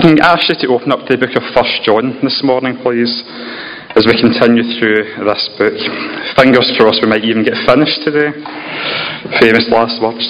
I 0.00 0.16
can 0.16 0.16
ask 0.24 0.48
you 0.48 0.56
to 0.64 0.72
open 0.72 0.96
up 0.96 1.04
the 1.04 1.20
book 1.20 1.36
of 1.36 1.44
First 1.52 1.84
John 1.84 2.16
this 2.24 2.40
morning, 2.40 2.72
please, 2.80 3.20
as 3.92 4.08
we 4.08 4.16
continue 4.16 4.64
through 4.80 4.96
this 5.28 5.44
book. 5.60 5.76
Fingers 6.40 6.72
crossed 6.80 7.04
we 7.04 7.12
might 7.12 7.20
even 7.20 7.44
get 7.44 7.52
finished 7.68 8.00
today. 8.00 8.32
Famous 9.44 9.68
last 9.68 10.00
words. 10.00 10.24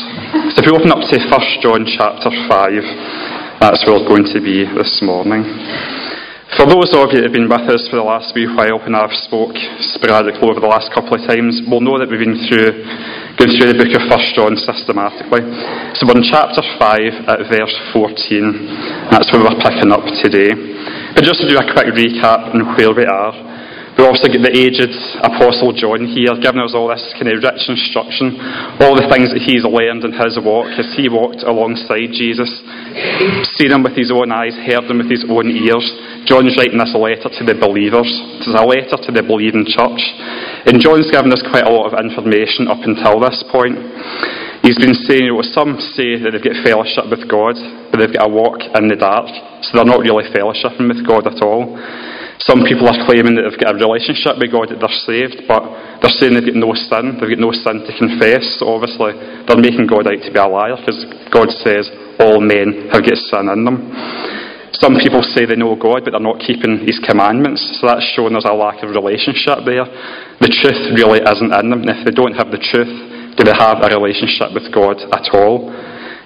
So 0.59 0.59
if 0.59 0.67
we 0.67 0.75
open 0.75 0.91
up 0.91 1.07
to 1.07 1.15
First 1.31 1.63
John 1.63 1.87
chapter 1.87 2.35
5, 2.51 3.63
that's 3.63 3.87
where 3.87 3.95
we're 3.95 4.11
going 4.11 4.27
to 4.35 4.43
be 4.43 4.67
this 4.67 4.99
morning. 5.07 5.47
For 6.59 6.67
those 6.67 6.91
of 6.91 7.15
you 7.15 7.23
that 7.23 7.31
have 7.31 7.39
been 7.39 7.47
with 7.47 7.71
us 7.71 7.87
for 7.87 8.03
the 8.03 8.11
last 8.11 8.35
wee 8.35 8.51
while 8.51 8.83
when 8.83 8.99
I've 8.99 9.15
spoke 9.23 9.55
sporadically 9.95 10.51
over 10.51 10.59
the 10.59 10.67
last 10.67 10.91
couple 10.91 11.15
of 11.15 11.23
times, 11.31 11.63
we'll 11.71 11.79
know 11.79 11.95
that 11.95 12.11
we've 12.11 12.19
been 12.19 12.43
through 12.51 12.75
going 13.41 13.57
through 13.57 13.73
the 13.73 13.81
book 13.81 13.89
of 13.97 14.05
First 14.13 14.37
John 14.37 14.53
systematically. 14.53 15.41
So 15.97 16.05
we're 16.05 16.21
in 16.21 16.29
chapter 16.29 16.61
5 16.61 17.25
at 17.25 17.41
verse 17.49 17.73
14. 17.89 19.09
That's 19.09 19.33
where 19.33 19.41
we're 19.41 19.57
picking 19.65 19.89
up 19.89 20.05
today. 20.21 20.53
But 21.17 21.25
just 21.25 21.41
to 21.41 21.49
do 21.49 21.57
a 21.57 21.65
quick 21.65 21.89
recap 21.97 22.53
on 22.53 22.77
where 22.77 22.93
we 22.93 23.09
are, 23.09 23.33
we 24.01 24.09
also 24.09 24.33
get 24.33 24.41
the 24.41 24.49
aged 24.49 24.97
Apostle 25.21 25.77
John 25.77 26.09
here, 26.09 26.33
giving 26.41 26.65
us 26.65 26.73
all 26.73 26.89
this 26.89 27.05
kind 27.21 27.29
of 27.29 27.45
rich 27.45 27.69
instruction, 27.69 28.41
all 28.81 28.97
the 28.97 29.05
things 29.13 29.29
that 29.29 29.45
he's 29.45 29.61
learned 29.61 30.09
in 30.09 30.17
his 30.17 30.41
walk 30.41 30.73
as 30.81 30.89
he 30.97 31.13
walked 31.13 31.45
alongside 31.45 32.09
Jesus, 32.17 32.49
seen 33.61 33.77
him 33.77 33.85
with 33.85 33.93
his 33.93 34.09
own 34.09 34.33
eyes, 34.33 34.57
heard 34.57 34.89
him 34.89 35.05
with 35.05 35.13
his 35.13 35.29
own 35.29 35.53
ears, 35.53 35.85
John's 36.25 36.57
writing 36.57 36.81
this 36.81 36.97
letter 36.97 37.29
to 37.29 37.43
the 37.45 37.53
believers. 37.53 38.09
It's 38.41 38.49
a 38.49 38.65
letter 38.65 38.97
to 38.97 39.11
the 39.13 39.21
believing 39.21 39.69
church. 39.69 40.01
And 40.65 40.81
John's 40.81 41.13
given 41.13 41.29
us 41.37 41.45
quite 41.45 41.69
a 41.69 41.73
lot 41.73 41.93
of 41.93 42.01
information 42.01 42.73
up 42.73 42.81
until 42.81 43.21
this 43.21 43.45
point. 43.53 43.77
He's 44.65 44.81
been 44.81 44.97
saying, 44.97 45.29
you 45.29 45.37
know, 45.37 45.45
some 45.45 45.77
say 45.93 46.17
that 46.25 46.33
they've 46.33 46.41
got 46.41 46.57
fellowship 46.65 47.05
with 47.13 47.29
God, 47.29 47.57
but 47.93 48.01
they've 48.01 48.17
got 48.17 48.29
a 48.29 48.33
walk 48.33 48.65
in 48.65 48.89
the 48.89 48.97
dark, 48.97 49.29
so 49.61 49.77
they're 49.77 49.89
not 49.89 50.01
really 50.01 50.25
fellowshipping 50.33 50.89
with 50.89 51.05
God 51.05 51.29
at 51.29 51.45
all. 51.45 51.77
Some 52.49 52.65
people 52.65 52.89
are 52.89 52.97
claiming 53.05 53.37
that 53.37 53.45
they've 53.45 53.61
got 53.61 53.77
a 53.77 53.85
relationship 53.85 54.41
with 54.41 54.49
God, 54.49 54.73
that 54.73 54.81
they're 54.81 55.03
saved, 55.05 55.45
but 55.45 55.61
they're 56.01 56.17
saying 56.17 56.33
they've 56.33 56.49
got 56.49 56.57
no 56.57 56.73
sin, 56.73 57.21
they've 57.21 57.37
got 57.37 57.45
no 57.45 57.53
sin 57.53 57.85
to 57.85 57.93
confess, 58.01 58.57
so 58.57 58.73
obviously 58.73 59.13
they're 59.45 59.61
making 59.61 59.85
God 59.85 60.09
out 60.09 60.17
to 60.25 60.31
be 60.33 60.41
a 60.41 60.49
liar, 60.49 60.81
because 60.81 61.05
God 61.29 61.53
says 61.61 61.93
all 62.17 62.41
men 62.41 62.89
have 62.89 63.05
got 63.05 63.21
sin 63.29 63.45
in 63.53 63.61
them. 63.69 63.93
Some 64.81 64.97
people 64.97 65.21
say 65.21 65.45
they 65.45 65.61
know 65.61 65.77
God, 65.77 66.09
but 66.09 66.17
they're 66.17 66.25
not 66.25 66.41
keeping 66.41 66.81
His 66.89 66.97
commandments. 67.05 67.61
So 67.77 67.93
that's 67.93 68.07
showing 68.17 68.33
there's 68.33 68.49
a 68.49 68.57
lack 68.57 68.81
of 68.81 68.97
relationship 68.97 69.69
there. 69.69 69.85
The 70.41 70.49
truth 70.49 70.97
really 70.97 71.21
isn't 71.21 71.53
in 71.53 71.67
them. 71.69 71.85
And 71.85 71.93
if 71.93 72.01
they 72.09 72.15
don't 72.15 72.33
have 72.33 72.49
the 72.49 72.63
truth, 72.63 72.89
do 73.37 73.45
they 73.45 73.53
have 73.53 73.85
a 73.85 73.93
relationship 73.93 74.57
with 74.57 74.73
God 74.73 74.97
at 75.13 75.29
all? 75.37 75.69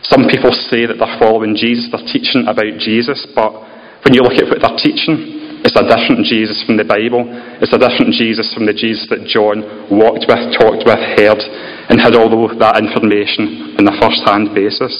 Some 0.06 0.30
people 0.30 0.52
say 0.52 0.86
that 0.86 1.00
they're 1.00 1.18
following 1.18 1.56
Jesus, 1.58 1.90
they're 1.90 2.06
teaching 2.06 2.46
about 2.46 2.78
Jesus, 2.78 3.26
but 3.34 3.58
when 4.06 4.12
you 4.12 4.22
look 4.22 4.36
at 4.36 4.46
what 4.46 4.60
they're 4.60 4.78
teaching, 4.78 5.43
it's 5.64 5.80
a 5.80 5.88
different 5.88 6.28
Jesus 6.28 6.60
from 6.68 6.76
the 6.76 6.84
Bible. 6.84 7.24
It's 7.64 7.72
a 7.72 7.80
different 7.80 8.12
Jesus 8.12 8.52
from 8.52 8.68
the 8.68 8.76
Jesus 8.76 9.08
that 9.08 9.24
John 9.24 9.64
walked 9.88 10.28
with, 10.28 10.42
talked 10.60 10.84
with, 10.84 11.00
heard, 11.16 11.40
and 11.88 11.96
had 11.96 12.12
all 12.12 12.28
that 12.28 12.76
information 12.76 13.72
on 13.80 13.88
a 13.88 13.96
first 13.96 14.20
hand 14.28 14.52
basis. 14.52 14.92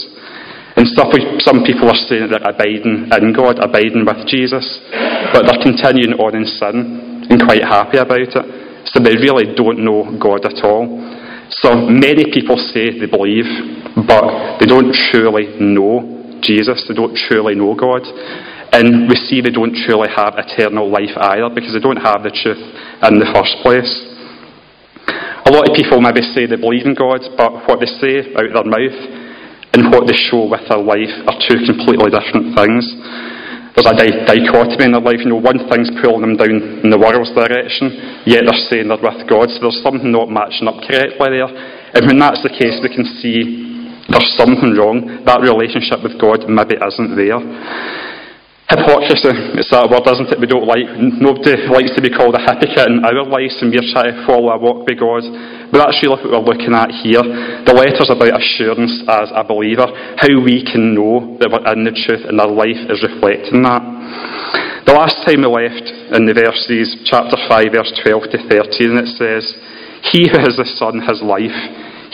And 0.75 0.89
some 0.89 1.63
people 1.63 1.87
are 1.87 2.01
saying 2.09 2.33
that 2.33 2.43
they're 2.43 2.51
abiding 2.51 3.13
in 3.13 3.31
God, 3.37 3.61
abiding 3.61 4.09
with 4.09 4.25
Jesus, 4.27 4.65
but 5.37 5.47
they're 5.47 5.63
continuing 5.63 6.17
on 6.17 6.35
in 6.35 6.49
sin 6.49 7.29
and 7.29 7.39
quite 7.45 7.63
happy 7.63 8.01
about 8.01 8.25
it. 8.25 8.33
So 8.89 8.99
they 9.05 9.21
really 9.21 9.53
don't 9.55 9.85
know 9.85 10.17
God 10.17 10.49
at 10.49 10.65
all. 10.65 10.89
So 11.63 11.77
many 11.77 12.25
people 12.33 12.57
say 12.57 12.91
they 12.91 13.07
believe, 13.07 13.47
but 14.09 14.59
they 14.59 14.67
don't 14.67 14.91
truly 15.13 15.61
know 15.61 16.41
Jesus, 16.41 16.89
they 16.89 16.97
don't 16.97 17.15
truly 17.15 17.55
know 17.55 17.77
God. 17.77 18.03
And 18.75 19.07
we 19.07 19.15
see 19.15 19.39
they 19.39 19.55
don't 19.55 19.79
truly 19.87 20.11
have 20.11 20.35
eternal 20.35 20.91
life 20.91 21.15
either 21.15 21.47
because 21.47 21.71
they 21.71 21.85
don't 21.85 22.03
have 22.03 22.27
the 22.27 22.35
truth 22.35 22.59
in 22.59 23.23
the 23.23 23.31
first 23.31 23.55
place. 23.63 23.87
A 25.47 25.51
lot 25.55 25.71
of 25.71 25.79
people 25.79 26.03
maybe 26.03 26.27
say 26.35 26.51
they 26.51 26.59
believe 26.59 26.83
in 26.83 26.99
God, 26.99 27.23
but 27.39 27.71
what 27.71 27.79
they 27.79 27.87
say 28.03 28.35
out 28.35 28.51
of 28.51 28.57
their 28.59 28.67
mouth 28.67 28.99
and 29.79 29.95
what 29.95 30.11
they 30.11 30.19
show 30.19 30.51
with 30.51 30.67
their 30.67 30.83
life 30.83 31.15
are 31.31 31.39
two 31.47 31.63
completely 31.63 32.11
different 32.11 32.59
things. 32.59 32.83
There's 33.79 33.91
a 33.91 33.95
di- 33.95 34.27
dichotomy 34.27 34.91
in 34.91 34.95
their 34.99 35.07
life. 35.07 35.23
You 35.23 35.35
know, 35.35 35.43
one 35.43 35.63
thing's 35.71 35.95
pulling 36.03 36.27
them 36.27 36.35
down 36.35 36.83
in 36.83 36.91
the 36.91 36.99
world's 36.99 37.31
direction, 37.31 38.27
yet 38.27 38.43
they're 38.43 38.67
saying 38.71 38.91
they're 38.91 38.99
with 38.99 39.23
God. 39.31 39.55
So 39.55 39.71
there's 39.71 39.83
something 39.87 40.11
not 40.11 40.35
matching 40.35 40.67
up 40.67 40.83
correctly 40.83 41.31
there. 41.31 41.51
And 41.95 42.11
when 42.11 42.19
that's 42.19 42.43
the 42.43 42.51
case, 42.51 42.83
we 42.83 42.91
can 42.91 43.07
see 43.23 44.03
there's 44.11 44.35
something 44.35 44.75
wrong. 44.75 45.23
That 45.27 45.43
relationship 45.43 46.03
with 46.03 46.19
God 46.19 46.47
maybe 46.51 46.75
isn't 46.75 47.15
there. 47.15 47.39
Hypocrisy, 48.65 49.61
it's 49.61 49.69
that 49.77 49.93
word, 49.93 50.09
isn't 50.09 50.33
it? 50.33 50.41
We 50.41 50.49
don't 50.49 50.65
like, 50.65 50.89
nobody 50.97 51.69
likes 51.69 51.93
to 51.93 52.01
be 52.01 52.09
called 52.09 52.33
a 52.33 52.41
hypocrite 52.41 52.89
in 52.89 53.05
our 53.05 53.21
lives 53.29 53.61
and 53.61 53.69
we're 53.69 53.85
trying 53.93 54.17
to 54.17 54.25
follow 54.25 54.49
a 54.49 54.57
walk 54.57 54.89
with 54.89 54.97
God. 54.97 55.21
But 55.69 55.85
that's 55.85 56.01
really 56.01 56.17
what 56.17 56.25
we're 56.33 56.49
looking 56.49 56.73
at 56.73 56.89
here. 57.05 57.21
The 57.21 57.77
letter's 57.77 58.09
about 58.09 58.33
assurance 58.33 59.05
as 59.05 59.29
a 59.37 59.45
believer, 59.45 59.85
how 60.17 60.33
we 60.41 60.65
can 60.65 60.97
know 60.97 61.37
that 61.45 61.53
we're 61.53 61.61
in 61.77 61.85
the 61.85 61.93
truth 61.93 62.25
and 62.25 62.41
our 62.41 62.49
life 62.49 62.81
is 62.89 63.05
reflecting 63.05 63.61
that. 63.69 63.85
The 64.89 64.97
last 64.97 65.21
time 65.29 65.45
we 65.45 65.49
left 65.53 65.85
in 66.17 66.25
the 66.25 66.33
verses, 66.33 66.97
chapter 67.05 67.37
5, 67.37 67.69
verse 67.69 67.93
12 68.01 68.33
to 68.33 68.39
13, 68.49 68.97
it 68.97 69.13
says, 69.21 69.45
He 70.09 70.25
who 70.25 70.41
has 70.41 70.57
the 70.57 70.69
Son 70.81 71.05
has 71.05 71.21
life. 71.21 71.53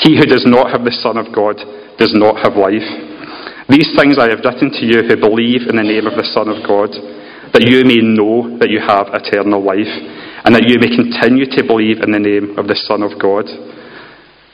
He 0.03 0.19
who 0.19 0.27
does 0.27 0.43
not 0.43 0.75
have 0.75 0.83
the 0.83 0.99
Son 0.99 1.15
of 1.15 1.31
God 1.31 1.63
does 1.95 2.11
not 2.11 2.43
have 2.43 2.59
life. 2.59 3.10
These 3.71 3.95
things 3.95 4.19
I 4.19 4.35
have 4.35 4.43
written 4.43 4.75
to 4.75 4.83
you 4.83 5.07
who 5.07 5.15
believe 5.15 5.71
in 5.71 5.79
the 5.79 5.87
name 5.87 6.11
of 6.11 6.19
the 6.19 6.27
Son 6.35 6.51
of 6.51 6.59
God, 6.67 6.91
that 7.55 7.63
you 7.63 7.87
may 7.87 8.03
know 8.03 8.59
that 8.59 8.67
you 8.67 8.83
have 8.83 9.15
eternal 9.15 9.63
life, 9.63 9.87
and 10.43 10.51
that 10.59 10.67
you 10.67 10.75
may 10.83 10.91
continue 10.91 11.47
to 11.47 11.63
believe 11.63 12.03
in 12.03 12.11
the 12.11 12.19
name 12.19 12.59
of 12.59 12.67
the 12.67 12.75
Son 12.75 13.07
of 13.07 13.15
God. 13.23 13.47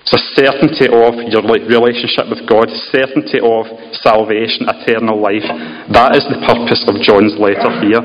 So, 0.04 0.20
certainty 0.36 0.92
of 0.92 1.16
your 1.32 1.40
relationship 1.48 2.28
with 2.28 2.44
God, 2.44 2.68
certainty 2.92 3.40
of 3.40 3.64
salvation, 4.04 4.68
eternal 4.68 5.16
life, 5.16 5.48
that 5.96 6.12
is 6.12 6.28
the 6.28 6.44
purpose 6.44 6.84
of 6.84 7.00
John's 7.00 7.40
letter 7.40 7.72
here. 7.88 8.04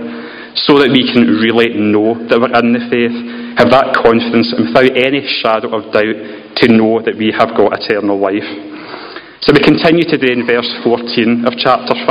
So 0.64 0.80
that 0.80 0.96
we 0.96 1.04
can 1.12 1.28
really 1.44 1.76
know 1.76 2.16
that 2.32 2.40
we're 2.40 2.56
in 2.56 2.72
the 2.72 2.88
faith, 2.88 3.16
have 3.60 3.68
that 3.72 4.00
confidence, 4.00 4.56
and 4.56 4.72
without 4.72 4.96
any 4.96 5.28
shadow 5.44 5.76
of 5.76 5.92
doubt, 5.92 6.56
to 6.64 6.66
know 6.72 7.04
that 7.04 7.20
we 7.20 7.36
have 7.36 7.52
got 7.52 7.76
eternal 7.76 8.16
life. 8.16 8.71
So 9.42 9.58
we 9.58 9.66
continue 9.66 10.06
today 10.06 10.38
in 10.38 10.46
verse 10.46 10.70
14 10.86 11.50
of 11.50 11.58
chapter 11.58 11.98
5, 11.98 12.06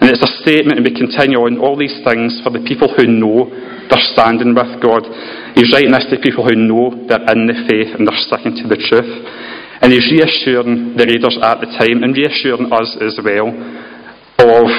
and 0.00 0.08
it's 0.08 0.24
a 0.24 0.32
statement, 0.40 0.80
and 0.80 0.84
we 0.88 0.96
continue 0.96 1.44
on 1.44 1.60
all 1.60 1.76
these 1.76 2.00
things 2.08 2.40
for 2.40 2.48
the 2.48 2.64
people 2.64 2.88
who 2.88 3.04
know 3.04 3.52
they're 3.92 4.08
standing 4.16 4.56
with 4.56 4.80
God. 4.80 5.04
He's 5.52 5.68
writing 5.76 5.92
this 5.92 6.08
to 6.08 6.16
people 6.16 6.48
who 6.48 6.56
know 6.56 6.96
they're 7.04 7.20
in 7.36 7.44
the 7.52 7.68
faith 7.68 7.92
and 7.92 8.08
they're 8.08 8.24
sticking 8.24 8.56
to 8.64 8.66
the 8.66 8.80
truth. 8.80 9.12
And 9.84 9.92
he's 9.92 10.08
reassuring 10.08 10.96
the 10.96 11.04
readers 11.04 11.36
at 11.36 11.60
the 11.60 11.68
time 11.68 12.00
and 12.00 12.16
reassuring 12.16 12.72
us 12.72 12.96
as 12.96 13.20
well 13.20 13.52
of 13.52 14.72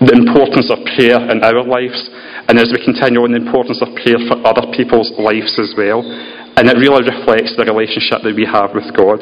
the 0.00 0.16
importance 0.16 0.72
of 0.72 0.80
prayer 0.96 1.20
in 1.20 1.44
our 1.44 1.60
lives, 1.60 2.00
and 2.48 2.56
as 2.56 2.72
we 2.72 2.80
continue 2.80 3.20
on, 3.20 3.36
the 3.36 3.44
importance 3.44 3.84
of 3.84 3.92
prayer 4.00 4.16
for 4.24 4.40
other 4.48 4.72
people's 4.72 5.12
lives 5.20 5.52
as 5.60 5.76
well. 5.76 6.00
And 6.56 6.64
it 6.64 6.80
really 6.80 7.04
reflects 7.04 7.52
the 7.60 7.68
relationship 7.68 8.24
that 8.24 8.32
we 8.32 8.48
have 8.48 8.72
with 8.72 8.88
God. 8.96 9.20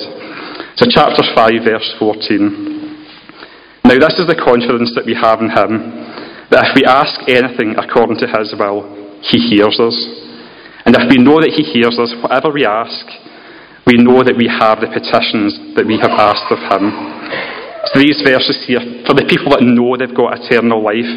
So, 0.78 0.86
chapter 0.86 1.26
5, 1.34 1.66
verse 1.66 1.90
14. 1.98 3.82
Now, 3.82 3.98
this 3.98 4.14
is 4.14 4.30
the 4.30 4.38
confidence 4.38 4.94
that 4.94 5.02
we 5.02 5.18
have 5.18 5.42
in 5.42 5.50
Him 5.50 5.90
that 6.54 6.70
if 6.70 6.78
we 6.78 6.86
ask 6.86 7.18
anything 7.26 7.74
according 7.74 8.22
to 8.22 8.30
His 8.30 8.54
will, 8.54 8.86
He 9.26 9.42
hears 9.42 9.74
us. 9.82 9.98
And 10.86 10.94
if 10.94 11.02
we 11.10 11.18
know 11.18 11.42
that 11.42 11.50
He 11.50 11.66
hears 11.66 11.98
us, 11.98 12.14
whatever 12.22 12.54
we 12.54 12.62
ask, 12.62 13.10
we 13.90 13.98
know 13.98 14.22
that 14.22 14.38
we 14.38 14.46
have 14.46 14.78
the 14.78 14.86
petitions 14.86 15.58
that 15.74 15.82
we 15.82 15.98
have 15.98 16.14
asked 16.14 16.46
of 16.54 16.62
Him. 16.70 16.94
So, 17.90 17.98
these 17.98 18.22
verses 18.22 18.62
here, 18.62 19.02
for 19.02 19.18
the 19.18 19.26
people 19.26 19.58
that 19.58 19.66
know 19.66 19.98
they've 19.98 20.14
got 20.14 20.38
eternal 20.38 20.78
life, 20.78 21.10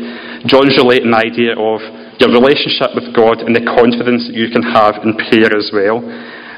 John's 0.49 0.73
relating 0.73 1.13
the 1.13 1.21
idea 1.21 1.53
of 1.53 1.85
your 2.17 2.33
relationship 2.33 2.97
with 2.97 3.13
God 3.13 3.45
and 3.45 3.53
the 3.53 3.61
confidence 3.61 4.25
that 4.25 4.33
you 4.33 4.49
can 4.49 4.65
have 4.65 5.05
in 5.05 5.13
prayer 5.29 5.53
as 5.53 5.69
well. 5.69 6.01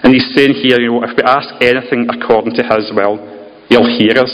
And 0.04 0.12
he's 0.12 0.28
saying 0.36 0.60
here, 0.60 0.80
you 0.84 1.00
know, 1.00 1.04
if 1.08 1.16
we 1.16 1.24
ask 1.24 1.48
anything 1.64 2.12
according 2.12 2.54
to 2.60 2.64
his 2.64 2.92
will, 2.92 3.18
he'll 3.72 3.88
hear 3.88 4.20
us. 4.20 4.32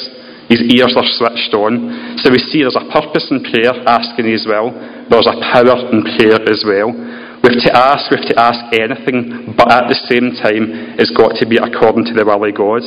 His 0.49 0.65
ears 0.65 0.97
are 0.97 1.05
switched 1.05 1.53
on. 1.53 2.17
So 2.25 2.33
we 2.33 2.41
see 2.41 2.65
there's 2.65 2.73
a 2.73 2.89
purpose 2.89 3.29
in 3.29 3.45
prayer, 3.45 3.69
asking 3.85 4.33
as 4.33 4.49
well. 4.49 4.73
There's 5.05 5.29
a 5.29 5.37
power 5.53 5.77
in 5.93 6.01
prayer 6.17 6.41
as 6.49 6.65
well. 6.65 6.89
We 7.45 7.53
have 7.53 7.63
to 7.69 7.73
ask, 7.77 8.09
we 8.09 8.17
have 8.17 8.33
to 8.33 8.39
ask 8.41 8.59
anything, 8.73 9.53
but 9.53 9.69
at 9.69 9.87
the 9.87 9.99
same 10.09 10.33
time, 10.41 10.97
it's 10.97 11.13
got 11.13 11.37
to 11.37 11.45
be 11.45 11.61
according 11.61 12.09
to 12.09 12.13
the 12.17 12.25
will 12.25 12.41
of 12.41 12.51
God. 12.57 12.81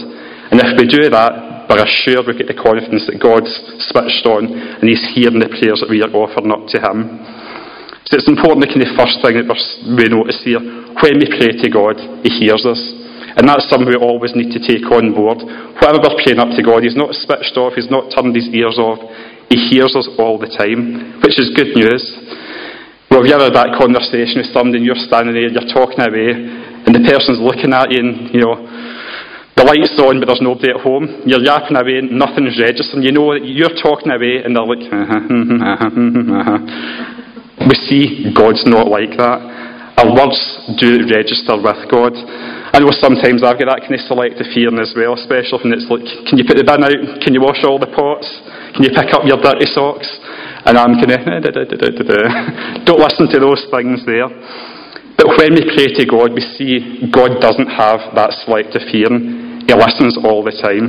And 0.51 0.59
if 0.59 0.75
we 0.75 0.91
do 0.91 1.07
that, 1.09 1.71
we're 1.71 1.87
assured 1.87 2.27
we 2.29 2.37
get 2.37 2.51
the 2.51 2.59
confidence 2.59 3.07
that 3.09 3.23
God's 3.23 3.49
switched 3.89 4.27
on 4.27 4.51
and 4.51 4.85
He's 4.85 5.01
hearing 5.15 5.41
the 5.41 5.49
prayers 5.49 5.81
that 5.81 5.89
we 5.89 6.03
are 6.03 6.13
offering 6.13 6.53
up 6.53 6.67
to 6.75 6.83
Him. 6.83 7.17
So 8.13 8.21
it's 8.21 8.29
important, 8.29 8.61
the 8.61 8.69
kind 8.69 8.85
of 8.85 8.93
first 8.93 9.25
thing 9.25 9.41
that 9.41 9.49
we 9.49 10.05
notice 10.13 10.37
here. 10.45 10.61
When 10.61 11.17
we 11.17 11.33
pray 11.33 11.57
to 11.57 11.69
God, 11.73 11.97
He 12.21 12.45
hears 12.45 12.61
us. 12.69 12.77
And 13.41 13.49
that's 13.49 13.65
something 13.73 13.89
we 13.89 13.97
always 13.97 14.37
need 14.37 14.53
to 14.53 14.61
take 14.61 14.85
on 14.93 15.17
board. 15.17 15.41
Whatever 15.81 16.05
we're 16.05 16.21
praying 16.21 16.37
up 16.37 16.53
to 16.53 16.61
God, 16.61 16.85
He's 16.85 16.93
not 16.93 17.17
switched 17.17 17.57
off, 17.57 17.73
He's 17.73 17.89
not 17.89 18.13
turned 18.13 18.37
His 18.37 18.53
ears 18.53 18.77
off. 18.77 19.01
He 19.49 19.57
hears 19.73 19.97
us 19.97 20.05
all 20.21 20.37
the 20.37 20.53
time, 20.53 21.25
which 21.25 21.41
is 21.41 21.57
good 21.57 21.73
news. 21.73 22.05
Well, 23.09 23.25
have 23.25 23.25
you 23.25 23.33
ever 23.33 23.49
had 23.49 23.57
that 23.57 23.81
conversation 23.81 24.45
with 24.45 24.53
somebody 24.53 24.85
and 24.85 24.89
you're 24.93 25.09
standing 25.09 25.33
there, 25.33 25.49
and 25.49 25.57
you're 25.57 25.73
talking 25.73 26.05
away, 26.05 26.37
and 26.37 26.93
the 26.93 27.01
person's 27.09 27.41
looking 27.41 27.73
at 27.73 27.97
you 27.97 27.97
and, 27.97 28.29
you 28.29 28.45
know, 28.45 28.61
the 29.57 29.65
light's 29.65 29.97
on 29.97 30.21
but 30.21 30.29
there's 30.29 30.45
nobody 30.45 30.69
at 30.69 30.85
home. 30.85 31.25
You're 31.25 31.41
yapping 31.41 31.81
away 31.81 32.05
nothing's 32.05 32.61
registering. 32.61 33.09
You 33.09 33.17
know 33.17 33.41
you're 33.41 33.73
talking 33.81 34.13
away 34.13 34.45
and 34.45 34.53
they're 34.53 34.69
like, 34.69 34.85
we 37.69 37.77
see 37.89 38.33
God's 38.35 38.65
not 38.67 38.89
like 38.89 39.15
that. 39.19 39.41
Our 40.01 40.09
words 40.09 40.41
do 40.81 41.05
register 41.07 41.55
with 41.61 41.83
God. 41.93 42.17
I 42.73 42.81
know 42.81 42.91
sometimes 42.97 43.45
I've 43.45 43.61
got 43.61 43.69
that 43.77 43.85
kind 43.85 43.95
of 43.95 44.03
selective 44.09 44.49
hearing 44.51 44.81
as 44.81 44.97
well, 44.97 45.13
especially 45.13 45.61
when 45.61 45.77
it's 45.77 45.85
like, 45.93 46.03
can 46.27 46.41
you 46.41 46.49
put 46.49 46.57
the 46.57 46.65
bin 46.65 46.81
out? 46.81 47.21
Can 47.21 47.37
you 47.37 47.45
wash 47.45 47.61
all 47.63 47.77
the 47.77 47.93
pots? 47.93 48.27
Can 48.73 48.89
you 48.89 48.93
pick 48.97 49.13
up 49.13 49.29
your 49.29 49.37
dirty 49.39 49.69
socks? 49.69 50.09
And 50.65 50.81
I'm 50.81 50.97
kind 50.97 51.13
of, 51.13 51.21
don't 52.89 53.03
listen 53.05 53.29
to 53.29 53.39
those 53.39 53.63
things 53.69 54.01
there. 54.09 54.33
But 55.21 55.29
when 55.37 55.55
we 55.55 55.63
pray 55.77 55.93
to 55.93 56.05
God, 56.09 56.33
we 56.33 56.43
see 56.57 57.07
God 57.13 57.39
doesn't 57.39 57.69
have 57.69 58.01
that 58.17 58.33
selective 58.43 58.89
hearing. 58.89 59.63
He 59.69 59.75
listens 59.77 60.17
all 60.25 60.43
the 60.43 60.57
time. 60.57 60.89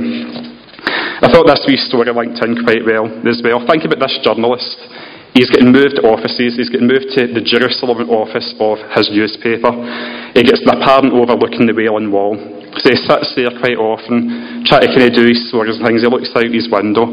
I 1.22 1.30
thought 1.30 1.46
this 1.46 1.62
wee 1.68 1.76
story 1.76 2.10
linked 2.10 2.42
in 2.42 2.64
quite 2.64 2.82
well 2.82 3.06
as 3.28 3.38
well. 3.44 3.62
Think 3.68 3.84
about 3.84 4.00
this 4.00 4.18
journalist. 4.24 4.74
He's 5.34 5.50
getting 5.50 5.74
moved 5.74 5.98
to 5.98 6.06
offices. 6.06 6.54
He's 6.54 6.70
getting 6.70 6.86
moved 6.86 7.10
to 7.18 7.26
the 7.26 7.42
Jerusalem 7.42 8.06
office 8.06 8.54
of 8.62 8.78
his 8.94 9.10
newspaper. 9.10 9.74
He 10.30 10.46
gets 10.46 10.62
an 10.62 10.78
apartment 10.78 11.18
overlooking 11.18 11.66
the 11.66 11.74
Wailing 11.74 12.14
Wall. 12.14 12.38
So 12.78 12.86
he 12.86 12.94
sits 12.94 13.34
there 13.34 13.50
quite 13.58 13.74
often, 13.74 14.62
trying 14.62 14.86
to 14.86 14.90
kind 14.94 15.10
of 15.10 15.14
do 15.18 15.26
his 15.26 15.42
stories 15.50 15.74
and 15.74 15.82
things. 15.82 16.06
He 16.06 16.10
looks 16.10 16.30
out 16.38 16.46
his 16.46 16.70
window. 16.70 17.10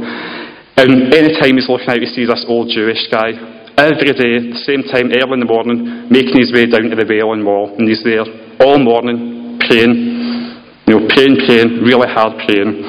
And 0.78 1.10
any 1.10 1.34
time 1.34 1.58
he's 1.58 1.66
looking 1.66 1.90
out, 1.90 1.98
he 1.98 2.06
sees 2.14 2.30
this 2.30 2.46
old 2.46 2.70
Jewish 2.70 3.10
guy. 3.10 3.34
Every 3.82 4.14
day, 4.14 4.54
the 4.54 4.62
same 4.70 4.86
time, 4.86 5.10
early 5.10 5.42
in 5.42 5.42
the 5.42 5.50
morning, 5.50 6.06
making 6.14 6.38
his 6.38 6.54
way 6.54 6.70
down 6.70 6.94
to 6.94 6.98
the 6.98 7.10
Wailing 7.10 7.42
Wall. 7.42 7.74
And 7.74 7.90
he's 7.90 8.06
there 8.06 8.26
all 8.62 8.78
morning, 8.78 9.58
praying. 9.66 9.98
You 10.86 10.94
know, 10.94 11.10
praying, 11.10 11.42
praying, 11.50 11.82
really 11.82 12.06
hard 12.06 12.38
praying. 12.46 12.86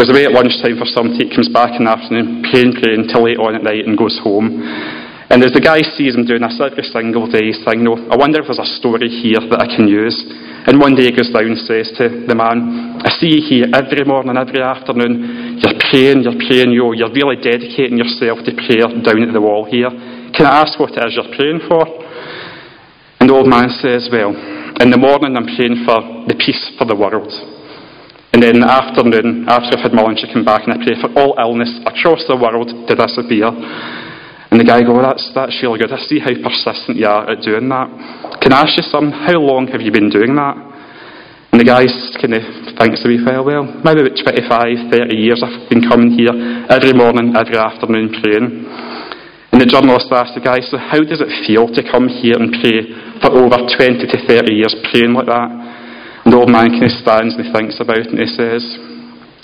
Goes 0.00 0.16
away 0.16 0.24
at 0.24 0.32
lunchtime 0.32 0.80
for 0.80 0.88
some 0.88 1.12
tea, 1.12 1.28
comes 1.28 1.52
back 1.52 1.76
in 1.76 1.84
the 1.84 1.92
afternoon, 1.92 2.40
praying, 2.48 2.72
praying, 2.80 3.12
till 3.12 3.28
late 3.28 3.36
on 3.36 3.52
at 3.52 3.60
night 3.60 3.84
and 3.84 4.00
goes 4.00 4.16
home. 4.24 4.48
And 5.28 5.44
as 5.44 5.52
the 5.52 5.60
guy 5.60 5.84
sees 5.84 6.16
him 6.16 6.24
doing 6.24 6.40
this 6.40 6.56
every 6.56 6.88
single 6.88 7.28
day, 7.28 7.52
he's 7.52 7.60
thinking, 7.68 7.84
no, 7.84 8.00
I 8.08 8.16
wonder 8.16 8.40
if 8.40 8.48
there's 8.48 8.64
a 8.64 8.80
story 8.80 9.12
here 9.12 9.44
that 9.44 9.60
I 9.60 9.68
can 9.68 9.84
use. 9.84 10.16
And 10.64 10.80
one 10.80 10.96
day 10.96 11.12
he 11.12 11.12
goes 11.12 11.28
down 11.28 11.52
and 11.52 11.60
says 11.68 11.92
to 12.00 12.24
the 12.24 12.32
man, 12.32 12.96
I 13.04 13.12
see 13.20 13.28
you 13.28 13.44
here 13.44 13.68
every 13.76 14.00
morning, 14.08 14.40
every 14.40 14.64
afternoon. 14.64 15.60
You're 15.60 15.76
praying, 15.92 16.24
you're 16.24 16.40
praying, 16.48 16.72
you 16.72 16.96
you're 16.96 17.12
really 17.12 17.36
dedicating 17.36 18.00
yourself 18.00 18.40
to 18.48 18.56
prayer 18.56 18.88
down 19.04 19.20
at 19.20 19.36
the 19.36 19.44
wall 19.44 19.68
here. 19.68 19.92
Can 20.32 20.48
I 20.48 20.64
ask 20.64 20.80
what 20.80 20.96
it 20.96 21.04
is 21.04 21.12
you're 21.12 21.28
praying 21.36 21.60
for? 21.68 21.84
And 23.20 23.28
the 23.28 23.36
old 23.36 23.52
man 23.52 23.68
says, 23.84 24.08
Well, 24.08 24.32
in 24.80 24.88
the 24.88 24.96
morning 24.96 25.36
I'm 25.36 25.44
praying 25.44 25.84
for 25.84 26.24
the 26.24 26.40
peace 26.40 26.72
for 26.80 26.88
the 26.88 26.96
world. 26.96 27.59
And 28.32 28.42
then 28.42 28.56
in 28.56 28.62
the 28.62 28.70
afternoon, 28.70 29.50
after 29.50 29.74
I've 29.74 29.90
had 29.90 29.94
my 29.94 30.06
lunch, 30.06 30.22
I 30.22 30.30
come 30.30 30.46
back 30.46 30.62
and 30.62 30.74
I 30.74 30.78
pray 30.78 30.94
for 31.02 31.10
all 31.18 31.34
illness 31.34 31.70
across 31.82 32.22
the 32.30 32.38
world 32.38 32.70
to 32.70 32.94
disappear. 32.94 33.50
And 34.50 34.58
the 34.58 34.66
guy 34.66 34.82
goes, 34.82 35.02
that's, 35.02 35.26
that's 35.34 35.54
really 35.62 35.78
good. 35.78 35.90
I 35.90 35.98
see 36.06 36.18
how 36.18 36.30
persistent 36.30 36.98
you 36.98 37.06
are 37.06 37.26
at 37.26 37.42
doing 37.42 37.66
that. 37.70 37.90
Can 38.42 38.54
I 38.54 38.66
ask 38.66 38.78
you 38.78 38.86
something? 38.86 39.14
How 39.14 39.38
long 39.38 39.66
have 39.74 39.82
you 39.82 39.90
been 39.90 40.10
doing 40.10 40.34
that? 40.38 40.58
And 41.50 41.58
the 41.58 41.66
guy 41.66 41.86
kind 42.22 42.34
of 42.38 42.42
thinks 42.78 43.02
to 43.02 43.10
me, 43.10 43.18
well, 43.18 43.42
well, 43.42 43.66
maybe 43.82 44.06
about 44.06 44.14
25, 44.14 44.46
30 44.94 45.18
years 45.18 45.42
I've 45.42 45.66
been 45.66 45.82
coming 45.82 46.14
here 46.14 46.30
every 46.70 46.94
morning, 46.94 47.34
every 47.34 47.58
afternoon 47.58 48.14
praying. 48.22 48.66
And 49.50 49.58
the 49.58 49.66
journalist 49.66 50.06
asked 50.14 50.38
the 50.38 50.42
guy, 50.46 50.62
so 50.62 50.78
how 50.78 51.02
does 51.02 51.18
it 51.18 51.30
feel 51.46 51.66
to 51.66 51.82
come 51.82 52.06
here 52.06 52.38
and 52.38 52.54
pray 52.62 52.86
for 53.18 53.34
over 53.34 53.58
20 53.66 54.06
to 54.06 54.16
30 54.30 54.54
years 54.54 54.74
praying 54.94 55.10
like 55.10 55.26
that? 55.26 55.50
And 56.30 56.38
the 56.38 56.46
old 56.46 56.54
man 56.54 56.70
kind 56.70 56.86
of 56.86 56.94
stands 57.02 57.34
and 57.34 57.42
he 57.42 57.50
thinks 57.50 57.82
about 57.82 57.98
it 57.98 58.06
and 58.06 58.22
he 58.22 58.30
says, 58.38 58.62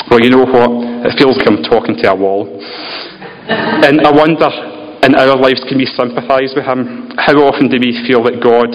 well, 0.06 0.22
you 0.22 0.30
know 0.30 0.46
what? 0.46 0.70
It 1.02 1.18
feels 1.18 1.34
like 1.34 1.50
I'm 1.50 1.66
talking 1.66 1.98
to 1.98 2.06
a 2.06 2.14
wall. 2.14 2.46
And 3.50 4.06
I 4.06 4.14
wonder 4.14 4.46
in 5.02 5.18
our 5.18 5.34
lives 5.34 5.66
can 5.66 5.82
we 5.82 5.86
sympathise 5.98 6.54
with 6.54 6.62
him? 6.62 7.10
How 7.18 7.34
often 7.42 7.66
do 7.66 7.82
we 7.82 7.90
feel 8.06 8.22
that 8.30 8.38
God 8.38 8.70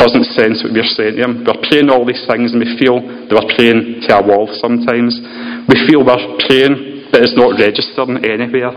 doesn't 0.00 0.24
sense 0.40 0.64
what 0.64 0.72
we're 0.72 0.88
saying 0.88 1.20
to 1.20 1.24
him? 1.28 1.44
We're 1.44 1.60
praying 1.68 1.92
all 1.92 2.08
these 2.08 2.24
things 2.24 2.56
and 2.56 2.64
we 2.64 2.80
feel 2.80 3.04
that 3.04 3.28
we're 3.28 3.52
praying 3.60 4.08
to 4.08 4.16
a 4.16 4.24
wall 4.24 4.48
sometimes. 4.56 5.20
We 5.68 5.76
feel 5.84 6.00
we're 6.00 6.16
praying 6.48 7.12
but 7.12 7.20
it's 7.20 7.36
not 7.36 7.60
registering 7.60 8.24
anywhere. 8.24 8.72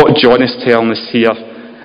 What 0.00 0.16
John 0.16 0.40
is 0.40 0.56
telling 0.64 0.96
us 0.96 1.04
here, 1.12 1.36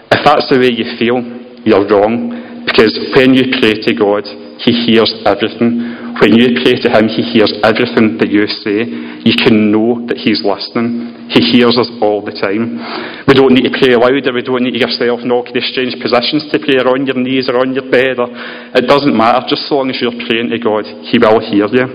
if 0.07 0.23
that's 0.23 0.47
the 0.47 0.55
way 0.55 0.71
you 0.71 0.87
feel, 0.95 1.19
you're 1.67 1.83
wrong. 1.83 2.63
Because 2.63 2.95
when 3.11 3.35
you 3.35 3.51
pray 3.59 3.75
to 3.75 3.91
God, 3.91 4.23
He 4.61 4.71
hears 4.85 5.09
everything. 5.25 5.81
When 6.21 6.37
you 6.37 6.53
pray 6.61 6.77
to 6.77 6.89
Him, 6.93 7.09
He 7.09 7.25
hears 7.25 7.49
everything 7.65 8.21
that 8.21 8.29
you 8.29 8.45
say. 8.45 8.85
You 9.25 9.35
can 9.39 9.73
know 9.73 10.05
that 10.05 10.21
He's 10.21 10.45
listening. 10.45 11.31
He 11.33 11.41
hears 11.55 11.79
us 11.79 11.89
all 12.03 12.21
the 12.21 12.35
time. 12.35 12.77
We 13.25 13.33
don't 13.33 13.55
need 13.55 13.65
to 13.65 13.73
pray 13.73 13.97
louder. 13.97 14.29
We 14.29 14.45
don't 14.45 14.61
need 14.61 14.77
to 14.77 14.81
get 14.83 14.93
yourself 14.93 15.25
in 15.25 15.33
all 15.33 15.47
strange 15.47 15.97
positions 15.97 16.45
to 16.53 16.61
pray, 16.61 16.77
or 16.83 16.93
on 16.93 17.07
your 17.07 17.17
knees 17.17 17.49
or 17.49 17.57
on 17.57 17.73
your 17.73 17.89
bed. 17.89 18.21
Or, 18.21 18.29
it 18.77 18.85
doesn't 18.85 19.15
matter. 19.15 19.41
Just 19.49 19.65
so 19.65 19.81
long 19.81 19.89
as 19.89 19.97
you're 20.03 20.15
praying 20.29 20.53
to 20.53 20.59
God, 20.61 20.85
He 21.09 21.17
will 21.17 21.41
hear 21.41 21.65
you. 21.71 21.87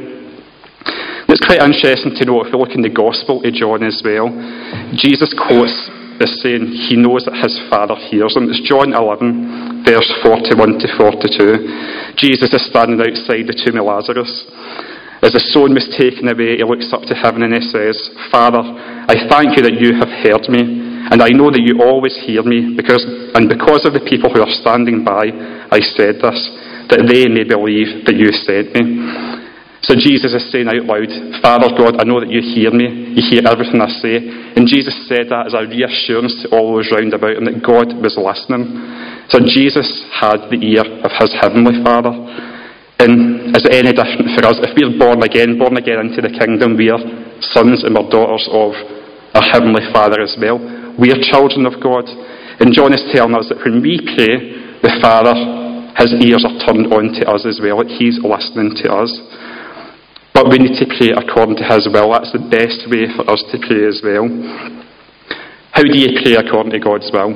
It's 1.28 1.44
quite 1.44 1.60
interesting 1.60 2.16
to 2.16 2.24
know 2.24 2.40
if 2.40 2.48
we 2.48 2.56
look 2.56 2.72
in 2.72 2.80
the 2.80 2.88
Gospel 2.88 3.44
of 3.44 3.52
John 3.52 3.84
as 3.84 4.00
well. 4.00 4.32
Jesus 4.96 5.30
quotes 5.36 5.76
as 6.18 6.30
saying 6.42 6.66
he 6.90 6.98
knows 6.98 7.24
that 7.24 7.38
his 7.38 7.54
Father 7.70 7.94
hears 8.10 8.34
him. 8.34 8.50
It's 8.50 8.62
John 8.66 8.90
11, 8.90 9.86
verse 9.86 10.10
41 10.22 10.82
to 10.82 10.88
42. 10.98 12.14
Jesus 12.18 12.50
is 12.50 12.66
standing 12.66 12.98
outside 12.98 13.46
the 13.46 13.54
tomb 13.54 13.78
of 13.78 13.86
Lazarus. 13.86 14.30
As 15.22 15.34
the 15.34 15.42
stone 15.50 15.74
was 15.74 15.86
taken 15.98 16.30
away, 16.30 16.58
he 16.58 16.66
looks 16.66 16.94
up 16.94 17.02
to 17.10 17.14
heaven 17.14 17.42
and 17.42 17.50
he 17.50 17.62
says, 17.62 17.98
Father, 18.30 18.62
I 18.62 19.26
thank 19.26 19.58
you 19.58 19.62
that 19.66 19.74
you 19.74 19.94
have 19.98 20.10
heard 20.22 20.46
me, 20.46 20.62
and 21.10 21.18
I 21.18 21.34
know 21.34 21.50
that 21.50 21.62
you 21.62 21.82
always 21.82 22.14
hear 22.22 22.42
me, 22.46 22.74
because, 22.78 23.02
and 23.34 23.50
because 23.50 23.82
of 23.82 23.98
the 23.98 24.04
people 24.06 24.30
who 24.30 24.38
are 24.38 24.54
standing 24.62 25.02
by, 25.02 25.30
I 25.74 25.82
said 25.98 26.22
this, 26.22 26.38
that 26.90 27.02
they 27.10 27.26
may 27.26 27.42
believe 27.42 28.06
that 28.06 28.14
you 28.14 28.30
sent 28.46 28.74
me. 28.78 29.47
So 29.82 29.94
Jesus 29.94 30.34
is 30.34 30.50
saying 30.50 30.66
out 30.66 30.84
loud, 30.90 31.08
Father 31.38 31.70
God, 31.72 32.02
I 32.02 32.04
know 32.04 32.18
that 32.18 32.28
you 32.28 32.42
hear 32.42 32.74
me, 32.74 33.14
you 33.14 33.22
hear 33.22 33.46
everything 33.46 33.78
I 33.78 33.88
say. 34.02 34.18
And 34.58 34.66
Jesus 34.66 34.92
said 35.06 35.30
that 35.30 35.48
as 35.48 35.54
a 35.54 35.64
reassurance 35.64 36.34
to 36.42 36.50
all 36.50 36.74
those 36.74 36.90
round 36.90 37.14
about 37.14 37.38
him 37.38 37.46
that 37.46 37.62
God 37.62 37.94
was 38.02 38.18
listening. 38.18 38.74
So 39.30 39.38
Jesus 39.38 39.86
had 40.10 40.50
the 40.50 40.58
ear 40.58 40.82
of 40.82 41.12
his 41.14 41.30
heavenly 41.38 41.78
Father. 41.86 42.10
And 42.98 43.54
is 43.54 43.62
it 43.62 43.78
any 43.78 43.94
different 43.94 44.34
for 44.34 44.42
us? 44.50 44.58
If 44.58 44.74
we're 44.74 44.98
born 44.98 45.22
again, 45.22 45.54
born 45.54 45.78
again 45.78 46.10
into 46.10 46.18
the 46.18 46.34
kingdom, 46.34 46.74
we 46.74 46.90
are 46.90 46.98
sons 47.54 47.86
and 47.86 47.94
we're 47.94 48.10
daughters 48.10 48.50
of 48.50 48.74
our 49.38 49.46
Heavenly 49.46 49.86
Father 49.94 50.18
as 50.18 50.34
well. 50.34 50.58
We 50.98 51.14
are 51.14 51.20
children 51.30 51.62
of 51.62 51.78
God. 51.78 52.10
And 52.58 52.74
John 52.74 52.90
is 52.90 53.06
telling 53.14 53.38
us 53.38 53.46
that 53.54 53.62
when 53.62 53.78
we 53.78 54.02
pray, 54.02 54.82
the 54.82 54.90
Father, 54.98 55.30
his 55.94 56.10
ears 56.26 56.42
are 56.42 56.58
turned 56.66 56.90
on 56.90 57.14
to 57.14 57.22
us 57.30 57.46
as 57.46 57.62
well. 57.62 57.86
He's 57.86 58.18
listening 58.18 58.74
to 58.82 58.90
us. 58.90 59.14
But 60.38 60.54
we 60.54 60.62
need 60.62 60.78
to 60.78 60.86
pray 60.86 61.10
according 61.10 61.58
to 61.58 61.66
his 61.66 61.90
will. 61.90 62.14
That's 62.14 62.30
the 62.30 62.38
best 62.38 62.86
way 62.86 63.10
for 63.10 63.26
us 63.26 63.42
to 63.50 63.58
pray 63.58 63.90
as 63.90 63.98
well. 64.06 64.30
How 65.74 65.82
do 65.82 65.90
you 65.98 66.14
pray 66.22 66.38
according 66.38 66.70
to 66.70 66.78
God's 66.78 67.10
will? 67.10 67.34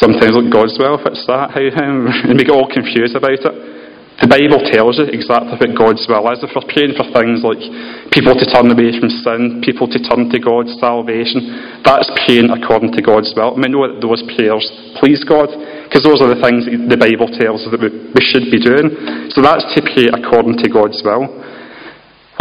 Sometimes, 0.00 0.32
look, 0.32 0.48
God's 0.48 0.72
will, 0.80 0.96
if 0.96 1.04
it's 1.04 1.20
that, 1.28 1.52
how, 1.52 1.60
how, 1.60 1.92
and 2.32 2.40
we 2.40 2.48
get 2.48 2.56
all 2.56 2.64
confused 2.64 3.12
about 3.12 3.36
it. 3.36 3.44
The 3.44 4.24
Bible 4.24 4.64
tells 4.72 4.96
you 4.96 5.12
exactly 5.12 5.52
what 5.52 5.76
God's 5.76 6.08
will 6.08 6.24
is. 6.32 6.40
If 6.40 6.56
we're 6.56 6.64
praying 6.72 6.96
for 6.96 7.04
things 7.12 7.44
like 7.44 7.60
people 8.08 8.40
to 8.40 8.46
turn 8.48 8.72
away 8.72 8.96
from 8.96 9.12
sin, 9.12 9.60
people 9.60 9.84
to 9.92 10.00
turn 10.00 10.32
to 10.32 10.40
God's 10.40 10.72
salvation, 10.80 11.84
that's 11.84 12.08
praying 12.24 12.48
according 12.56 12.96
to 12.96 13.04
God's 13.04 13.36
will. 13.36 13.52
And 13.52 13.60
we 13.60 13.68
know 13.68 13.84
that 13.84 14.00
those 14.00 14.24
prayers 14.32 14.64
please 14.96 15.20
God, 15.28 15.52
because 15.84 16.00
those 16.08 16.24
are 16.24 16.32
the 16.32 16.40
things 16.40 16.64
the 16.64 16.96
Bible 16.96 17.28
tells 17.36 17.68
us 17.68 17.70
that 17.76 17.84
we, 17.84 17.92
we 18.16 18.22
should 18.24 18.48
be 18.48 18.56
doing. 18.56 19.28
So 19.36 19.44
that's 19.44 19.68
to 19.76 19.84
pray 19.92 20.08
according 20.08 20.56
to 20.64 20.72
God's 20.72 20.96
will. 21.04 21.51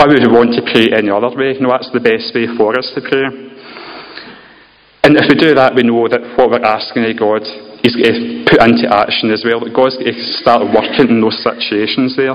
Why 0.02 0.10
would 0.10 0.26
we 0.26 0.34
want 0.34 0.58
to 0.58 0.66
pray 0.66 0.90
any 0.98 1.14
other 1.14 1.30
way? 1.30 1.62
No, 1.62 1.70
that's 1.78 1.94
the 1.94 2.02
best 2.02 2.34
way 2.34 2.50
for 2.58 2.74
us 2.74 2.90
to 2.98 3.06
pray. 3.06 3.22
And 5.06 5.14
if 5.14 5.30
we 5.30 5.38
do 5.38 5.54
that, 5.54 5.78
we 5.78 5.86
know 5.86 6.10
that 6.10 6.26
what 6.42 6.50
we're 6.50 6.66
asking 6.66 7.06
of 7.06 7.14
God 7.22 7.46
He's 7.86 7.94
got 7.94 8.10
to 8.10 8.46
put 8.50 8.66
into 8.66 8.90
action 8.90 9.30
as 9.30 9.46
well. 9.46 9.62
That 9.62 9.78
God's 9.78 10.02
got 10.02 10.10
to 10.10 10.26
start 10.42 10.66
working 10.74 11.14
in 11.14 11.22
those 11.22 11.38
situations 11.38 12.18
there. 12.18 12.34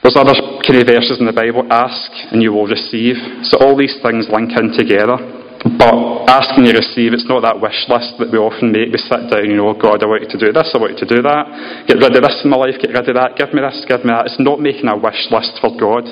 There's 0.00 0.16
other 0.16 0.32
kind 0.64 0.80
of 0.80 0.88
verses 0.88 1.20
in 1.20 1.28
the 1.28 1.36
Bible, 1.36 1.68
ask 1.68 2.08
and 2.32 2.40
you 2.40 2.56
will 2.56 2.64
receive. 2.64 3.20
So 3.52 3.60
all 3.60 3.76
these 3.76 4.00
things 4.00 4.24
link 4.32 4.56
in 4.56 4.72
together. 4.72 5.35
But 5.64 6.28
ask 6.28 6.52
and 6.58 6.68
you 6.68 6.76
receive, 6.76 7.16
it's 7.16 7.26
not 7.26 7.40
that 7.46 7.56
wish 7.56 7.88
list 7.88 8.20
that 8.20 8.28
we 8.28 8.36
often 8.36 8.70
make. 8.70 8.92
We 8.92 9.00
sit 9.00 9.30
down, 9.32 9.48
you 9.48 9.56
know, 9.56 9.72
oh 9.72 9.78
God, 9.78 10.04
I 10.04 10.06
want 10.06 10.26
you 10.26 10.30
to 10.30 10.40
do 10.40 10.52
this, 10.52 10.68
I 10.74 10.78
want 10.78 10.98
you 10.98 11.00
to 11.00 11.08
do 11.08 11.20
that. 11.24 11.88
Get 11.88 11.96
rid 11.96 12.12
of 12.12 12.22
this 12.22 12.44
in 12.44 12.52
my 12.52 12.60
life, 12.60 12.76
get 12.76 12.92
rid 12.92 13.08
of 13.08 13.16
that, 13.16 13.40
give 13.40 13.50
me 13.56 13.64
this, 13.64 13.80
give 13.88 14.04
me 14.04 14.12
that. 14.12 14.28
It's 14.28 14.42
not 14.42 14.60
making 14.60 14.86
a 14.92 14.96
wish 14.98 15.26
list 15.32 15.56
for 15.58 15.72
God. 15.74 16.04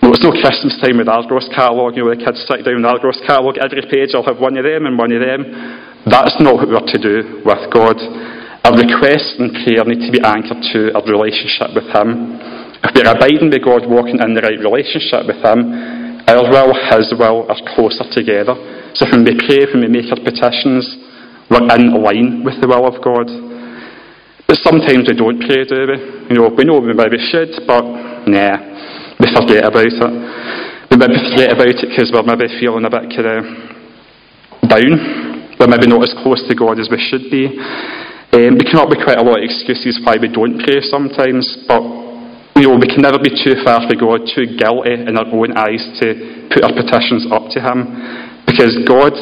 No, 0.00 0.08
it's 0.16 0.24
no 0.24 0.32
Christmas 0.32 0.80
time 0.80 0.96
with 0.96 1.12
Argos 1.12 1.44
catalogue, 1.52 1.92
you 1.92 2.08
know, 2.08 2.14
the 2.16 2.24
kids 2.24 2.40
sit 2.48 2.64
down 2.64 2.80
with 2.80 2.88
Argos 2.88 3.20
catalogue, 3.28 3.60
every 3.60 3.84
page 3.84 4.16
I'll 4.16 4.24
have 4.24 4.40
one 4.40 4.56
of 4.56 4.64
them 4.64 4.88
and 4.88 4.96
one 4.96 5.12
of 5.12 5.20
them. 5.20 5.44
That's 6.08 6.40
not 6.40 6.56
what 6.56 6.72
we're 6.72 6.80
to 6.80 7.00
do 7.00 7.44
with 7.44 7.64
God. 7.68 8.00
Our 8.64 8.72
requests 8.72 9.36
and 9.36 9.52
prayer 9.60 9.84
need 9.84 10.00
to 10.08 10.12
be 10.12 10.24
anchored 10.24 10.64
to 10.72 10.96
our 10.96 11.04
relationship 11.04 11.76
with 11.76 11.88
Him. 11.92 12.40
If 12.80 12.96
we're 12.96 13.12
abiding 13.12 13.52
with 13.52 13.60
God, 13.60 13.84
walking 13.84 14.24
in 14.24 14.32
the 14.32 14.40
right 14.40 14.56
relationship 14.56 15.28
with 15.28 15.44
Him, 15.44 15.99
our 16.30 16.46
will, 16.46 16.70
His 16.74 17.10
will 17.18 17.50
are 17.50 17.60
closer 17.74 18.06
together. 18.14 18.54
So 18.94 19.06
when 19.10 19.26
we 19.26 19.34
pray, 19.34 19.66
when 19.70 19.82
we 19.82 19.90
make 19.90 20.10
our 20.14 20.22
petitions, 20.22 20.86
we're 21.50 21.66
in 21.74 21.90
line 21.98 22.46
with 22.46 22.62
the 22.62 22.68
will 22.70 22.86
of 22.86 23.02
God. 23.02 23.26
But 24.46 24.58
sometimes 24.62 25.06
we 25.10 25.14
don't 25.14 25.42
pray, 25.42 25.66
do 25.66 25.74
we? 25.86 25.98
You 26.30 26.34
know, 26.38 26.50
we 26.50 26.66
know 26.66 26.78
we 26.78 26.94
maybe 26.94 27.18
should, 27.30 27.54
but 27.66 27.82
nah, 28.26 28.58
we 29.18 29.26
forget 29.30 29.66
about 29.66 29.86
it. 29.86 29.98
We 30.90 30.94
maybe 30.98 31.18
forget 31.30 31.54
about 31.54 31.70
it 31.70 31.82
because 31.82 32.10
we're 32.10 32.26
maybe 32.26 32.50
feeling 32.58 32.86
a 32.86 32.90
bit 32.90 33.10
kind 33.14 33.30
of 33.30 33.44
down. 34.66 34.92
We're 35.58 35.70
maybe 35.70 35.86
not 35.86 36.02
as 36.02 36.14
close 36.22 36.42
to 36.46 36.54
God 36.54 36.78
as 36.78 36.90
we 36.90 36.98
should 36.98 37.30
be. 37.30 37.46
Um, 38.32 38.54
we 38.54 38.66
come 38.66 38.82
up 38.82 38.94
quite 39.02 39.18
a 39.18 39.26
lot 39.26 39.38
of 39.38 39.46
excuses 39.46 39.98
why 40.06 40.14
we 40.14 40.30
don't 40.30 40.58
pray 40.62 40.78
sometimes, 40.86 41.46
but 41.66 41.82
you 42.60 42.68
know, 42.68 42.76
we 42.76 42.84
can 42.84 43.00
never 43.00 43.16
be 43.16 43.32
too 43.32 43.56
far 43.64 43.80
from 43.88 43.96
God, 43.96 44.28
too 44.28 44.44
guilty 44.60 44.92
in 44.92 45.16
our 45.16 45.24
own 45.32 45.56
eyes 45.56 45.80
to 46.04 46.48
put 46.52 46.60
our 46.60 46.76
petitions 46.76 47.24
up 47.32 47.48
to 47.56 47.58
Him. 47.58 47.88
Because 48.44 48.76
God, 48.84 49.16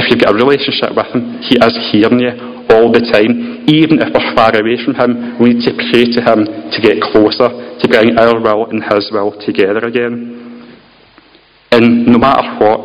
if 0.00 0.08
you've 0.08 0.24
got 0.24 0.32
a 0.32 0.38
relationship 0.40 0.96
with 0.96 1.12
Him, 1.12 1.44
He 1.44 1.60
is 1.60 1.74
hearing 1.92 2.24
you 2.24 2.32
all 2.72 2.88
the 2.88 3.04
time. 3.04 3.68
Even 3.68 4.00
if 4.00 4.08
we're 4.08 4.32
far 4.32 4.56
away 4.56 4.80
from 4.80 4.96
Him, 4.96 5.36
we 5.36 5.52
need 5.52 5.62
to 5.68 5.76
pray 5.92 6.08
to 6.08 6.20
Him 6.24 6.48
to 6.72 6.78
get 6.80 7.04
closer, 7.04 7.52
to 7.52 7.84
bring 7.84 8.16
our 8.16 8.40
will 8.40 8.72
and 8.72 8.80
His 8.80 9.12
will 9.12 9.36
together 9.36 9.84
again. 9.84 10.40
And 11.70 12.08
no 12.08 12.16
matter 12.16 12.48
what, 12.56 12.80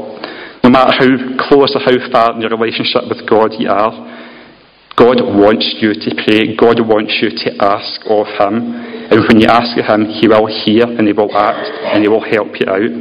no 0.63 0.69
matter 0.69 0.91
how 0.91 1.07
close 1.47 1.71
or 1.71 1.81
how 1.81 1.95
far 2.11 2.35
in 2.35 2.41
your 2.43 2.51
relationship 2.51 3.07
with 3.07 3.23
God 3.23 3.55
you 3.55 3.71
are, 3.71 3.95
God 4.95 5.19
wants 5.19 5.75
you 5.83 5.91
to 5.91 6.09
pray. 6.23 6.55
God 6.55 6.79
wants 6.79 7.19
you 7.19 7.27
to 7.27 7.49
ask 7.59 7.99
of 8.07 8.31
Him. 8.39 8.79
And 9.11 9.27
when 9.27 9.43
you 9.43 9.47
ask 9.51 9.75
of 9.75 9.83
Him, 9.83 10.07
He 10.07 10.31
will 10.31 10.47
hear 10.47 10.87
and 10.87 11.03
He 11.03 11.11
will 11.11 11.35
act 11.35 11.67
and 11.91 11.99
He 11.99 12.07
will 12.07 12.23
help 12.23 12.55
you 12.55 12.67
out. 12.71 12.95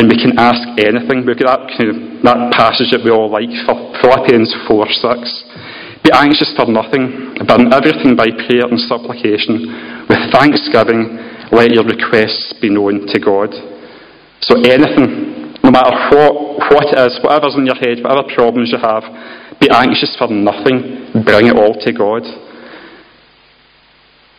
And 0.00 0.08
we 0.08 0.16
can 0.16 0.40
ask 0.40 0.64
anything. 0.80 1.28
We've 1.28 1.36
got 1.36 1.68
that, 1.68 1.76
kind 1.76 1.92
of, 1.92 1.96
that 2.24 2.40
passage 2.56 2.96
that 2.96 3.04
we 3.04 3.12
all 3.12 3.28
like, 3.28 3.52
Philippians 4.00 4.48
4 4.64 4.88
6. 4.88 6.00
Be 6.00 6.10
anxious 6.16 6.50
for 6.56 6.64
nothing, 6.64 7.36
but 7.44 7.60
in 7.60 7.70
everything 7.70 8.16
by 8.16 8.32
prayer 8.32 8.66
and 8.66 8.80
supplication, 8.88 10.08
with 10.08 10.18
thanksgiving, 10.32 11.20
let 11.52 11.70
your 11.70 11.84
requests 11.84 12.56
be 12.58 12.72
known 12.72 13.06
to 13.06 13.20
God. 13.20 13.52
So 14.40 14.58
anything, 14.64 15.54
no 15.62 15.70
matter 15.70 15.92
what, 16.10 16.34
what 16.72 16.88
it 16.90 16.98
is, 16.98 17.20
whatever's 17.22 17.54
in 17.54 17.68
your 17.68 17.78
head, 17.78 18.02
whatever 18.02 18.26
problems 18.34 18.72
you 18.72 18.80
have, 18.80 19.04
be 19.62 19.70
anxious 19.70 20.10
for 20.18 20.26
nothing, 20.26 21.22
bring 21.22 21.46
it 21.46 21.54
all 21.54 21.78
to 21.78 21.90
God. 21.94 22.26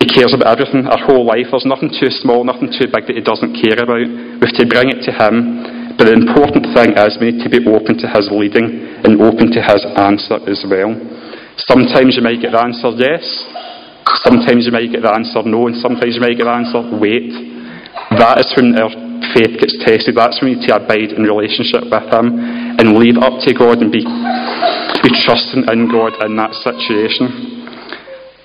He 0.04 0.12
cares 0.12 0.36
about 0.36 0.60
everything, 0.60 0.84
our 0.84 1.00
whole 1.00 1.24
life. 1.24 1.48
There's 1.48 1.64
nothing 1.64 1.88
too 1.88 2.12
small, 2.12 2.44
nothing 2.44 2.76
too 2.76 2.92
big 2.92 3.08
that 3.08 3.16
He 3.16 3.24
doesn't 3.24 3.56
care 3.56 3.80
about. 3.80 4.04
We 4.04 4.44
have 4.44 4.60
to 4.60 4.68
bring 4.68 4.92
it 4.92 5.00
to 5.08 5.16
Him. 5.16 5.96
But 5.96 6.12
the 6.12 6.18
important 6.20 6.68
thing 6.76 6.92
is 7.00 7.16
we 7.24 7.32
need 7.32 7.40
to 7.48 7.52
be 7.54 7.64
open 7.64 7.96
to 8.04 8.08
His 8.12 8.28
leading 8.28 9.00
and 9.08 9.16
open 9.24 9.48
to 9.56 9.62
His 9.64 9.80
answer 9.96 10.44
as 10.44 10.60
well. 10.68 10.92
Sometimes 11.64 12.20
you 12.20 12.24
might 12.26 12.44
get 12.44 12.52
the 12.52 12.60
answer 12.60 12.92
yes, 13.00 13.24
sometimes 14.28 14.68
you 14.68 14.74
might 14.76 14.92
get 14.92 15.08
the 15.08 15.14
answer 15.14 15.40
no, 15.48 15.72
and 15.72 15.78
sometimes 15.80 16.18
you 16.18 16.22
might 16.22 16.36
get 16.36 16.50
the 16.50 16.58
answer 16.58 16.84
wait. 17.00 17.32
That 18.20 18.44
is 18.44 18.50
when 18.58 18.76
our 18.76 18.92
faith 19.32 19.56
gets 19.56 19.78
tested. 19.86 20.18
That's 20.18 20.42
when 20.42 20.52
we 20.52 20.60
need 20.60 20.68
to 20.68 20.76
abide 20.76 21.16
in 21.16 21.24
relationship 21.24 21.88
with 21.88 22.08
Him 22.12 22.28
and 22.76 23.00
leave 23.00 23.22
up 23.22 23.40
to 23.46 23.54
God 23.54 23.80
and 23.80 23.94
be, 23.94 24.04
be 25.04 25.12
trusting 25.28 25.68
in 25.68 25.92
God 25.92 26.18
in 26.26 26.36
that 26.40 26.56
situation. 26.64 27.68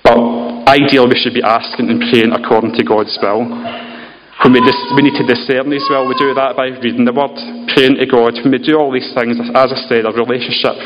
But 0.03 0.39
Ideally, 0.69 1.17
we 1.17 1.17
should 1.17 1.33
be 1.33 1.41
asking 1.41 1.89
and 1.89 1.97
praying 1.97 2.29
according 2.29 2.77
to 2.77 2.85
God's 2.85 3.17
will. 3.17 3.41
When 3.41 4.53
we, 4.53 4.61
dis- 4.61 4.93
we 4.93 5.01
need 5.01 5.17
to 5.17 5.25
discern 5.25 5.73
His 5.73 5.81
will, 5.89 6.05
we 6.05 6.13
do 6.13 6.29
that 6.37 6.53
by 6.53 6.69
reading 6.69 7.09
the 7.09 7.15
Word, 7.15 7.33
praying 7.73 7.97
to 7.97 8.05
God. 8.05 8.37
When 8.37 8.53
we 8.53 8.61
do 8.61 8.77
all 8.77 8.93
these 8.93 9.09
things, 9.17 9.41
as 9.41 9.73
I 9.73 9.79
said, 9.89 10.05
our 10.05 10.13
relationship 10.13 10.77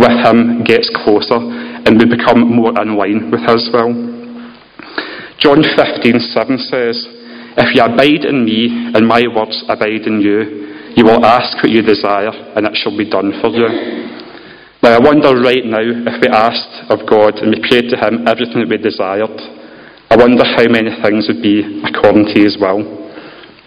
with 0.00 0.16
Him 0.24 0.64
gets 0.64 0.88
closer 0.88 1.36
and 1.36 2.00
we 2.00 2.08
become 2.08 2.48
more 2.48 2.72
in 2.80 2.96
line 2.96 3.28
with 3.28 3.44
His 3.44 3.68
will. 3.68 3.92
John 5.36 5.60
15, 5.60 6.16
7 6.32 6.72
says, 6.72 6.96
If 7.60 7.76
you 7.76 7.84
abide 7.84 8.24
in 8.24 8.40
me 8.40 8.72
and 8.96 9.04
my 9.04 9.28
words 9.28 9.68
abide 9.68 10.08
in 10.08 10.24
you, 10.24 10.96
you 10.96 11.04
will 11.04 11.20
ask 11.28 11.60
what 11.60 11.68
you 11.68 11.84
desire 11.84 12.32
and 12.56 12.64
it 12.64 12.72
shall 12.72 12.96
be 12.96 13.04
done 13.04 13.36
for 13.44 13.52
you. 13.52 14.15
Now, 14.82 14.92
I 14.92 15.00
wonder 15.00 15.32
right 15.40 15.64
now 15.64 15.80
if 15.80 16.16
we 16.20 16.28
asked 16.28 16.92
of 16.92 17.08
God 17.08 17.40
and 17.40 17.48
we 17.48 17.64
prayed 17.64 17.88
to 17.88 17.96
Him 17.96 18.28
everything 18.28 18.60
that 18.60 18.68
we 18.68 18.76
desired, 18.76 19.32
I 20.12 20.14
wonder 20.14 20.44
how 20.44 20.68
many 20.68 20.92
things 21.00 21.26
would 21.26 21.40
be 21.40 21.64
according 21.82 22.28
to 22.30 22.36
His 22.36 22.60
will. 22.60 22.84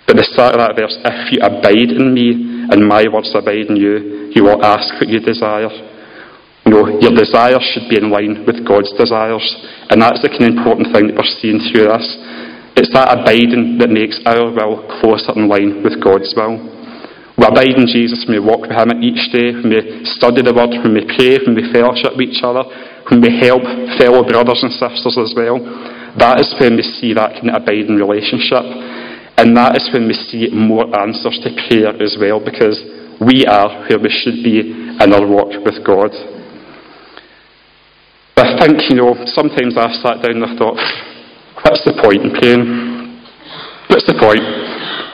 But 0.06 0.18
the 0.18 0.26
start 0.30 0.58
of 0.58 0.62
that 0.62 0.78
verse, 0.78 0.98
if 1.06 1.34
you 1.34 1.42
abide 1.42 1.94
in 1.94 2.14
me 2.14 2.70
and 2.70 2.86
my 2.86 3.06
words 3.10 3.34
abide 3.34 3.70
in 3.70 3.78
you, 3.78 4.30
you 4.34 4.46
will 4.46 4.62
ask 4.62 4.90
what 5.02 5.10
you 5.10 5.22
desire. 5.22 5.70
You 6.66 6.72
know, 6.74 6.86
your 7.02 7.14
desires 7.18 7.66
should 7.74 7.90
be 7.90 7.98
in 7.98 8.14
line 8.14 8.46
with 8.46 8.62
God's 8.66 8.94
desires. 8.94 9.46
And 9.90 10.02
that's 10.02 10.22
the 10.22 10.30
kind 10.30 10.46
of 10.46 10.58
important 10.58 10.94
thing 10.94 11.10
that 11.10 11.18
we're 11.18 11.36
seeing 11.42 11.62
through 11.70 11.90
this. 11.90 12.06
It's 12.78 12.94
that 12.94 13.10
abiding 13.10 13.82
that 13.82 13.90
makes 13.90 14.22
our 14.30 14.54
will 14.54 14.86
closer 15.02 15.34
in 15.34 15.50
line 15.50 15.82
with 15.82 15.98
God's 15.98 16.30
will. 16.38 16.79
We 17.40 17.48
abide 17.48 17.80
in 17.80 17.88
Jesus 17.88 18.28
when 18.28 18.36
we 18.36 18.44
walk 18.44 18.68
with 18.68 18.76
Him 18.76 18.92
each 19.00 19.32
day, 19.32 19.56
when 19.56 19.72
we 19.72 20.04
study 20.04 20.44
the 20.44 20.52
Word, 20.52 20.76
when 20.84 20.92
we 20.92 21.08
pray, 21.08 21.40
when 21.40 21.56
we 21.56 21.64
fellowship 21.72 22.20
with 22.20 22.28
each 22.28 22.44
other, 22.44 22.68
when 23.08 23.24
we 23.24 23.32
help 23.40 23.64
fellow 23.96 24.28
brothers 24.28 24.60
and 24.60 24.76
sisters 24.76 25.16
as 25.16 25.32
well. 25.32 25.56
That 26.20 26.44
is 26.44 26.52
when 26.60 26.76
we 26.76 26.84
see 26.84 27.16
that 27.16 27.40
kind 27.40 27.56
of 27.56 27.64
abiding 27.64 27.96
relationship. 27.96 28.68
And 29.40 29.56
that 29.56 29.80
is 29.80 29.88
when 29.96 30.12
we 30.12 30.20
see 30.20 30.52
more 30.52 30.84
answers 30.92 31.40
to 31.48 31.56
prayer 31.72 31.96
as 31.96 32.20
well, 32.20 32.44
because 32.44 32.76
we 33.24 33.48
are 33.48 33.88
where 33.88 34.04
we 34.04 34.12
should 34.12 34.44
be 34.44 34.60
in 35.00 35.08
our 35.08 35.24
walk 35.24 35.56
with 35.64 35.80
God. 35.88 36.12
But 38.36 38.52
I 38.52 38.68
think, 38.68 38.84
you 38.92 39.00
know, 39.00 39.16
sometimes 39.32 39.80
I've 39.80 39.96
sat 40.04 40.20
down 40.20 40.44
and 40.44 40.48
I 40.48 40.60
thought, 40.60 40.76
what's 41.64 41.88
the 41.88 41.96
point 42.04 42.20
in 42.20 42.36
praying? 42.36 42.68
What's 43.88 44.04
the 44.12 44.20
point? 44.20 44.44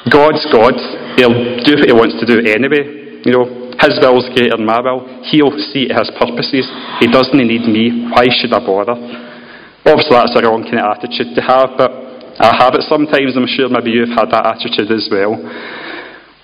God's 0.10 0.41
God. 0.50 1.05
He'll 1.15 1.63
do 1.63 1.79
what 1.79 1.88
he 1.88 1.95
wants 1.95 2.19
to 2.19 2.25
do 2.27 2.43
anyway. 2.43 3.24
You 3.24 3.31
know, 3.31 3.45
his 3.79 3.98
will's 4.00 4.27
greater 4.36 4.55
than 4.55 4.67
my 4.67 4.79
will. 4.79 5.03
He'll 5.31 5.55
see 5.74 5.89
his 5.89 6.10
purposes. 6.15 6.67
He 7.00 7.07
doesn't 7.07 7.36
need 7.36 7.65
me. 7.67 8.07
Why 8.12 8.27
should 8.29 8.53
I 8.53 8.62
bother? 8.62 8.95
Obviously, 9.86 10.17
that's 10.17 10.36
a 10.36 10.41
wrong 10.41 10.65
kind 10.65 10.81
of 10.81 10.98
attitude 10.98 11.38
to 11.38 11.41
have, 11.45 11.77
but 11.77 11.91
I 12.41 12.51
have 12.57 12.75
it 12.75 12.84
sometimes. 12.89 13.38
I'm 13.38 13.48
sure 13.48 13.69
maybe 13.69 13.91
you've 13.93 14.12
had 14.12 14.34
that 14.34 14.57
attitude 14.57 14.91
as 14.91 15.07
well. 15.07 15.38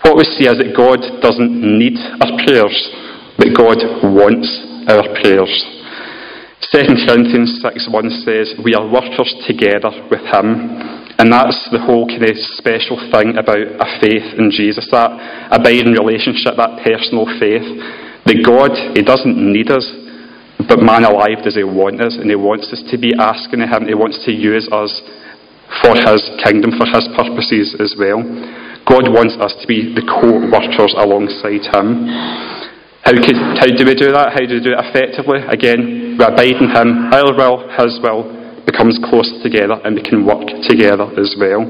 What 0.06 0.18
we 0.18 0.26
see 0.26 0.50
is 0.50 0.58
that 0.58 0.74
God 0.74 1.02
doesn't 1.22 1.52
need 1.52 1.98
our 2.22 2.32
prayers, 2.46 2.76
but 3.38 3.54
God 3.54 3.82
wants 4.08 4.50
our 4.90 5.06
prayers. 5.22 5.52
2 6.70 6.86
Corinthians 7.06 7.60
6 7.62 7.90
1 7.92 8.24
says, 8.24 8.54
We 8.64 8.74
are 8.74 8.86
workers 8.88 9.30
together 9.46 9.92
with 10.10 10.22
Him. 10.22 11.01
And 11.22 11.30
that's 11.30 11.70
the 11.70 11.78
whole 11.78 12.10
kind 12.10 12.26
of 12.26 12.34
special 12.58 12.98
thing 13.14 13.38
about 13.38 13.62
a 13.62 13.88
faith 14.02 14.42
in 14.42 14.50
Jesus, 14.50 14.90
that 14.90 15.14
abiding 15.54 15.94
relationship, 15.94 16.58
that 16.58 16.82
personal 16.82 17.30
faith. 17.38 17.62
That 18.26 18.42
God, 18.42 18.74
He 18.98 19.06
doesn't 19.06 19.38
need 19.38 19.70
us, 19.70 19.86
but 20.66 20.82
man 20.82 21.06
alive 21.06 21.46
does 21.46 21.54
He 21.54 21.62
want 21.62 22.02
us, 22.02 22.18
and 22.18 22.26
He 22.26 22.34
wants 22.34 22.74
us 22.74 22.82
to 22.90 22.98
be 22.98 23.14
asking 23.14 23.62
Him, 23.62 23.86
He 23.86 23.94
wants 23.94 24.18
to 24.26 24.34
use 24.34 24.66
us 24.74 24.90
for 25.86 25.94
His 25.94 26.26
kingdom, 26.42 26.74
for 26.82 26.90
His 26.90 27.06
purposes 27.14 27.78
as 27.78 27.94
well. 27.94 28.26
God 28.90 29.06
wants 29.06 29.38
us 29.38 29.54
to 29.62 29.70
be 29.70 29.94
the 29.94 30.02
co-workers 30.02 30.98
alongside 30.98 31.70
Him. 31.70 32.10
How, 33.06 33.14
could, 33.14 33.38
how 33.62 33.70
do 33.70 33.86
we 33.86 33.94
do 33.94 34.10
that? 34.10 34.34
How 34.34 34.42
do 34.42 34.58
we 34.58 34.64
do 34.66 34.74
it 34.74 34.82
effectively? 34.90 35.46
Again, 35.46 36.18
we 36.18 36.24
abide 36.26 36.58
in 36.58 36.74
Him, 36.74 37.14
our 37.14 37.30
will, 37.38 37.70
His 37.78 38.02
will, 38.02 38.41
becomes 38.72 38.96
closer 39.04 39.36
together 39.44 39.76
and 39.84 40.00
we 40.00 40.04
can 40.04 40.24
work 40.24 40.48
together 40.64 41.12
as 41.20 41.36
well. 41.36 41.68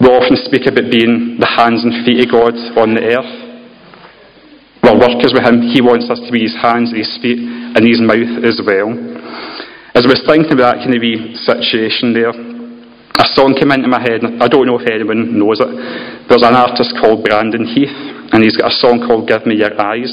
We 0.00 0.08
often 0.08 0.36
speak 0.48 0.64
about 0.64 0.88
being 0.88 1.36
the 1.36 1.48
hands 1.48 1.84
and 1.84 2.04
feet 2.04 2.24
of 2.24 2.32
God 2.32 2.56
on 2.80 2.96
the 2.96 3.04
earth. 3.04 3.32
We're 4.84 4.96
workers 4.96 5.32
with 5.36 5.44
Him. 5.44 5.72
He 5.72 5.80
wants 5.84 6.08
us 6.08 6.20
to 6.20 6.30
be 6.32 6.44
His 6.44 6.56
hands, 6.56 6.92
His 6.92 7.08
feet, 7.20 7.40
and 7.40 7.82
His 7.84 8.00
mouth 8.00 8.44
as 8.44 8.60
well. 8.60 8.92
As 9.96 10.04
I 10.04 10.12
was 10.12 10.20
thinking 10.28 10.52
about 10.52 10.76
that 10.76 10.84
kind 10.84 10.92
of 10.92 11.00
wee 11.00 11.32
situation 11.40 12.12
there, 12.12 12.30
a 12.30 13.26
song 13.32 13.56
came 13.56 13.72
into 13.72 13.88
my 13.88 13.98
head. 13.98 14.20
I 14.20 14.46
don't 14.46 14.68
know 14.68 14.76
if 14.76 14.84
anyone 14.84 15.40
knows 15.40 15.56
it. 15.58 15.72
There's 16.28 16.44
an 16.44 16.52
artist 16.52 16.92
called 17.00 17.24
Brandon 17.24 17.64
Heath, 17.64 17.96
and 18.36 18.44
he's 18.44 18.60
got 18.60 18.68
a 18.68 18.76
song 18.76 19.00
called 19.00 19.24
Give 19.24 19.48
Me 19.48 19.56
Your 19.56 19.72
Eyes. 19.80 20.12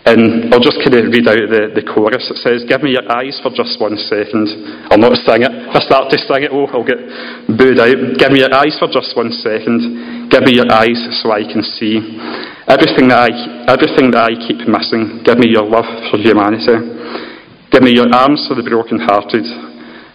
And 0.00 0.48
I'll 0.48 0.64
just 0.64 0.80
kind 0.80 0.96
of 0.96 1.12
read 1.12 1.28
out 1.28 1.44
the, 1.52 1.76
the 1.76 1.84
chorus. 1.84 2.24
It 2.32 2.40
says, 2.40 2.64
Give 2.64 2.80
me 2.80 2.96
your 2.96 3.04
eyes 3.12 3.36
for 3.44 3.52
just 3.52 3.76
one 3.76 4.00
second. 4.08 4.48
I'll 4.88 4.96
not 4.96 5.12
sing 5.28 5.44
it. 5.44 5.52
If 5.52 5.76
I 5.76 5.80
start 5.84 6.08
to 6.08 6.16
sing 6.16 6.48
it, 6.48 6.50
oh, 6.56 6.64
I'll 6.72 6.88
get 6.88 7.04
booed 7.52 7.76
out. 7.76 8.00
Give 8.16 8.32
me 8.32 8.40
your 8.40 8.52
eyes 8.56 8.80
for 8.80 8.88
just 8.88 9.12
one 9.12 9.28
second. 9.28 10.32
give 10.32 10.48
me 10.48 10.56
your 10.56 10.72
eyes 10.72 10.96
so 11.20 11.36
I 11.36 11.44
can 11.44 11.60
see. 11.60 12.00
Everything 12.64 13.12
that 13.12 13.28
I, 13.28 13.30
everything 13.68 14.08
that 14.16 14.24
I 14.24 14.32
keep 14.40 14.64
missing, 14.64 15.20
give 15.20 15.36
me 15.36 15.52
your 15.52 15.68
love 15.68 15.88
for 16.08 16.16
humanity. 16.16 16.80
Give 17.68 17.84
me 17.84 17.92
your 17.92 18.08
arms 18.08 18.48
for 18.48 18.56
the 18.56 18.64
broken-hearted, 18.64 19.46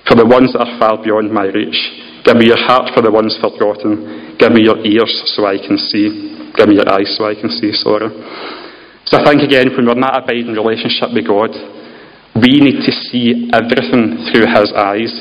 for 0.10 0.18
the 0.18 0.26
ones 0.26 0.52
that 0.58 0.66
are 0.66 0.76
far 0.82 0.98
beyond 0.98 1.30
my 1.30 1.46
reach. 1.54 1.78
Give 2.26 2.36
me 2.42 2.50
your 2.50 2.60
heart 2.60 2.90
for 2.98 3.06
the 3.06 3.14
ones 3.14 3.38
forgotten. 3.38 4.34
Give 4.42 4.50
me 4.50 4.66
your 4.66 4.82
ears 4.82 5.14
so 5.38 5.46
I 5.46 5.62
can 5.62 5.78
see. 5.78 6.52
Give 6.58 6.68
me 6.68 6.82
your 6.82 6.90
eyes 6.90 7.14
so 7.16 7.30
I 7.30 7.38
can 7.38 7.54
see, 7.54 7.70
sorry. 7.72 8.10
So 9.06 9.18
I 9.18 9.24
think 9.26 9.42
again, 9.42 9.70
when 9.76 9.86
we're 9.86 9.94
in 9.94 10.02
that 10.02 10.18
abiding 10.18 10.54
relationship 10.54 11.14
with 11.14 11.28
God, 11.30 11.54
we 12.36 12.60
need 12.60 12.84
to 12.84 12.92
see 12.92 13.48
everything 13.54 14.28
through 14.30 14.50
His 14.50 14.74
eyes 14.74 15.14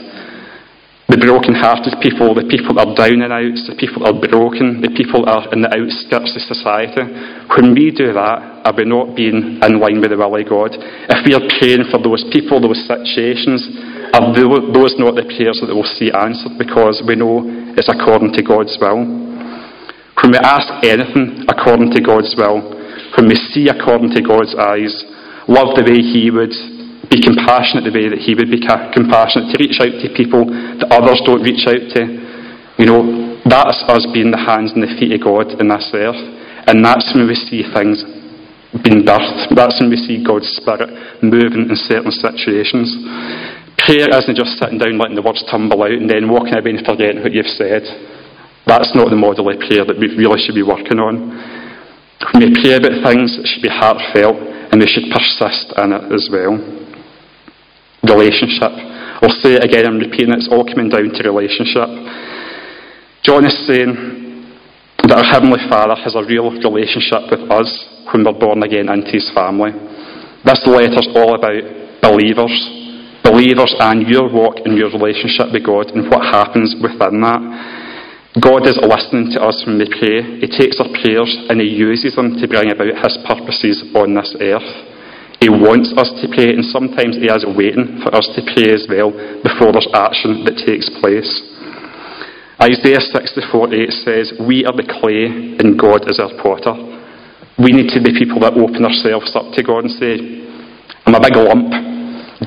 the 1.14 1.20
broken-hearted 1.20 2.00
people, 2.02 2.34
the 2.34 2.48
people 2.48 2.74
that 2.74 2.90
are 2.90 2.96
down 2.98 3.22
and 3.22 3.30
out, 3.30 3.54
the 3.70 3.78
people 3.78 4.02
that 4.02 4.16
are 4.16 4.24
broken, 4.24 4.82
the 4.82 4.90
people 4.98 5.22
that 5.22 5.30
are 5.30 5.46
in 5.54 5.62
the 5.62 5.70
outskirts 5.70 6.34
of 6.34 6.42
society. 6.42 7.06
When 7.54 7.70
we 7.70 7.94
do 7.94 8.10
that, 8.10 8.66
are 8.66 8.74
we 8.74 8.82
not 8.82 9.14
being 9.14 9.62
in 9.62 9.72
line 9.78 10.02
with 10.02 10.10
the 10.10 10.18
will 10.18 10.34
of 10.34 10.42
God? 10.48 10.74
If 10.74 11.22
we 11.22 11.38
are 11.38 11.46
praying 11.62 11.86
for 11.94 12.02
those 12.02 12.26
people, 12.34 12.58
those 12.58 12.82
situations, 12.82 13.62
are 14.10 14.34
those 14.34 14.98
not 14.98 15.14
the 15.14 15.28
prayers 15.30 15.62
that 15.62 15.70
will 15.70 15.86
see 15.86 16.10
answered 16.10 16.58
because 16.58 16.98
we 17.06 17.14
know 17.14 17.46
it's 17.78 17.92
according 17.92 18.34
to 18.34 18.42
God's 18.42 18.74
will? 18.82 19.06
When 20.18 20.34
we 20.34 20.40
ask 20.42 20.66
anything 20.82 21.46
according 21.46 21.94
to 21.94 22.02
God's 22.02 22.34
will, 22.34 22.73
when 23.16 23.28
we 23.28 23.36
see 23.52 23.68
according 23.68 24.10
to 24.14 24.22
God's 24.22 24.54
eyes, 24.54 24.92
love 25.46 25.76
the 25.76 25.86
way 25.86 26.02
He 26.02 26.30
would, 26.30 26.52
be 27.10 27.20
compassionate 27.20 27.84
the 27.84 27.94
way 27.94 28.08
that 28.08 28.22
he 28.22 28.34
would 28.34 28.50
be 28.50 28.60
compassionate, 28.60 29.52
to 29.52 29.56
reach 29.60 29.78
out 29.80 29.92
to 30.02 30.08
people 30.16 30.48
that 30.48 30.88
others 30.90 31.20
don't 31.22 31.44
reach 31.44 31.62
out 31.68 31.82
to. 31.94 32.02
You 32.80 32.86
know, 32.90 33.38
that's 33.44 33.86
us 33.86 34.02
being 34.10 34.34
the 34.34 34.40
hands 34.40 34.72
and 34.72 34.82
the 34.82 34.90
feet 34.98 35.14
of 35.14 35.22
God 35.22 35.54
in 35.60 35.68
this 35.68 35.86
earth. 35.94 36.18
And 36.66 36.82
that's 36.82 37.06
when 37.14 37.28
we 37.28 37.36
see 37.36 37.62
things 37.62 38.02
being 38.82 39.04
birthed. 39.04 39.54
That's 39.54 39.78
when 39.78 39.92
we 39.92 40.00
see 40.00 40.24
God's 40.24 40.48
Spirit 40.58 40.90
moving 41.22 41.70
in 41.70 41.76
certain 41.86 42.10
situations. 42.10 42.90
Prayer 43.78 44.10
isn't 44.10 44.34
just 44.34 44.58
sitting 44.58 44.80
down 44.80 44.98
letting 44.98 45.14
the 45.14 45.22
words 45.22 45.44
tumble 45.46 45.84
out 45.84 45.92
and 45.92 46.08
then 46.08 46.26
walking 46.26 46.56
away 46.56 46.72
and 46.72 46.82
forgetting 46.82 47.22
what 47.22 47.36
you've 47.36 47.52
said. 47.54 47.84
That's 48.66 48.96
not 48.96 49.12
the 49.12 49.20
model 49.20 49.52
of 49.52 49.60
prayer 49.60 49.84
that 49.84 50.00
we 50.00 50.08
really 50.16 50.40
should 50.40 50.56
be 50.56 50.64
working 50.64 50.98
on. 50.98 51.53
When 52.32 52.48
we 52.48 52.62
pray 52.62 52.80
about 52.80 53.04
things, 53.04 53.36
it 53.36 53.46
should 53.46 53.62
be 53.62 53.68
heartfelt 53.68 54.38
and 54.72 54.80
we 54.80 54.88
should 54.88 55.10
persist 55.12 55.74
in 55.76 55.92
it 55.92 56.04
as 56.12 56.28
well 56.32 56.84
relationship. 58.04 58.72
I'll 59.24 59.40
say 59.40 59.56
it 59.56 59.64
again, 59.64 59.86
I'm 59.86 59.98
repeating 59.98 60.36
it, 60.36 60.44
it's 60.44 60.52
all 60.52 60.64
coming 60.64 60.92
down 60.92 61.08
to 61.08 61.20
relationship. 61.24 61.88
John 63.24 63.48
is 63.48 63.56
saying 63.64 64.44
that 65.08 65.16
our 65.16 65.24
Heavenly 65.24 65.60
Father 65.68 65.96
has 65.96 66.12
a 66.12 66.24
real 66.24 66.52
relationship 66.52 67.32
with 67.32 67.48
us 67.48 67.68
when 68.12 68.24
we're 68.24 68.36
born 68.36 68.60
again 68.62 68.92
into 68.92 69.16
His 69.16 69.32
family. 69.32 69.72
This 70.44 70.60
letter's 70.68 71.08
all 71.16 71.32
about 71.32 71.64
believers, 72.04 72.52
believers 73.24 73.72
and 73.80 74.04
your 74.04 74.28
walk 74.28 74.60
and 74.64 74.76
your 74.76 74.92
relationship 74.92 75.48
with 75.52 75.64
God 75.64 75.88
and 75.96 76.04
what 76.12 76.20
happens 76.20 76.76
within 76.76 77.24
that. 77.24 77.40
God 78.42 78.66
is 78.66 78.74
listening 78.82 79.30
to 79.30 79.46
us 79.46 79.62
when 79.62 79.78
we 79.78 79.86
pray. 79.86 80.42
He 80.42 80.50
takes 80.50 80.82
our 80.82 80.90
prayers 80.90 81.30
and 81.46 81.62
He 81.62 81.70
uses 81.70 82.18
them 82.18 82.34
to 82.34 82.48
bring 82.50 82.74
about 82.74 82.90
His 82.90 83.14
purposes 83.22 83.78
on 83.94 84.18
this 84.18 84.34
earth. 84.42 84.66
He 85.38 85.46
wants 85.46 85.94
us 85.94 86.10
to 86.18 86.26
pray, 86.34 86.50
and 86.50 86.66
sometimes 86.66 87.14
He 87.14 87.30
is 87.30 87.46
waiting 87.46 88.02
for 88.02 88.10
us 88.10 88.26
to 88.34 88.42
pray 88.42 88.74
as 88.74 88.90
well 88.90 89.14
before 89.38 89.70
there's 89.70 89.86
action 89.94 90.42
that 90.50 90.58
takes 90.66 90.90
place. 90.98 91.30
Isaiah 92.58 93.06
64:8 93.06 94.02
says, 94.02 94.34
We 94.42 94.66
are 94.66 94.74
the 94.74 94.88
clay, 94.88 95.30
and 95.62 95.78
God 95.78 96.10
is 96.10 96.18
our 96.18 96.34
potter. 96.42 96.74
We 97.62 97.70
need 97.70 97.94
to 97.94 98.02
be 98.02 98.18
people 98.18 98.42
that 98.42 98.58
open 98.58 98.82
ourselves 98.82 99.30
up 99.38 99.54
to 99.54 99.62
God 99.62 99.86
and 99.86 99.94
say, 99.94 100.18
I'm 101.06 101.14
a 101.14 101.22
big 101.22 101.38
lump. 101.38 101.70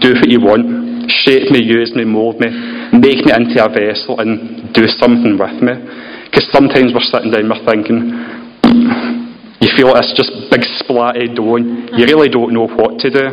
Do 0.04 0.20
what 0.20 0.28
you 0.28 0.44
want. 0.44 0.87
Shape 1.08 1.52
me, 1.52 1.64
use 1.64 1.96
me, 1.96 2.04
mould 2.04 2.40
me, 2.40 2.52
make 2.92 3.24
me 3.24 3.32
into 3.32 3.64
a 3.64 3.70
vessel, 3.72 4.20
and 4.20 4.74
do 4.74 4.88
something 4.88 5.40
with 5.40 5.60
me. 5.64 5.74
Because 6.28 6.52
sometimes 6.52 6.92
we're 6.92 7.08
sitting 7.08 7.32
down, 7.32 7.48
we're 7.48 7.64
thinking, 7.64 8.12
you 9.64 9.70
feel 9.74 9.96
it's 9.96 10.14
just 10.14 10.32
big 10.52 10.62
splatty 10.84 11.32
dough. 11.34 11.58
You 11.96 12.04
really 12.06 12.30
don't 12.30 12.54
know 12.54 12.68
what 12.68 13.00
to 13.00 13.10
do. 13.10 13.26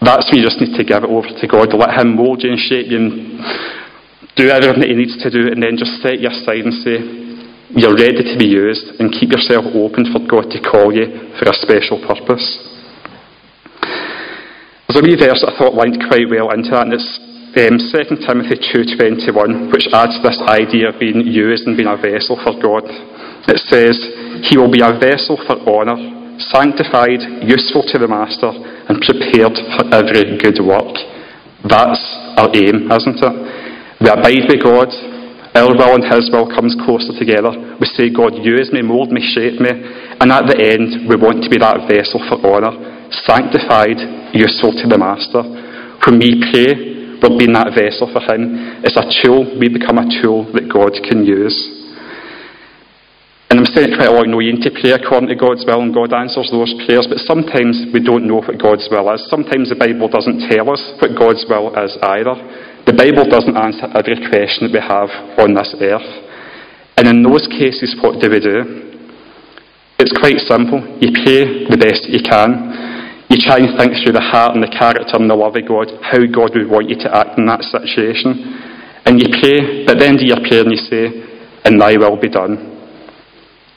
That's 0.00 0.26
when 0.32 0.42
you 0.42 0.48
just 0.48 0.58
need 0.58 0.74
to 0.74 0.82
give 0.82 1.04
it 1.04 1.12
over 1.12 1.28
to 1.28 1.46
God, 1.46 1.70
let 1.76 1.94
Him 1.94 2.16
mould 2.16 2.42
you 2.42 2.50
and 2.50 2.58
shape 2.58 2.90
you 2.90 2.98
and 2.98 3.12
do 4.34 4.50
everything 4.50 4.80
that 4.82 4.90
He 4.90 4.98
needs 4.98 5.14
to 5.22 5.30
do, 5.30 5.52
and 5.52 5.62
then 5.62 5.78
just 5.78 6.02
set 6.02 6.18
you 6.18 6.32
aside 6.32 6.66
and 6.66 6.74
say, 6.82 6.96
You're 7.76 7.94
ready 7.94 8.24
to 8.24 8.34
be 8.34 8.48
used, 8.50 8.98
and 8.98 9.12
keep 9.12 9.30
yourself 9.30 9.68
open 9.76 10.10
for 10.10 10.24
God 10.26 10.50
to 10.50 10.58
call 10.58 10.90
you 10.90 11.36
for 11.38 11.46
a 11.46 11.54
special 11.54 12.02
purpose. 12.02 12.71
There's 14.92 15.08
a 15.08 15.08
wee 15.08 15.16
verse 15.16 15.40
that 15.40 15.56
I 15.56 15.56
thought 15.56 15.72
linked 15.72 16.04
quite 16.04 16.28
well 16.28 16.52
into 16.52 16.76
that, 16.76 16.84
and 16.84 16.92
it's 16.92 17.16
um, 17.56 17.80
2 17.80 18.28
Timothy 18.28 18.60
2.21, 18.60 19.72
which 19.72 19.88
adds 19.88 20.20
this 20.20 20.36
idea 20.44 20.92
of 20.92 21.00
being 21.00 21.24
used 21.24 21.64
and 21.64 21.80
being 21.80 21.88
a 21.88 21.96
vessel 21.96 22.36
for 22.36 22.52
God. 22.60 22.84
It 23.48 23.56
says, 23.72 23.96
He 24.52 24.60
will 24.60 24.68
be 24.68 24.84
a 24.84 24.92
vessel 24.92 25.40
for 25.48 25.56
honour, 25.64 25.96
sanctified, 26.52 27.24
useful 27.40 27.88
to 27.88 27.96
the 27.96 28.04
Master, 28.04 28.52
and 28.52 29.00
prepared 29.00 29.56
for 29.80 29.88
every 29.96 30.36
good 30.36 30.60
work. 30.60 30.92
That's 31.64 32.04
our 32.36 32.52
aim, 32.52 32.92
isn't 32.92 33.16
it? 33.16 33.34
We 33.96 34.12
abide 34.12 34.44
with 34.44 34.60
God, 34.60 34.92
our 35.56 35.72
will 35.72 35.96
and 35.96 36.04
His 36.04 36.28
will 36.28 36.52
comes 36.52 36.76
closer 36.84 37.16
together. 37.16 37.48
We 37.80 37.88
say, 37.96 38.12
God, 38.12 38.36
use 38.44 38.68
me, 38.76 38.84
mould 38.84 39.08
me, 39.08 39.24
shape 39.24 39.56
me, 39.56 39.72
and 39.72 40.28
at 40.28 40.52
the 40.52 40.60
end, 40.60 41.08
we 41.08 41.16
want 41.16 41.40
to 41.40 41.48
be 41.48 41.56
that 41.64 41.88
vessel 41.88 42.20
for 42.28 42.36
honour, 42.44 43.01
sanctified, 43.24 44.00
useful 44.32 44.72
to 44.72 44.86
the 44.88 44.98
Master. 44.98 45.44
When 46.04 46.18
we 46.18 46.40
pray, 46.50 47.18
we're 47.22 47.38
being 47.38 47.54
that 47.54 47.70
vessel 47.76 48.10
for 48.10 48.24
Him. 48.26 48.82
It's 48.82 48.98
a 48.98 49.06
tool, 49.22 49.46
we 49.60 49.70
become 49.70 50.02
a 50.02 50.08
tool 50.20 50.50
that 50.56 50.66
God 50.66 50.96
can 51.06 51.22
use. 51.22 51.54
And 53.52 53.60
I'm 53.60 53.68
saying 53.68 53.92
it 53.92 54.00
quite 54.00 54.08
a 54.08 54.16
lot, 54.16 54.24
you 54.24 54.32
know, 54.32 54.40
you 54.40 54.56
need 54.56 54.64
to 54.64 54.72
pray 54.72 54.96
according 54.96 55.28
to 55.28 55.36
God's 55.36 55.62
will, 55.68 55.84
and 55.84 55.92
God 55.92 56.16
answers 56.16 56.48
those 56.48 56.72
prayers, 56.88 57.04
but 57.04 57.20
sometimes 57.28 57.84
we 57.92 58.00
don't 58.00 58.24
know 58.24 58.40
what 58.40 58.56
God's 58.56 58.88
will 58.88 59.12
is. 59.12 59.20
Sometimes 59.28 59.68
the 59.68 59.76
Bible 59.76 60.08
doesn't 60.08 60.48
tell 60.48 60.72
us 60.72 60.80
what 60.96 61.12
God's 61.12 61.44
will 61.44 61.68
is 61.76 61.92
either. 62.00 62.32
The 62.88 62.96
Bible 62.96 63.28
doesn't 63.28 63.52
answer 63.54 63.92
every 63.92 64.18
question 64.26 64.66
that 64.66 64.74
we 64.74 64.80
have 64.80 65.12
on 65.36 65.52
this 65.52 65.68
earth. 65.78 66.10
And 66.96 67.06
in 67.06 67.20
those 67.20 67.44
cases, 67.46 67.92
what 68.00 68.18
do 68.18 68.32
we 68.32 68.40
do? 68.40 68.88
It's 70.00 70.16
quite 70.16 70.40
simple. 70.48 70.82
You 70.98 71.12
pray 71.12 71.68
the 71.70 71.78
best 71.78 72.08
you 72.10 72.24
can. 72.24 72.91
You 73.32 73.40
try 73.40 73.64
and 73.64 73.72
think 73.80 73.96
through 74.04 74.12
the 74.12 74.20
heart 74.20 74.52
and 74.52 74.60
the 74.60 74.68
character 74.68 75.16
and 75.16 75.24
the 75.24 75.32
love 75.32 75.56
of 75.56 75.64
God, 75.64 75.88
how 76.04 76.20
God 76.28 76.52
would 76.52 76.68
want 76.68 76.92
you 76.92 77.00
to 77.00 77.08
act 77.08 77.40
in 77.40 77.48
that 77.48 77.64
situation. 77.64 78.60
And 79.08 79.16
you 79.16 79.32
pray, 79.40 79.88
but 79.88 79.96
then 79.96 80.20
do 80.20 80.28
your 80.28 80.44
prayer 80.44 80.60
and 80.60 80.68
you 80.68 80.76
say, 80.84 81.08
and 81.64 81.80
thy 81.80 81.96
will 81.96 82.20
be 82.20 82.28
done. 82.28 82.60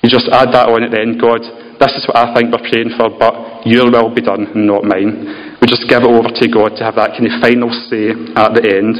You 0.03 0.11
just 0.11 0.27
add 0.27 0.51
that 0.51 0.67
on 0.67 0.83
at 0.83 0.91
the 0.91 0.99
end, 0.99 1.23
God, 1.23 1.39
this 1.79 1.95
is 1.95 2.03
what 2.03 2.19
I 2.19 2.35
think 2.35 2.51
we're 2.51 2.67
praying 2.67 2.99
for, 2.99 3.07
but 3.15 3.63
your 3.63 3.87
will 3.87 4.11
be 4.11 4.19
done, 4.19 4.43
and 4.43 4.67
not 4.67 4.83
mine. 4.83 5.55
We 5.63 5.71
just 5.71 5.87
give 5.87 6.03
it 6.03 6.11
over 6.11 6.35
to 6.35 6.45
God 6.51 6.75
to 6.75 6.83
have 6.83 6.99
that 6.99 7.15
kind 7.15 7.23
of 7.23 7.39
final 7.39 7.71
say 7.87 8.11
at 8.11 8.59
the 8.59 8.63
end. 8.75 8.99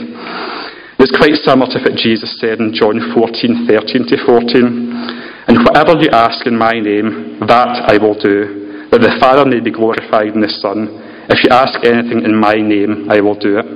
It's 1.04 1.12
quite 1.12 1.36
similar 1.44 1.68
to 1.68 1.84
what 1.84 2.00
Jesus 2.00 2.32
said 2.40 2.64
in 2.64 2.72
John 2.72 2.96
14, 3.12 3.68
13 3.68 4.08
to 4.08 4.16
14. 4.24 5.52
And 5.52 5.68
whatever 5.68 6.00
you 6.00 6.10
ask 6.16 6.48
in 6.48 6.56
my 6.56 6.80
name, 6.80 7.44
that 7.44 7.92
I 7.92 8.00
will 8.00 8.16
do, 8.16 8.65
that 8.96 9.04
the 9.04 9.20
Father 9.20 9.44
may 9.44 9.60
be 9.60 9.76
glorified 9.76 10.32
in 10.32 10.40
the 10.40 10.48
Son. 10.64 10.88
If 11.28 11.44
you 11.44 11.52
ask 11.52 11.76
anything 11.84 12.24
in 12.24 12.32
my 12.32 12.56
name, 12.56 13.12
I 13.12 13.20
will 13.20 13.36
do 13.36 13.60
it. 13.60 13.68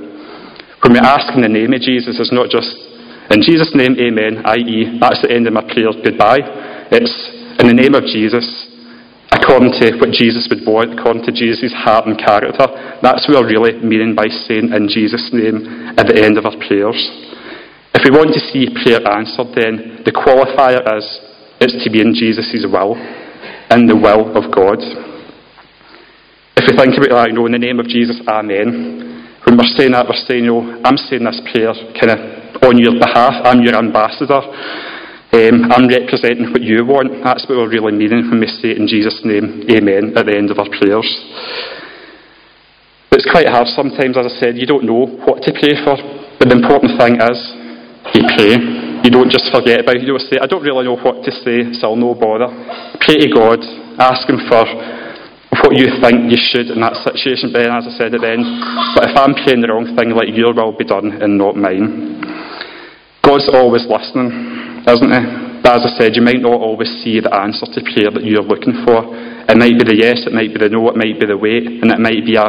When 0.80 0.96
we 0.96 1.00
ask 1.04 1.28
in 1.36 1.44
the 1.44 1.52
name 1.52 1.76
of 1.76 1.84
Jesus, 1.84 2.16
it's 2.16 2.32
not 2.32 2.48
just 2.48 2.72
in 3.28 3.44
Jesus' 3.44 3.70
name, 3.76 3.94
amen, 4.00 4.42
i.e., 4.42 4.96
that's 4.98 5.22
the 5.22 5.30
end 5.30 5.46
of 5.46 5.52
my 5.52 5.62
prayer, 5.62 5.92
goodbye. 5.92 6.42
It's 6.88 7.14
in 7.60 7.68
the 7.68 7.76
name 7.76 7.92
of 7.92 8.08
Jesus, 8.08 8.42
according 9.30 9.76
to 9.76 9.92
what 10.00 10.10
Jesus 10.10 10.48
would 10.48 10.64
want, 10.66 10.98
according 10.98 11.28
to 11.28 11.32
Jesus' 11.36 11.70
heart 11.70 12.08
and 12.08 12.16
character. 12.16 12.66
That's 13.04 13.28
what 13.28 13.44
we're 13.44 13.60
really 13.60 13.78
meaning 13.84 14.16
by 14.16 14.26
saying 14.26 14.72
in 14.72 14.88
Jesus' 14.88 15.30
name 15.36 15.94
at 16.00 16.08
the 16.08 16.16
end 16.16 16.40
of 16.40 16.48
our 16.48 16.56
prayers. 16.58 16.98
If 17.92 18.02
we 18.02 18.10
want 18.10 18.32
to 18.32 18.40
see 18.40 18.72
prayer 18.82 19.04
answered, 19.04 19.52
then 19.52 20.00
the 20.02 20.16
qualifier 20.16 20.80
is 20.96 21.06
it's 21.60 21.76
to 21.84 21.90
be 21.92 22.00
in 22.00 22.16
Jesus' 22.16 22.50
will, 22.66 22.96
in 23.70 23.86
the 23.86 23.94
will 23.94 24.32
of 24.32 24.48
God. 24.48 24.80
If 26.60 26.68
we 26.68 26.76
think 26.76 26.92
about 27.00 27.24
that, 27.24 27.32
you 27.32 27.40
know, 27.40 27.48
in 27.48 27.56
the 27.56 27.64
name 27.64 27.80
of 27.80 27.88
Jesus, 27.88 28.20
Amen. 28.28 29.24
When 29.48 29.56
we're 29.56 29.72
saying 29.80 29.96
that, 29.96 30.04
we're 30.04 30.20
saying, 30.28 30.44
you 30.44 30.52
know, 30.52 30.76
I'm 30.84 31.00
saying 31.08 31.24
this 31.24 31.40
prayer 31.48 31.72
kind 31.96 32.12
of 32.12 32.20
on 32.60 32.76
your 32.76 33.00
behalf. 33.00 33.48
I'm 33.48 33.64
your 33.64 33.80
ambassador. 33.80 34.44
Um, 35.32 35.72
I'm 35.72 35.88
representing 35.88 36.52
what 36.52 36.60
you 36.60 36.84
want. 36.84 37.24
That's 37.24 37.48
what 37.48 37.56
we're 37.64 37.80
really 37.80 37.96
meaning 37.96 38.28
when 38.28 38.44
we 38.44 38.50
say 38.60 38.76
it 38.76 38.78
in 38.82 38.84
Jesus' 38.84 39.24
name, 39.24 39.64
Amen, 39.72 40.12
at 40.12 40.28
the 40.28 40.36
end 40.36 40.52
of 40.52 40.60
our 40.60 40.68
prayers. 40.68 41.08
But 43.08 43.24
it's 43.24 43.30
quite 43.32 43.48
hard 43.48 43.72
sometimes, 43.72 44.20
as 44.20 44.28
I 44.28 44.34
said, 44.36 44.60
you 44.60 44.68
don't 44.68 44.84
know 44.84 45.08
what 45.24 45.40
to 45.48 45.56
pray 45.56 45.80
for. 45.80 45.96
But 46.36 46.52
the 46.52 46.60
important 46.60 47.00
thing 47.00 47.16
is, 47.24 47.40
you 48.12 48.22
pray. 48.36 48.52
you 49.00 49.08
don't 49.08 49.32
just 49.32 49.48
forget 49.48 49.80
about 49.80 49.96
it. 49.96 50.04
You 50.04 50.12
don't 50.12 50.28
say, 50.28 50.36
I 50.36 50.44
don't 50.44 50.60
really 50.60 50.84
know 50.84 51.00
what 51.00 51.24
to 51.24 51.32
say, 51.32 51.72
so 51.80 51.88
I'll 51.88 51.96
no 51.96 52.12
bother. 52.12 52.52
Pray 53.00 53.16
to 53.16 53.32
God, 53.32 53.64
ask 53.96 54.28
Him 54.28 54.44
for 54.44 55.00
what 55.58 55.74
you 55.74 55.90
think 55.98 56.30
you 56.30 56.38
should 56.38 56.70
in 56.70 56.78
that 56.78 56.94
situation, 57.02 57.50
Ben, 57.50 57.74
as 57.74 57.82
I 57.82 57.92
said 57.98 58.14
at 58.14 58.22
the 58.22 58.30
end. 58.30 58.46
But 58.94 59.10
if 59.10 59.14
I'm 59.18 59.34
praying 59.34 59.66
the 59.66 59.74
wrong 59.74 59.90
thing, 59.98 60.14
let 60.14 60.30
your 60.30 60.54
will 60.54 60.78
be 60.78 60.86
done 60.86 61.10
and 61.18 61.34
not 61.34 61.58
mine. 61.58 62.22
God's 63.26 63.50
always 63.50 63.82
listening, 63.90 64.30
isn't 64.86 65.10
He? 65.10 65.22
But 65.60 65.82
as 65.82 65.90
I 65.90 65.92
said, 65.98 66.14
you 66.14 66.22
might 66.22 66.40
not 66.40 66.54
always 66.54 66.88
see 67.02 67.18
the 67.18 67.34
answer 67.34 67.66
to 67.66 67.78
prayer 67.82 68.14
that 68.14 68.24
you're 68.24 68.46
looking 68.46 68.78
for. 68.86 69.10
It 69.50 69.58
might 69.58 69.74
be 69.74 69.84
the 69.84 69.98
yes, 69.98 70.22
it 70.22 70.32
might 70.32 70.54
be 70.54 70.62
the 70.62 70.70
no, 70.70 70.86
it 70.88 70.96
might 70.96 71.18
be 71.18 71.26
the 71.26 71.36
wait, 71.36 71.66
and 71.66 71.90
it 71.90 71.98
might 72.00 72.22
be 72.22 72.38
a, 72.38 72.46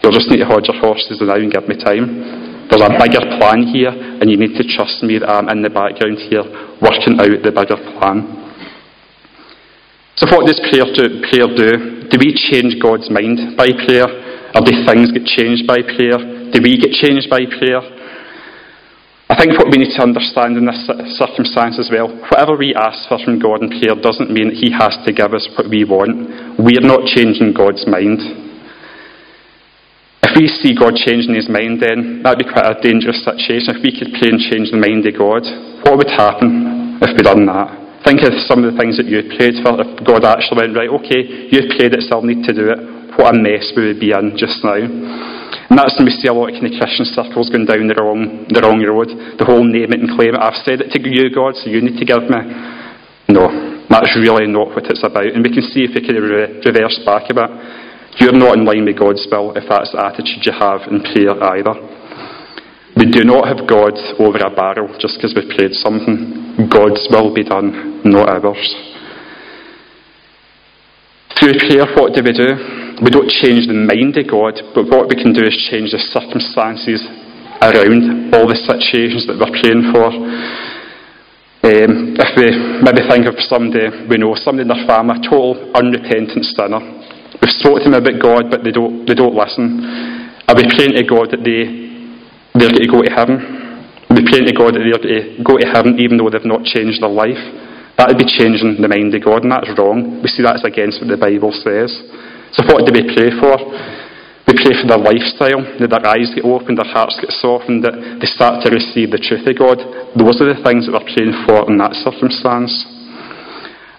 you'll 0.00 0.14
just 0.14 0.30
need 0.30 0.40
to 0.40 0.48
hold 0.48 0.64
your 0.64 0.78
horses 0.78 1.18
now 1.18 1.36
and 1.36 1.50
give 1.50 1.66
me 1.66 1.74
time. 1.74 2.70
There's 2.70 2.86
a 2.86 2.94
bigger 2.94 3.24
plan 3.36 3.66
here, 3.66 3.90
and 3.90 4.30
you 4.30 4.38
need 4.38 4.54
to 4.56 4.64
trust 4.64 5.02
me 5.02 5.18
that 5.18 5.28
I'm 5.28 5.50
in 5.50 5.66
the 5.66 5.74
background 5.74 6.22
here, 6.30 6.46
working 6.78 7.18
out 7.18 7.42
the 7.42 7.50
bigger 7.50 7.80
plan. 7.98 8.30
So, 10.16 10.30
what 10.30 10.46
does 10.46 10.60
prayer 10.70 10.86
do? 10.86 11.20
Prayer 11.26 11.50
do? 11.50 11.97
Do 12.10 12.16
we 12.16 12.32
change 12.32 12.80
God's 12.80 13.10
mind 13.10 13.56
by 13.56 13.68
prayer? 13.86 14.08
Or 14.54 14.64
do 14.64 14.72
things 14.88 15.12
get 15.12 15.28
changed 15.28 15.68
by 15.68 15.84
prayer? 15.84 16.16
Do 16.50 16.58
we 16.64 16.80
get 16.80 16.96
changed 16.96 17.28
by 17.28 17.44
prayer? 17.44 17.84
I 19.28 19.36
think 19.36 19.60
what 19.60 19.68
we 19.68 19.84
need 19.84 19.92
to 19.92 20.02
understand 20.02 20.56
in 20.56 20.64
this 20.64 20.88
circumstance 21.20 21.76
as 21.76 21.92
well, 21.92 22.08
whatever 22.08 22.56
we 22.56 22.72
ask 22.72 23.04
for 23.12 23.20
from 23.20 23.36
God 23.36 23.60
in 23.60 23.68
prayer 23.68 23.92
doesn't 23.92 24.32
mean 24.32 24.48
that 24.48 24.56
He 24.56 24.72
has 24.72 24.96
to 25.04 25.12
give 25.12 25.36
us 25.36 25.44
what 25.52 25.68
we 25.68 25.84
want. 25.84 26.56
We 26.56 26.80
are 26.80 26.88
not 26.88 27.04
changing 27.04 27.52
God's 27.52 27.84
mind. 27.84 28.24
If 30.24 30.32
we 30.32 30.48
see 30.48 30.72
God 30.72 30.96
changing 30.96 31.36
his 31.36 31.48
mind, 31.48 31.80
then 31.80 32.20
that 32.24 32.36
would 32.36 32.44
be 32.44 32.52
quite 32.52 32.68
a 32.68 32.80
dangerous 32.80 33.20
situation. 33.20 33.76
If 33.76 33.84
we 33.84 33.92
could 33.92 34.16
pray 34.16 34.32
and 34.32 34.40
change 34.40 34.72
the 34.72 34.80
mind 34.80 35.04
of 35.04 35.12
God, 35.12 35.44
what 35.84 36.00
would 36.00 36.08
happen 36.08 36.96
if 37.04 37.12
we 37.12 37.20
done 37.20 37.44
that? 37.46 37.87
Think 38.06 38.22
of 38.22 38.32
some 38.46 38.62
of 38.62 38.70
the 38.70 38.78
things 38.78 38.96
that 38.96 39.10
you 39.10 39.22
prayed 39.34 39.58
for. 39.62 39.74
If 39.82 40.06
God 40.06 40.22
actually 40.22 40.62
went, 40.62 40.78
right, 40.78 40.92
okay, 41.02 41.50
you've 41.50 41.74
prayed 41.74 41.94
it, 41.94 42.06
so 42.06 42.18
I'll 42.18 42.26
need 42.26 42.46
to 42.46 42.54
do 42.54 42.70
it. 42.70 42.80
What 43.18 43.34
a 43.34 43.38
mess 43.38 43.74
we 43.74 43.90
would 43.90 43.98
be 43.98 44.14
in 44.14 44.38
just 44.38 44.62
now. 44.62 44.78
And 44.78 45.76
that's 45.76 45.98
when 45.98 46.06
we 46.06 46.14
see 46.14 46.30
a 46.30 46.32
lot 46.32 46.48
of 46.48 46.56
kind 46.56 46.70
of 46.70 46.78
Christian 46.78 47.04
circles 47.10 47.50
going 47.50 47.66
down 47.66 47.90
the 47.90 47.98
wrong, 47.98 48.46
the 48.48 48.62
wrong 48.62 48.80
road. 48.80 49.10
The 49.36 49.44
whole 49.44 49.66
name 49.66 49.90
it 49.92 50.00
and 50.00 50.14
claim 50.14 50.32
it. 50.32 50.40
I've 50.40 50.62
said 50.64 50.80
it 50.80 50.94
to 50.94 50.98
you, 51.02 51.28
God, 51.28 51.58
so 51.58 51.68
you 51.68 51.82
need 51.82 51.98
to 51.98 52.06
give 52.08 52.24
me. 52.30 52.40
No, 53.28 53.50
that's 53.90 54.14
really 54.16 54.48
not 54.48 54.72
what 54.72 54.88
it's 54.88 55.04
about. 55.04 55.28
And 55.28 55.44
we 55.44 55.52
can 55.52 55.66
see 55.66 55.84
if 55.84 55.92
we 55.92 56.00
can 56.00 56.16
reverse 56.16 56.96
back 57.04 57.28
a 57.28 57.34
bit. 57.34 57.50
You're 58.22 58.38
not 58.38 58.56
in 58.56 58.64
line 58.64 58.86
with 58.86 58.96
God's 58.96 59.26
will 59.28 59.52
if 59.58 59.68
that's 59.68 59.92
the 59.92 60.00
attitude 60.00 60.46
you 60.46 60.54
have 60.54 60.86
in 60.88 61.04
prayer 61.04 61.36
either. 61.58 61.74
We 62.96 63.10
do 63.10 63.26
not 63.26 63.50
have 63.50 63.68
God 63.68 63.94
over 64.18 64.38
a 64.38 64.50
barrel 64.54 64.94
just 64.96 65.18
because 65.18 65.34
we've 65.36 65.52
prayed 65.52 65.74
something. 65.76 66.37
God's 66.66 67.06
will 67.10 67.30
be 67.30 67.46
done, 67.46 68.02
not 68.02 68.26
ours. 68.26 68.66
Through 71.38 71.54
prayer, 71.62 71.86
what 71.94 72.18
do 72.18 72.22
we 72.26 72.34
do? 72.34 72.50
We 72.98 73.14
don't 73.14 73.30
change 73.30 73.70
the 73.70 73.78
mind 73.78 74.18
of 74.18 74.26
God, 74.26 74.58
but 74.74 74.90
what 74.90 75.06
we 75.06 75.14
can 75.14 75.30
do 75.30 75.46
is 75.46 75.54
change 75.70 75.94
the 75.94 76.02
circumstances 76.10 76.98
around 77.62 78.34
all 78.34 78.50
the 78.50 78.58
situations 78.58 79.30
that 79.30 79.38
we're 79.38 79.54
praying 79.54 79.94
for. 79.94 80.10
Um, 81.62 82.16
if 82.18 82.30
we 82.34 82.50
maybe 82.82 83.06
think 83.06 83.26
of 83.30 83.38
somebody 83.46 83.86
we 84.10 84.18
know, 84.18 84.34
somebody 84.34 84.66
in 84.66 84.72
their 84.74 84.86
family, 84.86 85.14
a 85.14 85.22
total 85.22 85.54
unrepentant 85.78 86.42
sinner, 86.58 86.82
We've 87.40 87.54
spoken 87.54 87.84
to 87.84 87.90
them 87.90 88.02
about 88.02 88.18
God, 88.20 88.50
but 88.50 88.64
they 88.64 88.72
don't, 88.72 89.06
they 89.06 89.14
don't 89.14 89.34
listen. 89.34 89.78
Are 90.48 90.56
we 90.56 90.66
praying 90.74 90.96
to 90.96 91.04
God 91.06 91.30
that 91.30 91.44
they, 91.44 91.70
they're 92.58 92.72
going 92.72 92.82
to 92.82 92.90
go 92.90 93.02
to 93.04 93.12
heaven? 93.14 93.67
We 94.10 94.24
praying 94.24 94.48
to 94.48 94.56
God 94.56 94.72
that 94.72 94.80
they're 94.80 95.04
to 95.04 95.44
go 95.44 95.60
to 95.60 95.68
heaven 95.68 96.00
even 96.00 96.16
though 96.16 96.32
they've 96.32 96.48
not 96.48 96.64
changed 96.64 97.04
their 97.04 97.12
life? 97.12 97.40
That 98.00 98.14
would 98.14 98.22
be 98.22 98.30
changing 98.30 98.78
the 98.78 98.86
mind 98.86 99.10
of 99.12 99.20
God, 99.26 99.42
and 99.42 99.50
that's 99.50 99.68
wrong. 99.74 100.22
We 100.22 100.30
see 100.30 100.46
that's 100.46 100.62
against 100.62 101.02
what 101.02 101.10
the 101.10 101.18
Bible 101.18 101.50
says. 101.50 101.90
So 102.54 102.62
what 102.70 102.86
do 102.86 102.94
we 102.94 103.04
pray 103.04 103.34
for? 103.36 103.58
We 104.48 104.56
pray 104.56 104.72
for 104.80 104.88
their 104.88 105.02
lifestyle, 105.02 105.60
that 105.76 105.92
their 105.92 106.06
eyes 106.08 106.32
get 106.32 106.46
opened, 106.46 106.80
their 106.80 106.88
hearts 106.88 107.20
get 107.20 107.34
softened, 107.36 107.84
that 107.84 108.22
they 108.22 108.30
start 108.30 108.64
to 108.64 108.72
receive 108.72 109.12
the 109.12 109.20
truth 109.20 109.44
of 109.44 109.60
God. 109.60 109.82
Those 110.16 110.40
are 110.40 110.48
the 110.48 110.62
things 110.64 110.88
that 110.88 110.96
we're 110.96 111.10
praying 111.10 111.36
for 111.44 111.68
in 111.68 111.76
that 111.82 111.92
circumstance. 112.00 112.72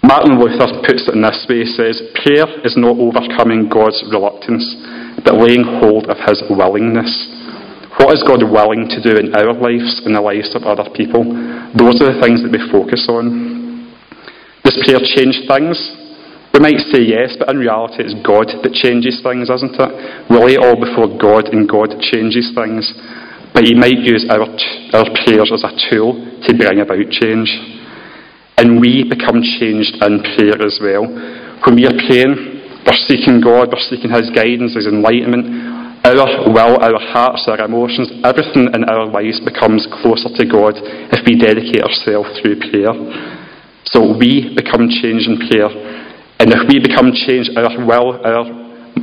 Martin 0.01 0.41
Luther 0.41 0.79
puts 0.81 1.05
it 1.05 1.13
in 1.13 1.21
this 1.21 1.45
way 1.45 1.67
he 1.67 1.69
says, 1.69 2.01
Prayer 2.23 2.49
is 2.65 2.73
not 2.79 2.97
overcoming 2.97 3.69
God's 3.69 4.01
reluctance, 4.09 4.65
but 5.21 5.37
laying 5.37 5.61
hold 5.83 6.09
of 6.09 6.17
his 6.23 6.41
willingness. 6.49 7.11
What 7.99 8.15
is 8.15 8.23
God 8.23 8.39
willing 8.47 8.87
to 8.87 9.03
do 9.03 9.19
in 9.19 9.35
our 9.35 9.51
lives 9.51 9.99
and 10.07 10.15
the 10.15 10.23
lives 10.23 10.55
of 10.55 10.63
other 10.63 10.87
people? 10.95 11.27
Those 11.75 11.99
are 11.99 12.15
the 12.15 12.23
things 12.23 12.39
that 12.41 12.55
we 12.55 12.63
focus 12.71 13.03
on. 13.11 13.91
Does 14.63 14.79
prayer 14.87 15.03
change 15.03 15.43
things? 15.43 15.75
We 16.55 16.63
might 16.63 16.79
say 16.95 17.03
yes, 17.03 17.35
but 17.35 17.51
in 17.51 17.59
reality 17.59 18.07
it's 18.07 18.15
God 18.23 18.47
that 18.63 18.71
changes 18.71 19.19
things, 19.19 19.51
isn't 19.51 19.75
it? 19.75 19.91
We 20.31 20.39
lay 20.39 20.55
it 20.55 20.63
all 20.63 20.79
before 20.79 21.11
God 21.11 21.51
and 21.51 21.67
God 21.67 21.99
changes 21.99 22.55
things. 22.55 22.87
But 23.51 23.67
He 23.67 23.75
might 23.75 23.99
use 23.99 24.23
our, 24.31 24.47
our 24.95 25.07
prayers 25.27 25.51
as 25.51 25.67
a 25.67 25.75
tool 25.91 26.23
to 26.47 26.49
bring 26.55 26.79
about 26.79 27.03
change 27.11 27.51
and 28.59 28.79
we 28.79 29.03
become 29.07 29.43
changed 29.59 29.99
in 29.99 30.23
prayer 30.35 30.59
as 30.63 30.79
well. 30.79 31.03
When 31.67 31.75
we 31.75 31.83
are 31.83 31.95
praying, 32.07 32.63
we're 32.87 33.03
seeking 33.11 33.43
God, 33.43 33.75
we're 33.75 33.87
seeking 33.91 34.11
His 34.11 34.31
guidance, 34.31 34.75
His 34.75 34.87
enlightenment. 34.87 35.68
Our 35.99 36.47
will, 36.47 36.79
our 36.79 36.99
hearts, 37.11 37.43
our 37.51 37.59
emotions, 37.59 38.07
everything 38.23 38.71
in 38.71 38.87
our 38.87 39.05
lives 39.05 39.43
becomes 39.43 39.83
closer 39.99 40.31
to 40.31 40.43
God 40.47 40.79
if 41.11 41.21
we 41.27 41.35
dedicate 41.35 41.83
ourselves 41.83 42.39
through 42.39 42.63
prayer. 42.71 42.95
So 43.91 44.15
we 44.15 44.55
become 44.55 44.87
changed 44.87 45.27
in 45.27 45.43
prayer. 45.51 45.67
And 46.39 46.55
if 46.55 46.63
we 46.71 46.79
become 46.79 47.11
changed, 47.11 47.51
our 47.59 47.75
will, 47.83 48.15
our 48.23 48.47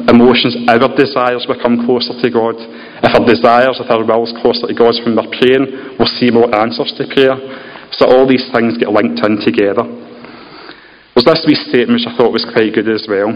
emotions, 0.08 0.56
our 0.72 0.88
desires 0.96 1.44
become 1.44 1.84
closer 1.84 2.16
to 2.16 2.28
God. 2.32 2.56
If 3.04 3.12
our 3.12 3.24
desires, 3.28 3.76
if 3.76 3.92
our 3.92 4.00
will 4.00 4.24
is 4.24 4.32
closer 4.40 4.64
to 4.64 4.74
God 4.74 4.96
when 5.04 5.20
we're 5.20 5.32
praying, 5.36 6.00
we'll 6.00 6.16
see 6.16 6.32
more 6.32 6.48
answers 6.56 6.96
to 6.96 7.04
prayer. 7.12 7.36
So 7.92 8.08
all 8.08 8.24
these 8.24 8.48
things 8.56 8.80
get 8.80 8.88
linked 8.88 9.20
in 9.20 9.44
together. 9.44 9.84
There's 11.12 11.28
this 11.28 11.44
wee 11.44 11.60
statement 11.68 12.00
which 12.00 12.08
I 12.08 12.16
thought 12.16 12.32
was 12.32 12.44
quite 12.44 12.72
good 12.72 12.88
as 12.88 13.04
well. 13.04 13.32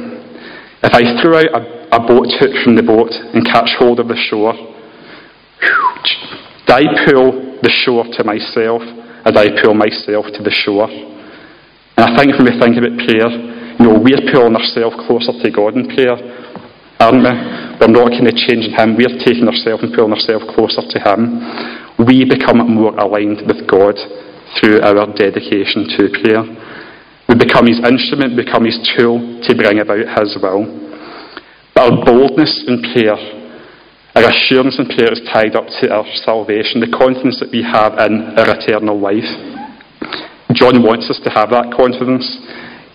If 0.83 0.97
I 0.97 1.05
threw 1.21 1.37
out 1.37 1.53
a, 1.53 1.97
a 1.97 2.01
boat 2.01 2.33
hook 2.41 2.57
from 2.65 2.73
the 2.77 2.83
boat 2.83 3.13
and 3.13 3.45
catch 3.45 3.77
hold 3.77 4.01
of 4.01 4.09
the 4.09 4.17
shore, 4.17 4.57
do 6.65 6.73
I 6.73 6.89
pull 7.05 7.61
the 7.61 7.73
shore 7.85 8.09
to 8.17 8.25
myself, 8.25 8.81
do 8.81 9.37
I 9.37 9.53
pull 9.61 9.77
myself 9.77 10.33
to 10.33 10.41
the 10.41 10.49
shore? 10.49 10.89
And 10.89 12.03
I 12.09 12.17
think 12.17 12.33
when 12.33 12.49
we 12.49 12.57
think 12.57 12.81
about 12.81 12.97
prayer, 12.97 13.29
you 13.77 13.85
know, 13.85 14.01
we're 14.01 14.25
pulling 14.33 14.57
ourselves 14.57 14.97
closer 15.05 15.37
to 15.37 15.49
God 15.53 15.77
in 15.77 15.85
prayer, 15.93 16.17
aren't 16.97 17.29
we? 17.29 17.33
We're 17.77 17.93
not 17.93 18.17
kind 18.17 18.29
of 18.29 18.37
changing 18.41 18.73
Him, 18.73 18.97
we're 18.97 19.21
taking 19.21 19.45
ourselves 19.45 19.85
and 19.85 19.93
pulling 19.93 20.17
ourselves 20.17 20.49
closer 20.57 20.81
to 20.81 20.97
Him. 20.97 21.21
We 22.09 22.25
become 22.25 22.65
more 22.73 22.97
aligned 22.97 23.45
with 23.45 23.69
God 23.69 24.01
through 24.57 24.81
our 24.81 25.05
dedication 25.13 25.93
to 25.93 26.09
prayer. 26.25 26.70
We 27.31 27.39
become 27.39 27.71
his 27.71 27.79
instrument, 27.79 28.35
become 28.35 28.67
his 28.67 28.75
tool 28.99 29.23
to 29.47 29.51
bring 29.55 29.79
about 29.79 30.03
his 30.03 30.35
will. 30.43 30.67
But 31.79 31.87
our 31.87 31.95
boldness 32.03 32.67
in 32.67 32.83
prayer, 32.91 33.15
our 34.19 34.27
assurance 34.27 34.75
in 34.83 34.91
prayer 34.91 35.15
is 35.15 35.23
tied 35.31 35.55
up 35.55 35.71
to 35.79 35.95
our 35.95 36.03
salvation, 36.27 36.83
the 36.83 36.91
confidence 36.91 37.39
that 37.39 37.55
we 37.55 37.63
have 37.63 38.03
in 38.03 38.35
our 38.35 38.51
eternal 38.59 38.99
life. 38.99 39.31
John 40.59 40.83
wants 40.83 41.07
us 41.07 41.23
to 41.23 41.31
have 41.31 41.55
that 41.55 41.71
confidence. 41.71 42.27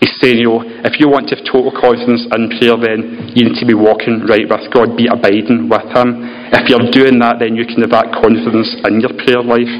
He's 0.04 0.12
saying, 0.20 0.44
you 0.44 0.60
know, 0.60 0.60
if 0.84 1.00
you 1.00 1.08
want 1.08 1.32
to 1.32 1.40
have 1.40 1.44
total 1.48 1.72
confidence 1.72 2.28
in 2.28 2.52
prayer, 2.60 2.76
then 2.76 3.32
you 3.32 3.48
need 3.48 3.56
to 3.56 3.64
be 3.64 3.72
walking 3.72 4.20
right 4.28 4.44
with 4.44 4.68
God, 4.68 5.00
be 5.00 5.08
abiding 5.08 5.72
with 5.72 5.88
Him. 5.96 6.28
If 6.52 6.68
you're 6.68 6.92
doing 6.92 7.16
that, 7.24 7.40
then 7.40 7.56
you 7.56 7.64
can 7.64 7.80
have 7.80 7.96
that 7.96 8.12
confidence 8.12 8.68
in 8.84 9.00
your 9.00 9.16
prayer 9.16 9.40
life. 9.40 9.72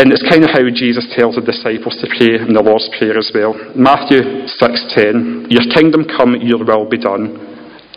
And 0.00 0.08
it's 0.08 0.24
kind 0.24 0.42
of 0.42 0.50
how 0.50 0.64
Jesus 0.72 1.04
tells 1.12 1.36
the 1.36 1.44
disciples 1.44 2.00
to 2.00 2.08
pray 2.08 2.40
in 2.40 2.56
the 2.56 2.64
Lord's 2.64 2.88
Prayer 2.96 3.14
as 3.20 3.28
well. 3.28 3.52
Matthew 3.76 4.24
6.10, 4.48 5.52
Your 5.52 5.68
kingdom 5.68 6.08
come, 6.08 6.32
your 6.40 6.64
will 6.64 6.88
be 6.88 6.96
done. 6.96 7.36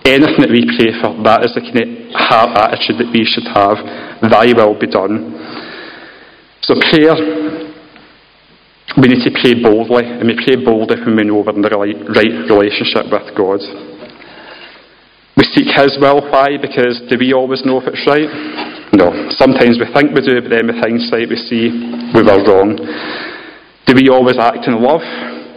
Anything 0.04 0.44
that 0.44 0.54
we 0.54 0.68
pray 0.76 0.94
for, 1.02 1.18
that 1.26 1.48
is 1.48 1.56
the 1.56 1.66
kind 1.66 1.82
of 1.82 1.90
heart 2.14 2.52
attitude 2.54 3.02
that 3.02 3.10
we 3.10 3.26
should 3.26 3.48
have. 3.48 3.80
Thy 4.22 4.54
will 4.54 4.78
be 4.78 4.92
done. 4.92 5.34
So 6.62 6.76
prayer, 6.78 7.16
we 9.00 9.10
need 9.10 9.24
to 9.24 9.34
pray 9.42 9.56
boldly, 9.58 10.06
and 10.06 10.28
we 10.28 10.36
pray 10.36 10.60
boldly 10.62 11.00
when 11.00 11.16
we 11.16 11.24
know 11.26 11.42
we're 11.42 11.56
in 11.56 11.64
the 11.64 11.74
right 11.74 11.98
relationship 12.46 13.08
with 13.08 13.34
God. 13.34 13.64
We 15.40 15.44
seek 15.58 15.74
His 15.74 15.98
will. 15.98 16.22
Why? 16.28 16.60
Because 16.60 17.02
do 17.10 17.18
we 17.18 17.34
always 17.34 17.66
know 17.66 17.82
if 17.82 17.88
it's 17.88 18.04
right? 18.06 18.75
No. 18.96 19.12
Sometimes 19.36 19.76
we 19.76 19.92
think 19.92 20.16
we 20.16 20.24
do, 20.24 20.40
but 20.40 20.56
then 20.56 20.72
with 20.72 20.80
hindsight 20.80 21.28
we 21.28 21.36
see 21.36 21.68
we 22.16 22.24
were 22.24 22.40
wrong. 22.48 22.80
Do 22.80 23.92
we 23.92 24.08
always 24.08 24.40
act 24.40 24.72
in 24.72 24.80
love? 24.80 25.04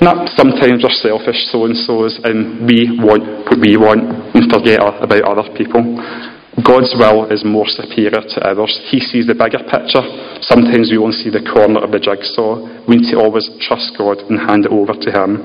No. 0.03 0.27
Sometimes 0.35 0.83
we're 0.83 0.98
selfish 0.98 1.46
so 1.55 1.62
and 1.70 1.79
so's 1.79 2.18
and 2.27 2.66
we 2.66 2.98
want 2.98 3.22
what 3.46 3.62
we 3.62 3.79
want 3.79 4.35
and 4.35 4.51
forget 4.51 4.83
about 4.83 5.22
other 5.22 5.46
people. 5.55 5.87
God's 6.66 6.90
will 6.98 7.31
is 7.31 7.46
more 7.46 7.70
superior 7.70 8.18
to 8.18 8.38
ours. 8.42 8.74
He 8.90 8.98
sees 8.98 9.31
the 9.31 9.38
bigger 9.38 9.62
picture. 9.70 10.03
Sometimes 10.42 10.90
we 10.90 10.98
only 10.98 11.14
see 11.14 11.31
the 11.31 11.46
corner 11.46 11.79
of 11.79 11.94
the 11.94 12.03
jigsaw. 12.03 12.59
We 12.90 12.98
need 12.98 13.14
to 13.14 13.22
always 13.22 13.46
trust 13.62 13.94
God 13.94 14.18
and 14.27 14.42
hand 14.42 14.66
it 14.66 14.74
over 14.74 14.98
to 14.98 15.09
Him. 15.14 15.38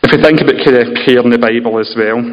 If 0.00 0.16
we 0.16 0.24
think 0.24 0.40
about 0.40 0.56
prayer 0.64 1.20
in 1.20 1.28
the 1.28 1.36
Bible 1.36 1.76
as 1.76 1.92
well, 1.92 2.24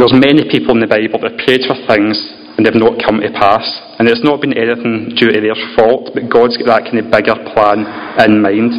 there's 0.00 0.16
many 0.16 0.48
people 0.48 0.72
in 0.72 0.80
the 0.80 0.88
Bible 0.88 1.20
that 1.20 1.36
prayed 1.44 1.68
for 1.68 1.76
things 1.84 2.16
and 2.56 2.64
they've 2.64 2.76
not 2.76 2.96
come 3.04 3.20
to 3.20 3.30
pass. 3.36 3.64
And 4.00 4.08
it's 4.08 4.24
not 4.24 4.40
been 4.40 4.56
anything 4.56 5.12
due 5.12 5.28
to 5.28 5.40
their 5.40 5.56
fault, 5.76 6.16
but 6.16 6.32
God's 6.32 6.56
got 6.56 6.80
that 6.80 6.84
kind 6.88 7.04
of 7.04 7.12
bigger 7.12 7.36
plan 7.52 7.84
in 8.24 8.40
mind. 8.40 8.72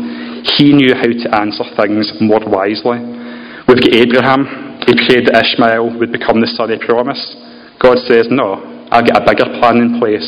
He 0.57 0.73
knew 0.73 0.97
how 0.97 1.05
to 1.05 1.27
answer 1.37 1.65
things 1.77 2.09
more 2.17 2.41
wisely. 2.41 2.97
We've 3.69 3.81
got 3.83 3.93
Abraham, 3.93 4.81
he 4.87 4.95
prayed 4.95 5.27
that 5.27 5.43
Ishmael 5.43 5.99
would 5.99 6.15
become 6.15 6.41
the 6.41 6.49
son 6.57 6.71
of 6.73 6.79
promise. 6.81 7.19
God 7.77 8.01
says, 8.09 8.31
No, 8.33 8.57
I've 8.89 9.05
got 9.05 9.21
a 9.21 9.25
bigger 9.27 9.45
plan 9.59 9.77
in 9.83 10.01
place. 10.01 10.25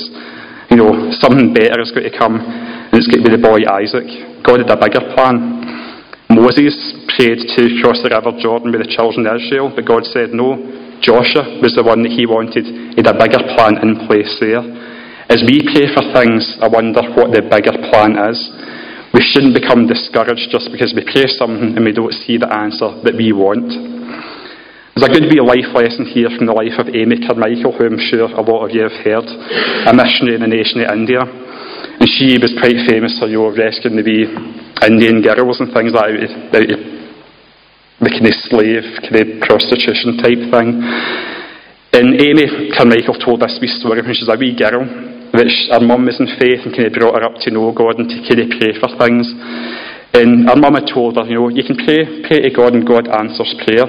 You 0.69 0.77
know, 0.77 1.09
something 1.17 1.49
better 1.49 1.81
is 1.81 1.89
going 1.89 2.05
to 2.05 2.13
come, 2.13 2.37
and 2.37 2.93
it's 2.93 3.09
going 3.09 3.23
to 3.23 3.25
be 3.25 3.33
the 3.33 3.41
boy 3.41 3.65
Isaac. 3.65 4.05
God 4.45 4.61
had 4.61 4.69
a 4.69 4.77
bigger 4.77 5.01
plan. 5.17 5.65
Moses 6.29 6.77
prayed 7.17 7.41
to 7.41 7.61
cross 7.81 7.97
the 8.05 8.13
river 8.13 8.29
Jordan 8.37 8.69
with 8.69 8.85
the 8.85 8.91
children 8.93 9.25
of 9.25 9.41
Israel, 9.41 9.73
but 9.73 9.87
God 9.87 10.05
said 10.05 10.29
no. 10.29 10.61
Joshua 11.01 11.63
was 11.63 11.75
the 11.75 11.83
one 11.83 12.03
that 12.03 12.11
he 12.11 12.27
wanted. 12.27 12.67
He 12.67 12.99
had 12.99 13.07
a 13.07 13.17
bigger 13.17 13.39
plan 13.55 13.79
in 13.79 14.07
place 14.07 14.29
there. 14.43 14.63
As 15.29 15.45
we 15.45 15.61
pray 15.61 15.87
for 15.93 16.03
things, 16.11 16.57
I 16.59 16.67
wonder 16.67 17.05
what 17.13 17.31
the 17.31 17.45
bigger 17.45 17.75
plan 17.89 18.17
is. 18.17 18.39
We 19.13 19.21
shouldn't 19.25 19.57
become 19.57 19.89
discouraged 19.89 20.51
just 20.51 20.69
because 20.69 20.93
we 20.93 21.01
pray 21.05 21.25
something 21.33 21.77
and 21.77 21.85
we 21.85 21.93
don't 21.93 22.13
see 22.13 22.37
the 22.37 22.49
answer 22.49 22.93
that 23.01 23.15
we 23.17 23.33
want. 23.33 23.69
There's 24.93 25.05
a 25.05 25.15
good 25.15 25.31
wee 25.31 25.39
life 25.39 25.71
lesson 25.71 26.05
here 26.05 26.27
from 26.27 26.45
the 26.45 26.53
life 26.53 26.75
of 26.75 26.91
Amy 26.91 27.23
Carmichael, 27.23 27.71
who 27.71 27.87
I'm 27.87 28.01
sure 28.11 28.27
a 28.27 28.43
lot 28.43 28.67
of 28.67 28.75
you 28.75 28.83
have 28.83 28.99
heard, 28.99 29.27
a 29.87 29.93
missionary 29.95 30.35
in 30.35 30.43
the 30.43 30.51
nation 30.51 30.83
of 30.83 30.91
India. 30.91 31.23
And 31.23 32.07
she 32.19 32.35
was 32.35 32.51
quite 32.59 32.75
famous 32.83 33.15
for 33.15 33.31
you 33.31 33.47
know, 33.47 33.55
rescuing 33.55 33.95
the 33.95 34.03
wee 34.03 34.27
Indian 34.83 35.23
girls 35.23 35.63
and 35.63 35.71
things 35.71 35.95
like 35.95 36.19
that, 36.19 36.57
out 36.57 36.67
of 36.67 36.98
the 37.99 38.09
kind 38.09 38.27
of 38.27 38.35
slave, 38.47 38.85
kind 39.03 39.19
of 39.19 39.27
prostitution 39.43 40.15
type 40.23 40.39
thing. 40.51 40.79
And 41.91 42.15
Amy 42.15 42.71
Carmichael 42.77 43.19
told 43.19 43.43
this 43.43 43.59
wee 43.59 43.67
story 43.67 43.99
when 43.99 44.15
she 44.15 44.23
was 44.23 44.31
a 44.31 44.39
wee 44.39 44.55
girl, 44.55 44.87
which 45.35 45.67
her 45.73 45.83
mum 45.83 46.07
was 46.07 46.15
in 46.21 46.31
faith 46.39 46.63
and 46.63 46.71
kind 46.71 46.87
of 46.87 46.95
brought 46.95 47.19
her 47.19 47.27
up 47.27 47.35
to 47.43 47.51
know 47.51 47.75
God 47.75 47.99
and 47.99 48.07
to 48.07 48.17
kind 48.23 48.39
of 48.39 48.47
pray 48.55 48.71
for 48.79 48.89
things. 48.95 49.27
And 50.15 50.47
her 50.47 50.55
mum 50.55 50.79
had 50.79 50.87
told 50.87 51.19
her, 51.19 51.25
you 51.27 51.37
know, 51.37 51.49
you 51.51 51.61
can 51.61 51.75
pray, 51.75 52.23
pray 52.23 52.39
to 52.45 52.51
God 52.55 52.73
and 52.73 52.87
God 52.87 53.11
answers 53.11 53.51
prayer. 53.67 53.85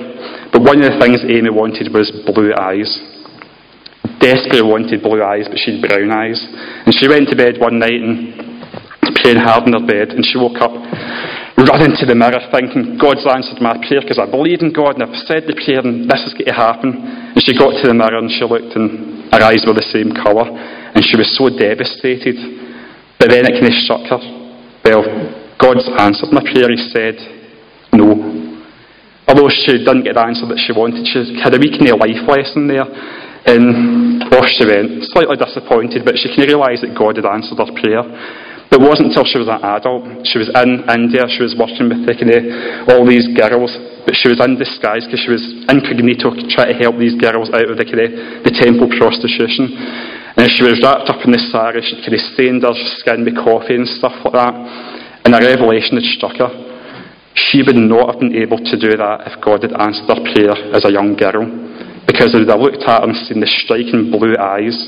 But 0.53 0.67
one 0.67 0.83
of 0.83 0.91
the 0.91 0.99
things 0.99 1.23
Amy 1.23 1.49
wanted 1.55 1.93
was 1.95 2.11
blue 2.27 2.51
eyes. 2.59 2.91
Desperately 4.19 4.67
wanted 4.67 5.01
blue 5.01 5.23
eyes, 5.23 5.49
but 5.49 5.57
she 5.57 5.79
had 5.79 5.85
brown 5.87 6.11
eyes. 6.11 6.41
And 6.85 6.93
she 6.93 7.09
went 7.09 7.31
to 7.31 7.37
bed 7.37 7.57
one 7.63 7.79
night 7.79 8.01
and 8.01 8.37
praying 9.23 9.41
hard 9.41 9.69
in 9.69 9.77
her 9.77 9.87
bed, 9.87 10.13
and 10.13 10.25
she 10.25 10.37
woke 10.37 10.61
up 10.61 10.73
running 11.67 11.93
to 11.99 12.07
the 12.07 12.15
mirror 12.15 12.41
thinking, 12.55 12.97
God's 12.97 13.27
answered 13.27 13.61
my 13.61 13.77
prayer 13.85 14.01
because 14.01 14.23
I 14.23 14.29
believe 14.29 14.63
in 14.63 14.73
God 14.73 14.97
and 14.97 15.05
I've 15.05 15.19
said 15.27 15.45
the 15.45 15.57
prayer 15.59 15.83
and 15.83 16.07
this 16.07 16.23
is 16.25 16.33
going 16.33 16.49
to 16.49 16.57
happen. 16.57 16.91
And 17.35 17.41
she 17.43 17.53
got 17.53 17.75
to 17.77 17.85
the 17.85 17.97
mirror 17.97 18.23
and 18.23 18.31
she 18.31 18.47
looked 18.47 18.73
and 18.79 19.29
her 19.35 19.43
eyes 19.43 19.67
were 19.67 19.77
the 19.77 19.85
same 19.91 20.15
colour 20.15 20.47
and 20.47 21.03
she 21.03 21.19
was 21.19 21.29
so 21.35 21.51
devastated. 21.51 22.39
But 23.19 23.35
then 23.35 23.45
it 23.45 23.59
kind 23.59 23.69
of 23.69 23.77
struck 23.85 24.05
her. 24.09 24.23
Well, 24.87 25.05
God's 25.61 25.85
answered 26.01 26.33
my 26.33 26.41
prayer. 26.41 26.73
He 26.73 26.81
said, 26.95 27.21
no, 27.93 28.15
although 29.29 29.51
she 29.51 29.77
didn't 29.83 30.07
get 30.07 30.17
the 30.17 30.25
answer 30.25 30.47
that 30.49 30.61
she 30.63 30.73
wanted, 30.73 31.05
she 31.05 31.19
had 31.43 31.53
a 31.53 31.61
wee 31.61 31.75
kind 31.75 31.93
of 31.93 32.01
life 32.01 32.25
lesson 32.25 32.71
there. 32.71 32.89
And 33.41 34.23
off 34.33 34.49
she 34.53 34.65
went, 34.69 35.05
slightly 35.13 35.37
disappointed, 35.37 36.05
but 36.05 36.17
she 36.21 36.29
kind 36.29 36.45
of 36.45 36.53
realised 36.53 36.85
that 36.85 36.93
God 36.93 37.17
had 37.17 37.25
answered 37.25 37.57
her 37.57 37.73
prayer. 37.73 38.05
It 38.71 38.79
wasn't 38.79 39.11
until 39.11 39.27
she 39.27 39.43
was 39.43 39.51
an 39.51 39.59
adult. 39.67 40.07
She 40.31 40.39
was 40.39 40.47
in 40.55 40.87
India, 40.87 41.27
she 41.27 41.43
was 41.43 41.59
working 41.59 41.91
with 41.91 42.07
the, 42.07 42.15
of, 42.15 42.87
all 42.87 43.03
these 43.03 43.27
girls, 43.35 43.75
but 44.07 44.15
she 44.15 44.31
was 44.31 44.39
in 44.39 44.55
disguise 44.55 45.11
because 45.11 45.27
she 45.27 45.35
was 45.35 45.43
incognito 45.67 46.31
trying 46.55 46.71
to 46.71 46.79
help 46.79 46.95
these 46.95 47.19
girls 47.19 47.51
out 47.51 47.67
of 47.67 47.75
the, 47.75 47.83
the 47.83 48.55
temple 48.55 48.87
prostitution. 48.95 49.75
And 50.39 50.47
she 50.55 50.63
was 50.63 50.79
wrapped 50.79 51.11
up 51.11 51.19
in 51.27 51.35
the 51.35 51.43
sari, 51.51 51.83
she 51.83 51.99
kind 51.99 52.15
of 52.15 52.23
stained 52.31 52.63
her 52.63 52.71
skin 53.03 53.27
with 53.27 53.35
coffee 53.43 53.75
and 53.75 53.91
stuff 53.91 54.15
like 54.23 54.39
that. 54.39 54.55
And 55.27 55.35
a 55.35 55.43
revelation 55.43 55.99
had 55.99 56.07
struck 56.15 56.39
her. 56.39 56.55
She 57.35 57.67
would 57.67 57.75
not 57.75 58.15
have 58.15 58.23
been 58.23 58.39
able 58.39 58.63
to 58.63 58.75
do 58.79 58.95
that 58.95 59.27
if 59.27 59.35
God 59.43 59.67
had 59.67 59.75
answered 59.75 60.07
her 60.07 60.23
prayer 60.31 60.55
as 60.71 60.87
a 60.87 60.95
young 60.95 61.19
girl, 61.19 61.43
because 62.07 62.31
they 62.31 62.39
would 62.39 62.55
have 62.55 62.63
looked 62.63 62.87
at 62.87 63.03
her 63.03 63.03
and 63.03 63.19
seen 63.27 63.43
the 63.43 63.51
striking 63.51 64.15
blue 64.15 64.39
eyes 64.39 64.79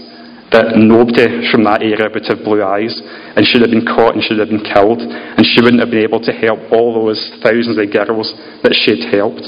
that 0.52 0.76
nobody 0.76 1.48
from 1.50 1.64
that 1.64 1.80
era 1.80 2.12
would 2.12 2.28
have 2.28 2.44
blue 2.44 2.62
eyes, 2.62 2.92
and 3.36 3.44
should 3.44 3.64
have 3.64 3.72
been 3.72 3.88
caught 3.88 4.14
and 4.14 4.22
should 4.22 4.38
have 4.38 4.52
been 4.52 4.64
killed, 4.64 5.00
and 5.00 5.42
she 5.42 5.60
wouldn't 5.64 5.80
have 5.80 5.90
been 5.90 6.04
able 6.04 6.20
to 6.20 6.32
help 6.32 6.60
all 6.70 6.92
those 6.92 7.20
thousands 7.40 7.80
of 7.80 7.88
girls 7.88 8.32
that 8.60 8.76
she 8.76 8.94
had 8.94 9.04
helped. 9.12 9.44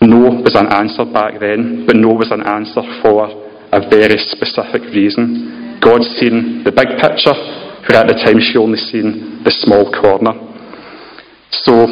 No 0.00 0.40
was 0.40 0.56
an 0.56 0.72
answer 0.72 1.04
back 1.04 1.36
then, 1.38 1.84
but 1.84 1.96
no 1.96 2.16
was 2.16 2.32
an 2.32 2.40
answer 2.46 2.80
for 3.02 3.28
a 3.72 3.80
very 3.92 4.16
specific 4.16 4.82
reason. 4.94 5.78
God's 5.84 6.08
seen 6.16 6.64
the 6.64 6.72
big 6.72 6.96
picture, 6.96 7.36
where 7.86 8.00
at 8.00 8.08
the 8.08 8.16
time 8.16 8.40
she 8.40 8.56
only 8.56 8.78
seen 8.78 9.42
the 9.44 9.52
small 9.52 9.90
corner. 9.92 10.32
So, 11.66 11.84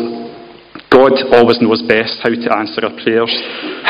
God 0.88 1.12
always 1.34 1.60
knows 1.60 1.82
best 1.84 2.22
how 2.24 2.32
to 2.32 2.48
answer 2.56 2.88
our 2.88 2.94
prayers. 3.04 3.32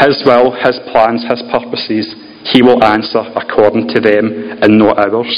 His 0.01 0.19
will, 0.27 0.51
His 0.59 0.81
plans, 0.91 1.23
His 1.29 1.43
purposes, 1.53 2.26
He 2.53 2.63
will 2.63 2.83
answer 2.85 3.23
according 3.35 3.89
to 3.95 4.01
them 4.01 4.59
and 4.63 4.79
not 4.79 4.99
ours. 4.99 5.31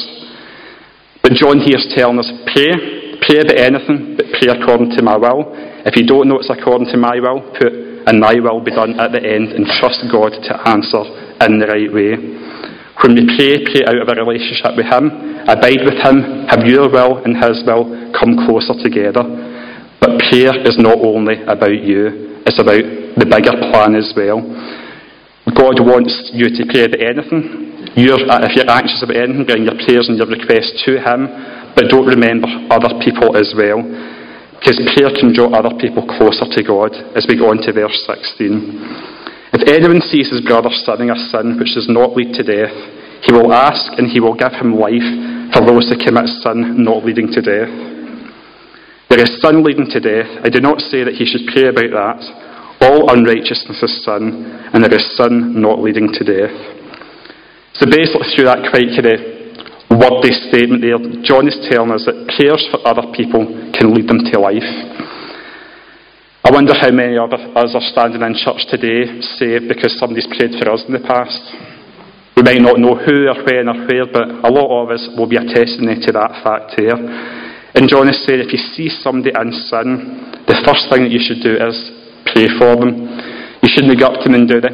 But 1.22 1.32
John 1.32 1.60
here 1.60 1.76
is 1.76 1.92
telling 1.96 2.18
us 2.18 2.30
pray, 2.52 3.18
pray 3.24 3.40
about 3.40 3.58
anything, 3.58 4.16
but 4.16 4.26
pray 4.38 4.48
according 4.52 4.96
to 4.96 5.02
my 5.02 5.16
will. 5.16 5.50
If 5.84 5.96
you 5.96 6.06
don't 6.06 6.28
know 6.28 6.38
it's 6.38 6.50
according 6.50 6.88
to 6.92 6.98
my 6.98 7.20
will, 7.20 7.40
put 7.56 7.72
and 8.08 8.20
my 8.20 8.40
will 8.40 8.64
be 8.64 8.72
done 8.72 8.96
at 8.96 9.12
the 9.12 9.20
end 9.20 9.52
and 9.52 9.68
trust 9.80 10.00
God 10.08 10.32
to 10.32 10.52
answer 10.64 11.04
in 11.44 11.60
the 11.60 11.68
right 11.68 11.92
way. 11.92 12.16
When 13.04 13.14
we 13.14 13.28
pray, 13.36 13.60
pray 13.68 13.84
out 13.84 14.00
of 14.00 14.08
a 14.08 14.16
relationship 14.16 14.74
with 14.74 14.88
Him, 14.88 15.12
abide 15.44 15.84
with 15.84 16.00
Him, 16.00 16.48
have 16.48 16.64
your 16.64 16.88
will 16.88 17.20
and 17.20 17.36
His 17.36 17.60
will 17.68 17.84
come 18.16 18.40
closer 18.48 18.72
together. 18.80 19.22
But 20.00 20.18
prayer 20.30 20.56
is 20.64 20.80
not 20.80 20.98
only 21.04 21.44
about 21.44 21.78
you, 21.78 22.40
it's 22.48 22.58
about 22.58 22.80
the 23.20 23.28
bigger 23.28 23.54
plan 23.68 23.92
as 23.92 24.08
well. 24.16 24.40
God 25.58 25.82
wants 25.82 26.30
you 26.30 26.46
to 26.54 26.62
pray 26.70 26.86
about 26.86 27.02
anything. 27.02 27.98
You're, 27.98 28.22
uh, 28.30 28.46
if 28.46 28.54
you're 28.54 28.70
anxious 28.70 29.02
about 29.02 29.18
anything, 29.18 29.42
bring 29.42 29.66
your 29.66 29.74
prayers 29.74 30.06
and 30.06 30.14
your 30.14 30.30
requests 30.30 30.86
to 30.86 31.02
Him, 31.02 31.26
but 31.74 31.90
don't 31.90 32.06
remember 32.06 32.46
other 32.70 32.94
people 33.02 33.34
as 33.34 33.50
well. 33.58 33.82
Because 34.54 34.78
prayer 34.94 35.10
can 35.18 35.34
draw 35.34 35.50
other 35.50 35.74
people 35.82 36.06
closer 36.06 36.46
to 36.46 36.60
God 36.62 36.94
as 37.18 37.26
we 37.26 37.34
go 37.34 37.50
on 37.50 37.58
to 37.66 37.74
verse 37.74 37.98
16. 38.06 39.50
If 39.58 39.66
anyone 39.66 39.98
sees 40.06 40.30
his 40.30 40.46
brother 40.46 40.70
sinning 40.86 41.10
a 41.10 41.18
sin 41.34 41.58
which 41.58 41.74
does 41.74 41.90
not 41.90 42.14
lead 42.14 42.38
to 42.38 42.46
death, 42.46 42.74
he 43.26 43.34
will 43.34 43.50
ask 43.50 43.98
and 43.98 44.06
he 44.06 44.22
will 44.22 44.38
give 44.38 44.54
him 44.54 44.78
life 44.78 45.10
for 45.50 45.66
those 45.66 45.90
who 45.90 45.98
commit 45.98 46.30
sin 46.42 46.86
not 46.86 47.02
leading 47.02 47.34
to 47.34 47.42
death. 47.42 47.70
There 49.10 49.22
is 49.22 49.40
sin 49.42 49.66
leading 49.66 49.90
to 49.90 49.98
death. 49.98 50.30
I 50.44 50.50
do 50.50 50.60
not 50.60 50.78
say 50.86 51.02
that 51.02 51.18
he 51.18 51.26
should 51.26 51.50
pray 51.50 51.66
about 51.66 51.90
that. 51.90 52.47
All 52.80 53.10
unrighteousness 53.10 53.82
is 53.82 54.04
sin, 54.04 54.46
and 54.72 54.84
there 54.84 54.94
is 54.94 55.16
sin 55.16 55.60
not 55.60 55.82
leading 55.82 56.12
to 56.14 56.22
death. 56.22 56.54
So 57.74 57.86
basically, 57.90 58.26
through 58.34 58.46
that 58.46 58.70
quite 58.70 58.94
of 58.94 59.38
wordy 59.98 60.30
statement 60.46 60.82
there, 60.82 60.98
John 61.26 61.48
is 61.48 61.58
telling 61.70 61.90
us 61.90 62.06
that 62.06 62.30
prayers 62.38 62.62
for 62.70 62.78
other 62.86 63.06
people 63.14 63.46
can 63.74 63.94
lead 63.94 64.06
them 64.06 64.22
to 64.22 64.34
life. 64.38 64.70
I 66.46 66.54
wonder 66.54 66.72
how 66.72 66.94
many 66.94 67.18
of 67.18 67.34
us 67.34 67.74
are 67.74 67.88
standing 67.92 68.22
in 68.22 68.32
church 68.38 68.62
today 68.70 69.20
saved 69.36 69.66
because 69.66 69.98
somebody's 69.98 70.30
prayed 70.30 70.54
for 70.56 70.70
us 70.70 70.86
in 70.86 70.94
the 70.94 71.02
past. 71.02 71.42
We 72.38 72.46
might 72.46 72.62
not 72.62 72.78
know 72.78 72.94
who 72.94 73.26
or 73.26 73.42
when 73.42 73.66
or 73.66 73.82
where, 73.90 74.06
but 74.06 74.46
a 74.46 74.50
lot 74.54 74.70
of 74.70 74.94
us 74.94 75.02
will 75.18 75.26
be 75.26 75.36
a 75.36 75.44
testimony 75.44 75.98
to 76.06 76.10
that 76.14 76.38
fact 76.46 76.78
here. 76.78 76.94
And 77.74 77.90
John 77.90 78.06
is 78.08 78.22
saying 78.24 78.40
if 78.40 78.54
you 78.54 78.62
see 78.72 78.88
somebody 78.88 79.34
in 79.34 79.50
sin, 79.66 80.30
the 80.46 80.56
first 80.62 80.86
thing 80.88 81.04
that 81.04 81.12
you 81.12 81.20
should 81.20 81.42
do 81.42 81.58
is 81.58 81.76
pray 82.38 82.46
for 82.54 82.78
them. 82.78 82.94
You 83.62 83.68
shouldn't 83.74 83.98
go 83.98 84.14
up 84.14 84.22
to 84.22 84.30
them 84.30 84.38
and 84.38 84.46
do 84.46 84.62
the. 84.62 84.70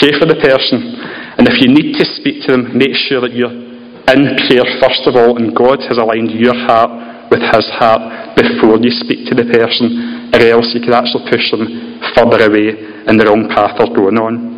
Pray 0.00 0.12
for 0.16 0.24
the 0.24 0.40
person. 0.40 0.96
And 1.36 1.44
if 1.44 1.60
you 1.60 1.68
need 1.68 2.00
to 2.00 2.04
speak 2.16 2.48
to 2.48 2.56
them, 2.56 2.72
make 2.72 2.96
sure 2.96 3.20
that 3.20 3.36
you're 3.36 3.52
in 3.52 4.22
prayer 4.48 4.64
first 4.80 5.04
of 5.04 5.20
all, 5.20 5.36
and 5.36 5.52
God 5.52 5.84
has 5.84 6.00
aligned 6.00 6.32
your 6.32 6.56
heart 6.56 7.28
with 7.28 7.44
His 7.44 7.68
heart 7.76 8.32
before 8.32 8.80
you 8.80 8.88
speak 8.88 9.28
to 9.28 9.36
the 9.36 9.44
person, 9.44 10.32
or 10.32 10.40
else 10.40 10.72
you 10.72 10.80
could 10.80 10.96
actually 10.96 11.28
push 11.28 11.44
them 11.52 12.00
further 12.16 12.48
away 12.48 12.72
in 13.04 13.20
the 13.20 13.28
wrong 13.28 13.52
path 13.52 13.76
they're 13.76 13.92
going 13.92 14.16
on. 14.16 14.56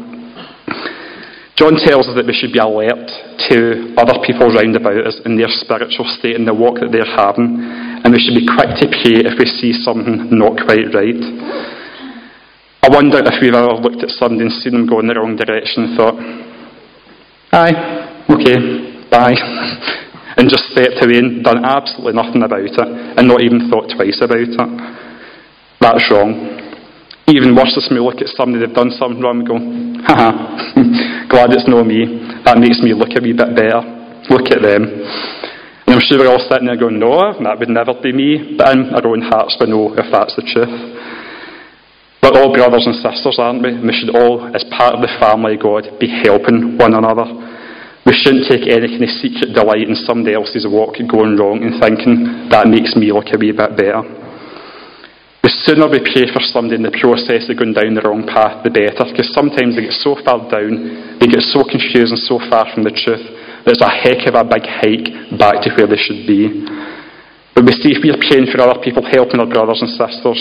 John 1.59 1.77
tells 1.83 2.07
us 2.09 2.17
that 2.17 2.25
we 2.25 2.33
should 2.33 2.55
be 2.55 2.63
alert 2.63 3.11
to 3.51 3.93
other 3.99 4.17
people 4.25 4.49
round 4.49 4.79
about 4.79 5.03
us 5.03 5.19
in 5.27 5.37
their 5.37 5.51
spiritual 5.51 6.07
state 6.17 6.39
and 6.39 6.47
the 6.47 6.55
walk 6.55 6.79
that 6.81 6.89
they're 6.95 7.05
having, 7.05 7.59
and 8.03 8.13
we 8.13 8.21
should 8.21 8.37
be 8.37 8.49
quick 8.49 8.73
to 8.81 8.87
pray 8.89 9.21
if 9.25 9.37
we 9.39 9.47
see 9.47 9.73
something 9.77 10.33
not 10.33 10.57
quite 10.57 10.89
right. 10.97 11.21
I 12.81 12.89
wonder 12.89 13.21
if 13.21 13.37
we've 13.45 13.53
ever 13.53 13.77
looked 13.77 14.03
at 14.03 14.11
somebody 14.17 14.49
and 14.49 14.53
seen 14.65 14.73
them 14.73 14.89
go 14.89 15.01
in 15.01 15.07
the 15.07 15.15
wrong 15.15 15.37
direction 15.37 15.85
and 15.85 15.93
thought, 16.01 16.17
aye, 17.53 17.77
okay, 18.33 18.57
bye, 19.13 19.37
and 20.41 20.49
just 20.49 20.73
stepped 20.73 21.05
away 21.05 21.21
and 21.21 21.45
done 21.45 21.61
absolutely 21.61 22.17
nothing 22.17 22.41
about 22.41 22.65
it 22.65 22.73
and 22.81 23.29
not 23.29 23.45
even 23.45 23.69
thought 23.69 23.93
twice 23.93 24.25
about 24.25 24.41
it. 24.41 24.57
That's 25.81 26.05
wrong. 26.09 26.57
Even 27.29 27.55
worse 27.55 27.77
is 27.77 27.87
we 27.93 28.01
look 28.01 28.25
at 28.25 28.33
somebody 28.35 28.65
they've 28.65 28.75
done 28.75 28.91
something 28.97 29.21
wrong 29.21 29.45
and 29.45 29.49
go, 29.49 29.57
haha, 30.09 30.33
glad 31.31 31.53
it's 31.53 31.69
not 31.69 31.87
me. 31.87 32.27
That 32.49 32.59
makes 32.59 32.81
me 32.81 32.97
look 32.97 33.13
a 33.13 33.21
wee 33.21 33.37
bit 33.37 33.55
better. 33.55 33.85
Look 34.33 34.51
at 34.51 34.65
them. 34.65 34.89
And 35.91 35.99
I'm 35.99 36.07
sure 36.07 36.23
we're 36.23 36.31
all 36.31 36.47
sitting 36.47 36.71
there 36.71 36.79
going, 36.79 37.03
no, 37.03 37.19
that 37.19 37.59
would 37.59 37.67
never 37.67 37.99
be 37.99 38.15
me. 38.15 38.55
But 38.55 38.79
in 38.79 38.95
our 38.95 39.03
own 39.11 39.27
hearts 39.27 39.59
we 39.59 39.67
know 39.67 39.91
if 39.99 40.07
that's 40.07 40.39
the 40.39 40.47
truth. 40.47 40.71
We're 42.23 42.31
all 42.31 42.55
brothers 42.55 42.87
and 42.87 42.95
sisters, 42.95 43.43
aren't 43.43 43.59
we? 43.59 43.75
We 43.75 43.91
should 43.91 44.15
all, 44.15 44.55
as 44.55 44.63
part 44.71 44.95
of 44.95 45.03
the 45.03 45.11
family 45.19 45.59
of 45.59 45.67
God, 45.67 45.91
be 45.99 46.07
helping 46.07 46.79
one 46.79 46.95
another. 46.95 47.27
We 48.07 48.15
shouldn't 48.15 48.47
take 48.47 48.71
any 48.71 48.87
kind 48.87 49.03
of 49.03 49.19
secret 49.19 49.51
delight 49.51 49.91
in 49.91 49.99
somebody 50.07 50.39
else's 50.39 50.63
walk 50.63 50.95
going 51.11 51.35
wrong 51.35 51.59
and 51.67 51.83
thinking 51.83 52.47
that 52.55 52.71
makes 52.71 52.95
me 52.95 53.11
look 53.11 53.35
a 53.35 53.39
wee 53.43 53.51
bit 53.51 53.75
better. 53.75 54.07
The 55.43 55.51
sooner 55.67 55.91
we 55.91 56.07
pray 56.07 56.31
for 56.31 56.39
somebody 56.39 56.79
in 56.79 56.87
the 56.87 56.95
process 57.03 57.51
of 57.51 57.59
going 57.59 57.75
down 57.75 57.99
the 57.99 58.07
wrong 58.07 58.31
path, 58.31 58.63
the 58.63 58.71
better. 58.71 59.11
Because 59.11 59.35
sometimes 59.35 59.75
they 59.75 59.91
get 59.91 59.99
so 59.99 60.15
far 60.23 60.39
down, 60.47 61.19
they 61.19 61.27
get 61.27 61.43
so 61.51 61.67
confused 61.67 62.15
and 62.15 62.23
so 62.31 62.39
far 62.47 62.71
from 62.71 62.87
the 62.87 62.95
truth, 62.95 63.40
it's 63.67 63.83
a 63.85 63.93
heck 63.93 64.25
of 64.29 64.39
a 64.39 64.45
big 64.45 64.65
hike 64.65 65.37
back 65.37 65.61
to 65.65 65.71
where 65.77 65.89
they 65.89 66.01
should 66.01 66.25
be. 66.25 66.65
But 67.55 67.67
we 67.67 67.73
see 67.77 67.93
if 67.93 68.01
we're 68.01 68.17
praying 68.17 68.49
for 68.49 68.63
other 68.63 68.81
people, 68.81 69.05
helping 69.05 69.41
our 69.41 69.51
brothers 69.51 69.85
and 69.85 69.91
sisters, 69.93 70.41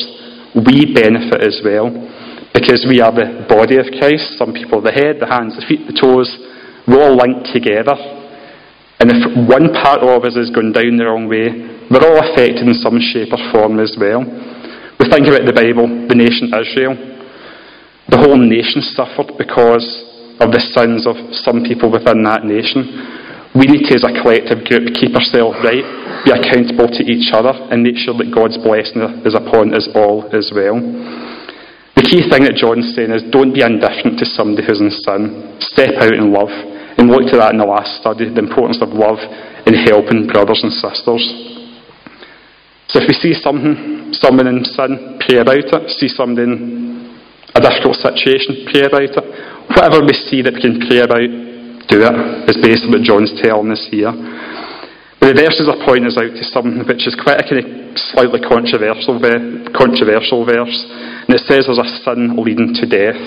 we 0.55 0.87
benefit 0.87 1.43
as 1.43 1.59
well. 1.59 1.91
Because 2.53 2.87
we 2.87 3.01
are 3.01 3.13
the 3.13 3.45
body 3.45 3.77
of 3.77 3.85
Christ. 3.99 4.39
Some 4.39 4.53
people 4.53 4.81
the 4.81 4.91
head, 4.91 5.21
the 5.21 5.29
hands, 5.29 5.59
the 5.59 5.65
feet, 5.67 5.85
the 5.85 5.93
toes. 5.93 6.31
We're 6.87 7.03
all 7.03 7.19
linked 7.19 7.53
together. 7.53 7.93
And 8.99 9.13
if 9.13 9.21
one 9.47 9.71
part 9.71 10.01
of 10.01 10.25
us 10.25 10.35
is 10.35 10.49
going 10.49 10.73
down 10.73 10.97
the 10.97 11.05
wrong 11.05 11.29
way, 11.29 11.53
we're 11.87 12.03
all 12.03 12.19
affected 12.19 12.65
in 12.65 12.73
some 12.81 12.97
shape 12.99 13.31
or 13.31 13.39
form 13.53 13.79
as 13.79 13.95
well. 13.95 14.25
We 14.99 15.07
think 15.07 15.29
about 15.29 15.47
the 15.47 15.55
Bible, 15.55 15.87
the 15.87 16.17
nation 16.17 16.51
Israel. 16.51 16.97
The 18.09 18.17
whole 18.17 18.41
nation 18.41 18.81
suffered 18.81 19.37
because 19.37 20.08
of 20.39 20.55
the 20.55 20.63
sins 20.71 21.03
of 21.03 21.19
some 21.43 21.63
people 21.67 21.91
within 21.91 22.23
that 22.23 22.47
nation. 22.47 22.87
We 23.51 23.65
need 23.65 23.89
to, 23.89 23.97
as 23.97 24.05
a 24.05 24.13
collective 24.13 24.63
group, 24.63 24.93
keep 24.95 25.11
ourselves 25.17 25.57
right, 25.65 25.83
be 26.23 26.31
accountable 26.31 26.87
to 26.87 27.01
each 27.03 27.33
other, 27.33 27.51
and 27.73 27.83
make 27.83 27.97
sure 27.97 28.15
that 28.15 28.31
God's 28.31 28.61
blessing 28.61 29.03
is 29.25 29.35
upon 29.35 29.73
us 29.73 29.89
all 29.97 30.23
as 30.31 30.53
well. 30.53 30.77
The 31.97 32.05
key 32.07 32.23
thing 32.29 32.47
that 32.47 32.55
John's 32.55 32.95
saying 32.95 33.11
is 33.11 33.25
don't 33.33 33.51
be 33.51 33.65
indifferent 33.65 34.21
to 34.23 34.25
somebody 34.25 34.63
who's 34.63 34.79
in 34.79 34.93
sin. 34.93 35.59
Step 35.59 35.99
out 35.99 36.15
in 36.15 36.31
love. 36.31 36.53
And 36.95 37.09
we 37.09 37.15
looked 37.15 37.35
at 37.35 37.43
that 37.43 37.51
in 37.51 37.59
the 37.59 37.67
last 37.67 37.99
study, 37.99 38.29
the 38.29 38.39
importance 38.39 38.79
of 38.79 38.95
love 38.95 39.19
in 39.67 39.75
helping 39.83 40.29
brothers 40.29 40.63
and 40.63 40.71
sisters. 40.71 41.23
So 42.87 43.01
if 43.01 43.05
we 43.05 43.15
see 43.17 43.35
something, 43.35 44.15
someone 44.15 44.47
in 44.47 44.63
sin, 44.63 45.19
pray 45.25 45.41
about 45.41 45.67
it. 45.67 45.83
See 45.99 46.07
somebody 46.07 46.47
in 46.47 46.53
a 47.55 47.61
difficult 47.61 47.97
situation, 47.97 48.65
pray 48.69 48.85
about 48.85 49.09
it. 49.09 49.25
Whatever 49.75 50.01
we 50.05 50.13
see 50.27 50.41
that 50.41 50.57
we 50.57 50.61
can 50.61 50.81
pray 50.89 51.05
about, 51.05 51.29
do 51.89 52.01
it, 52.01 52.15
is 52.49 52.57
basically 52.61 52.99
what 52.99 53.05
John's 53.05 53.33
telling 53.41 53.71
us 53.71 53.85
here. 53.89 54.11
But 55.19 55.35
the 55.35 55.41
verses 55.43 55.67
are 55.67 55.79
pointing 55.83 56.07
us 56.07 56.15
out 56.15 56.31
to 56.31 56.43
something 56.47 56.85
which 56.87 57.03
is 57.03 57.17
quite 57.19 57.43
a 57.43 57.45
kind 57.45 57.59
of 57.59 57.67
slightly 58.15 58.39
controversial, 58.39 59.19
controversial 59.75 60.47
verse. 60.47 60.77
And 61.27 61.35
it 61.35 61.43
says 61.43 61.67
there's 61.67 61.81
a 61.81 61.89
sin 62.07 62.39
leading 62.39 62.71
to 62.79 62.85
death. 62.87 63.19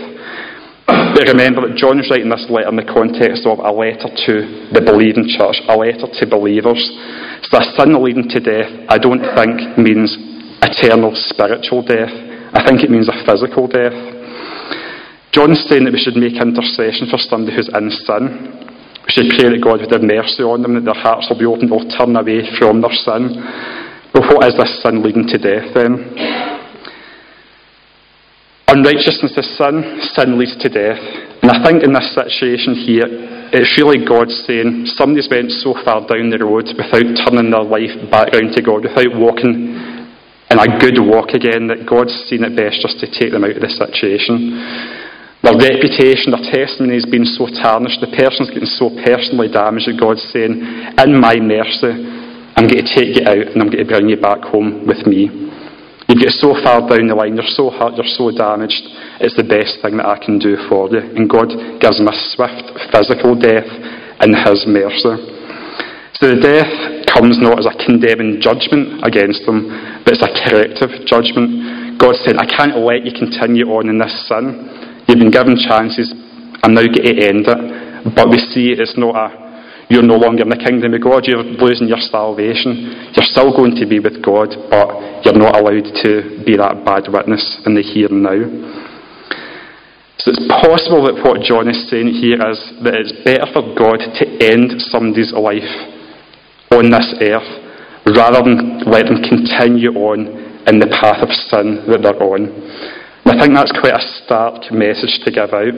But 0.88 1.28
remember 1.28 1.68
that 1.68 1.76
John 1.76 2.00
is 2.00 2.08
writing 2.08 2.32
this 2.32 2.48
letter 2.48 2.72
in 2.72 2.80
the 2.80 2.88
context 2.88 3.44
of 3.44 3.60
a 3.60 3.70
letter 3.70 4.08
to 4.08 4.34
the 4.72 4.82
believing 4.82 5.28
church, 5.28 5.60
a 5.68 5.76
letter 5.76 6.08
to 6.08 6.24
believers. 6.26 6.80
So 7.46 7.60
a 7.60 7.64
sin 7.76 7.92
leading 8.00 8.26
to 8.32 8.40
death, 8.40 8.72
I 8.88 8.96
don't 8.96 9.22
think 9.36 9.76
means 9.76 10.16
eternal 10.64 11.12
spiritual 11.14 11.84
death. 11.84 12.10
I 12.56 12.64
think 12.64 12.82
it 12.82 12.90
means 12.90 13.12
a 13.12 13.16
physical 13.28 13.68
death. 13.68 13.94
John's 15.32 15.64
saying 15.64 15.88
that 15.88 15.96
we 15.96 16.04
should 16.04 16.20
make 16.20 16.36
intercession 16.36 17.08
for 17.08 17.16
somebody 17.16 17.56
who's 17.56 17.72
in 17.72 17.88
sin. 18.04 18.22
We 19.02 19.10
should 19.10 19.32
pray 19.32 19.48
that 19.48 19.64
God 19.64 19.80
would 19.80 19.90
have 19.90 20.04
mercy 20.04 20.44
on 20.44 20.60
them, 20.60 20.76
that 20.76 20.84
their 20.84 20.94
hearts 20.96 21.26
will 21.32 21.40
be 21.40 21.48
open, 21.48 21.72
they'll 21.72 21.88
turn 21.88 22.12
away 22.14 22.44
from 22.60 22.84
their 22.84 22.92
sin. 22.92 23.40
But 24.12 24.28
what 24.28 24.44
is 24.44 24.54
this 24.60 24.84
sin 24.84 25.00
leading 25.00 25.24
to 25.32 25.40
death 25.40 25.72
then? 25.72 26.04
Unrighteousness 28.68 29.32
is 29.32 29.48
sin, 29.56 29.76
sin 30.12 30.36
leads 30.36 30.56
to 30.60 30.68
death. 30.68 31.00
And 31.40 31.48
I 31.48 31.64
think 31.64 31.80
in 31.80 31.96
this 31.96 32.12
situation 32.12 32.76
here, 32.76 33.08
it's 33.56 33.72
really 33.80 34.04
God 34.04 34.28
saying 34.28 34.84
somebody's 35.00 35.32
went 35.32 35.48
so 35.64 35.72
far 35.80 36.04
down 36.04 36.28
the 36.28 36.40
road 36.40 36.68
without 36.76 37.08
turning 37.24 37.52
their 37.52 37.64
life 37.64 37.92
back 38.12 38.36
round 38.36 38.52
to 38.52 38.60
God, 38.60 38.84
without 38.84 39.16
walking 39.16 39.80
in 40.52 40.56
a 40.60 40.68
good 40.76 41.00
walk 41.00 41.32
again, 41.32 41.72
that 41.72 41.88
God's 41.88 42.12
seen 42.28 42.44
it 42.44 42.52
best 42.52 42.84
just 42.84 43.00
to 43.00 43.08
take 43.08 43.32
them 43.32 43.48
out 43.48 43.56
of 43.56 43.64
the 43.64 43.72
situation. 43.72 45.00
Their 45.42 45.58
reputation, 45.58 46.30
their 46.30 46.46
testimony 46.54 47.02
has 47.02 47.08
been 47.10 47.26
so 47.26 47.50
tarnished, 47.50 47.98
the 47.98 48.14
person's 48.14 48.54
getting 48.54 48.70
so 48.78 48.94
personally 49.02 49.50
damaged 49.50 49.90
that 49.90 49.98
God's 49.98 50.22
saying, 50.30 50.62
In 51.02 51.18
my 51.18 51.34
mercy, 51.42 51.90
I'm 52.54 52.70
going 52.70 52.78
to 52.78 52.90
take 52.94 53.18
you 53.18 53.26
out 53.26 53.50
and 53.50 53.58
I'm 53.58 53.66
going 53.66 53.82
to 53.82 53.90
bring 53.90 54.06
you 54.06 54.22
back 54.22 54.38
home 54.46 54.86
with 54.86 55.02
me. 55.02 55.26
You 56.06 56.14
get 56.14 56.38
so 56.38 56.54
far 56.62 56.86
down 56.86 57.10
the 57.10 57.18
line, 57.18 57.34
you're 57.34 57.54
so 57.58 57.74
hurt, 57.74 57.98
you're 57.98 58.14
so 58.14 58.30
damaged, 58.30 58.86
it's 59.18 59.34
the 59.34 59.42
best 59.42 59.82
thing 59.82 59.98
that 59.98 60.06
I 60.06 60.14
can 60.22 60.38
do 60.38 60.54
for 60.70 60.86
you. 60.94 61.02
And 61.02 61.26
God 61.26 61.50
gives 61.82 61.98
them 61.98 62.06
a 62.06 62.16
swift 62.30 62.70
physical 62.94 63.34
death 63.34 63.66
in 64.22 64.30
His 64.46 64.62
mercy. 64.62 65.14
So 66.22 66.30
the 66.30 66.38
death 66.38 66.70
comes 67.10 67.42
not 67.42 67.58
as 67.58 67.66
a 67.66 67.74
condemning 67.82 68.38
judgment 68.38 69.02
against 69.02 69.42
them, 69.42 69.66
but 70.06 70.14
it's 70.14 70.22
a 70.22 70.30
corrective 70.46 71.02
judgment. 71.02 71.98
God 71.98 72.14
said, 72.22 72.38
I 72.38 72.46
can't 72.46 72.78
let 72.78 73.02
you 73.02 73.10
continue 73.10 73.66
on 73.74 73.90
in 73.90 73.98
this 73.98 74.14
sin. 74.30 74.70
You've 75.12 75.20
been 75.20 75.30
given 75.30 75.60
chances, 75.60 76.08
I'm 76.64 76.72
now 76.72 76.88
going 76.88 77.04
to 77.04 77.12
end 77.20 77.44
it. 77.44 77.60
But 78.16 78.32
we 78.32 78.40
see 78.48 78.72
it's 78.72 78.96
not 78.96 79.12
a 79.12 79.42
you're 79.92 80.00
no 80.00 80.16
longer 80.16 80.40
in 80.40 80.48
the 80.48 80.56
kingdom 80.56 80.96
of 80.96 81.04
God, 81.04 81.28
you're 81.28 81.44
losing 81.44 81.84
your 81.84 82.00
salvation. 82.00 83.12
You're 83.12 83.28
still 83.28 83.52
going 83.52 83.76
to 83.76 83.84
be 83.84 84.00
with 84.00 84.24
God, 84.24 84.48
but 84.72 84.88
you're 85.20 85.36
not 85.36 85.52
allowed 85.52 85.84
to 86.00 86.40
be 86.48 86.56
that 86.56 86.80
bad 86.80 87.12
witness 87.12 87.44
in 87.68 87.76
the 87.76 87.84
here 87.84 88.08
and 88.08 88.24
now. 88.24 88.40
So 90.16 90.32
it's 90.32 90.48
possible 90.48 91.04
that 91.12 91.20
what 91.20 91.44
John 91.44 91.68
is 91.68 91.76
saying 91.92 92.08
here 92.16 92.40
is 92.40 92.56
that 92.80 92.96
it's 92.96 93.12
better 93.20 93.44
for 93.52 93.68
God 93.76 94.00
to 94.00 94.24
end 94.40 94.80
somebody's 94.88 95.36
life 95.36 95.68
on 96.72 96.88
this 96.88 97.12
earth 97.20 97.52
rather 98.16 98.40
than 98.40 98.88
let 98.88 99.12
them 99.12 99.20
continue 99.20 99.92
on 99.92 100.24
in 100.72 100.80
the 100.80 100.88
path 100.88 101.20
of 101.20 101.28
sin 101.52 101.84
that 101.92 102.00
they're 102.00 102.16
on. 102.16 102.48
And 103.24 103.38
I 103.38 103.38
think 103.38 103.54
that's 103.54 103.72
quite 103.72 103.94
a 103.94 104.04
stark 104.24 104.70
message 104.72 105.22
to 105.24 105.30
give 105.30 105.54
out. 105.54 105.76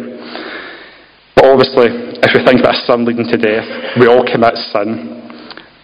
But 1.36 1.44
obviously, 1.50 2.18
if 2.24 2.30
we 2.32 2.40
think 2.40 2.64
that 2.64 2.78
sin 2.88 3.04
leading 3.04 3.28
to 3.28 3.36
death, 3.36 3.68
we 4.00 4.08
all 4.08 4.24
commit 4.24 4.56
sin. 4.72 5.22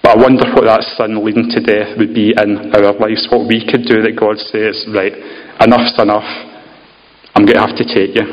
But 0.00 0.16
I 0.16 0.22
wonder 0.22 0.48
what 0.56 0.64
that 0.64 0.80
sin 0.96 1.20
leading 1.20 1.52
to 1.52 1.60
death 1.60 1.98
would 2.00 2.16
be 2.16 2.32
in 2.32 2.72
our 2.72 2.96
lives, 2.96 3.28
what 3.28 3.44
we 3.44 3.60
could 3.60 3.84
do 3.84 4.00
that 4.00 4.16
God 4.16 4.40
says, 4.48 4.88
right, 4.88 5.12
enough's 5.60 5.92
enough. 6.00 6.24
I'm 7.36 7.44
going 7.44 7.60
to 7.60 7.66
have 7.68 7.76
to 7.76 7.84
take 7.84 8.16
you. 8.16 8.24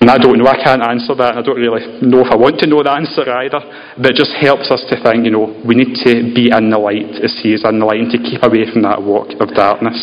And 0.00 0.08
I 0.08 0.16
don't 0.16 0.40
know, 0.40 0.48
I 0.48 0.56
can't 0.56 0.80
answer 0.80 1.12
that. 1.20 1.36
I 1.36 1.42
don't 1.44 1.60
really 1.60 2.00
know 2.00 2.24
if 2.24 2.32
I 2.32 2.36
want 2.40 2.56
to 2.64 2.66
know 2.66 2.80
the 2.80 2.88
answer 2.88 3.20
either. 3.28 3.60
But 4.00 4.16
it 4.16 4.16
just 4.16 4.32
helps 4.40 4.72
us 4.72 4.80
to 4.88 4.96
think, 4.96 5.28
you 5.28 5.32
know, 5.36 5.52
we 5.60 5.76
need 5.76 5.92
to 6.08 6.32
be 6.32 6.48
in 6.48 6.72
the 6.72 6.80
light 6.80 7.20
as 7.20 7.36
He 7.44 7.52
is 7.52 7.68
in 7.68 7.76
the 7.76 7.84
light 7.84 8.00
and 8.00 8.10
to 8.16 8.18
keep 8.24 8.40
away 8.40 8.64
from 8.72 8.80
that 8.88 9.04
walk 9.04 9.28
of 9.36 9.52
darkness. 9.52 10.00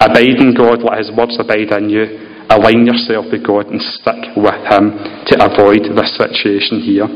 Abide 0.00 0.38
in 0.38 0.54
God, 0.54 0.82
let 0.82 0.98
His 0.98 1.10
words 1.10 1.36
abide 1.38 1.72
in 1.74 1.90
you 1.90 2.28
align 2.48 2.88
yourself 2.88 3.28
with 3.30 3.44
God 3.44 3.68
and 3.68 3.80
stick 3.80 4.32
with 4.36 4.60
Him 4.72 4.96
to 5.28 5.34
avoid 5.36 5.84
this 5.84 6.16
situation 6.16 6.80
here. 6.80 7.08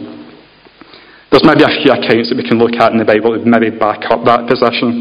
There's 1.32 1.48
maybe 1.48 1.64
a 1.64 1.72
few 1.80 1.88
accounts 1.88 2.28
that 2.28 2.36
we 2.36 2.44
can 2.44 2.60
look 2.60 2.76
at 2.76 2.92
in 2.92 3.00
the 3.00 3.08
Bible 3.08 3.32
that 3.32 3.48
maybe 3.48 3.72
back 3.72 4.04
up 4.12 4.20
that 4.28 4.44
position. 4.44 5.00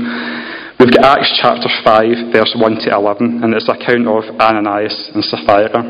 We've 0.79 0.95
got 0.95 1.19
Acts 1.19 1.35
chapter 1.43 1.67
5, 1.83 2.31
verse 2.31 2.55
1 2.55 2.87
to 2.87 2.95
11, 2.95 3.43
and 3.43 3.51
it's 3.53 3.67
an 3.67 3.75
account 3.75 4.07
of 4.07 4.23
Ananias 4.39 5.11
and 5.11 5.21
Sapphira. 5.27 5.83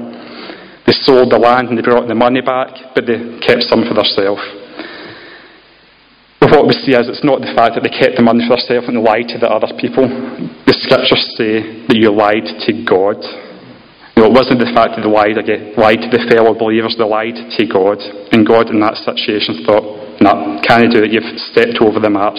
They 0.90 0.98
sold 1.06 1.30
the 1.30 1.38
land 1.38 1.70
and 1.70 1.78
they 1.78 1.86
brought 1.86 2.10
the 2.10 2.18
money 2.18 2.42
back, 2.42 2.74
but 2.98 3.06
they 3.06 3.22
kept 3.46 3.70
some 3.70 3.86
for 3.86 3.94
themselves. 3.94 4.42
But 6.42 6.58
what 6.58 6.66
we 6.66 6.74
see 6.82 6.98
is 6.98 7.06
it's 7.06 7.22
not 7.22 7.46
the 7.46 7.54
fact 7.54 7.78
that 7.78 7.86
they 7.86 7.94
kept 7.94 8.18
the 8.18 8.26
money 8.26 8.42
for 8.50 8.58
themselves 8.58 8.90
and 8.90 9.06
lied 9.06 9.30
to 9.30 9.38
the 9.38 9.46
other 9.46 9.70
people. 9.78 10.10
The 10.66 10.74
scriptures 10.74 11.22
say 11.38 11.86
that 11.86 11.94
you 11.94 12.10
lied 12.10 12.50
to 12.66 12.72
God. 12.82 13.22
It 14.18 14.30
wasn't 14.30 14.58
the 14.58 14.74
fact 14.74 14.98
that 14.98 15.06
they 15.06 15.10
lied, 15.10 15.38
again, 15.38 15.78
lied 15.78 16.02
to 16.02 16.10
the 16.10 16.26
fellow 16.30 16.58
believers, 16.58 16.98
they 16.98 17.06
lied 17.06 17.38
to 17.38 17.64
God. 17.70 18.02
And 18.34 18.42
God, 18.42 18.74
in 18.74 18.82
that 18.82 18.98
situation, 19.02 19.62
thought, 19.66 19.86
no, 20.22 20.58
can't 20.66 20.90
do 20.90 21.06
it, 21.06 21.14
you've 21.14 21.30
stepped 21.54 21.78
over 21.82 22.02
the 22.02 22.10
mark, 22.10 22.38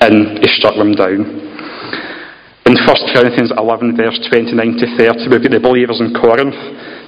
and 0.00 0.40
he 0.40 0.48
struck 0.56 0.76
them 0.76 0.92
down. 0.92 1.24
In 2.68 2.76
1 2.76 2.84
Corinthians 3.16 3.52
11, 3.56 3.96
verse 3.96 4.20
29 4.28 4.56
to 4.76 4.86
30, 5.00 5.28
we've 5.32 5.40
got 5.40 5.52
the 5.56 5.60
believers 5.60 6.04
in 6.04 6.12
Corinth. 6.12 6.56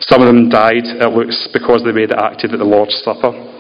Some 0.09 0.24
of 0.24 0.28
them 0.28 0.49
died, 0.49 0.88
it 0.88 1.12
looks, 1.12 1.49
because 1.53 1.84
of 1.84 1.93
the 1.93 1.97
way 1.97 2.09
they 2.09 2.16
acted 2.16 2.57
at 2.57 2.61
the 2.61 2.68
Lord's 2.68 2.97
Supper. 3.05 3.59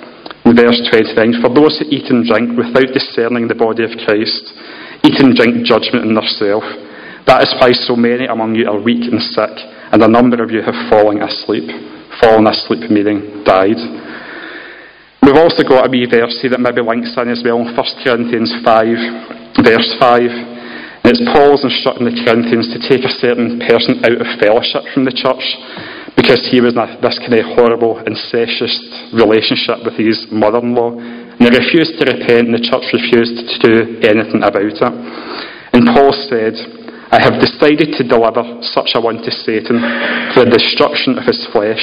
In 0.50 0.58
verse 0.58 0.82
29, 0.90 1.46
For 1.46 1.54
those 1.54 1.78
who 1.78 1.86
eat 1.94 2.10
and 2.10 2.26
drink 2.26 2.58
without 2.58 2.90
discerning 2.90 3.46
the 3.46 3.54
body 3.54 3.86
of 3.86 3.94
Christ, 4.02 4.50
eat 5.06 5.14
and 5.22 5.30
drink 5.30 5.62
judgment 5.62 6.10
in 6.10 6.18
themselves. 6.18 6.66
That 7.30 7.46
is 7.46 7.54
why 7.62 7.70
so 7.70 7.94
many 7.94 8.26
among 8.26 8.58
you 8.58 8.66
are 8.66 8.74
weak 8.74 9.06
and 9.06 9.22
sick, 9.22 9.54
and 9.94 10.02
a 10.02 10.10
number 10.10 10.42
of 10.42 10.50
you 10.50 10.58
have 10.66 10.74
fallen 10.90 11.22
asleep. 11.22 11.70
Fallen 12.18 12.50
asleep 12.50 12.90
meaning 12.90 13.46
died. 13.46 13.78
We've 15.22 15.38
also 15.38 15.62
got 15.62 15.86
a 15.86 15.90
wee 15.92 16.10
verse 16.10 16.42
here 16.42 16.50
that 16.50 16.58
maybe 16.58 16.82
links 16.82 17.14
in 17.14 17.30
as 17.30 17.46
well 17.46 17.62
in 17.62 17.70
1 17.70 18.02
Corinthians 18.02 18.50
5, 18.66 19.62
verse 19.62 19.90
5. 20.02 20.18
And 21.06 21.14
it's 21.14 21.22
Paul's 21.30 21.62
instructing 21.62 22.10
the 22.10 22.18
Corinthians 22.26 22.74
to 22.74 22.82
take 22.90 23.06
a 23.06 23.18
certain 23.22 23.62
person 23.62 24.02
out 24.02 24.18
of 24.18 24.26
fellowship 24.42 24.82
from 24.90 25.06
the 25.06 25.14
church 25.14 25.46
because 26.20 26.44
he 26.52 26.60
was 26.60 26.76
in 26.76 26.84
this 27.00 27.16
kind 27.16 27.32
of 27.32 27.48
horrible, 27.56 27.96
incestuous 28.04 28.76
relationship 29.16 29.80
with 29.88 29.96
his 29.96 30.28
mother 30.28 30.60
in 30.60 30.76
law. 30.76 30.92
And 30.92 31.40
he 31.40 31.48
refused 31.48 31.96
to 31.96 32.04
repent, 32.04 32.52
and 32.52 32.56
the 32.60 32.60
church 32.60 32.84
refused 32.92 33.40
to 33.40 33.56
do 33.64 33.74
anything 34.04 34.44
about 34.44 34.68
it. 34.68 34.92
And 35.72 35.88
Paul 35.96 36.12
said, 36.28 36.60
I 37.08 37.24
have 37.24 37.40
decided 37.40 37.96
to 37.96 38.04
deliver 38.04 38.44
such 38.60 38.92
a 38.92 39.00
one 39.00 39.24
to 39.24 39.32
Satan 39.32 39.80
for 40.36 40.44
the 40.44 40.52
destruction 40.52 41.16
of 41.16 41.24
his 41.24 41.40
flesh, 41.56 41.80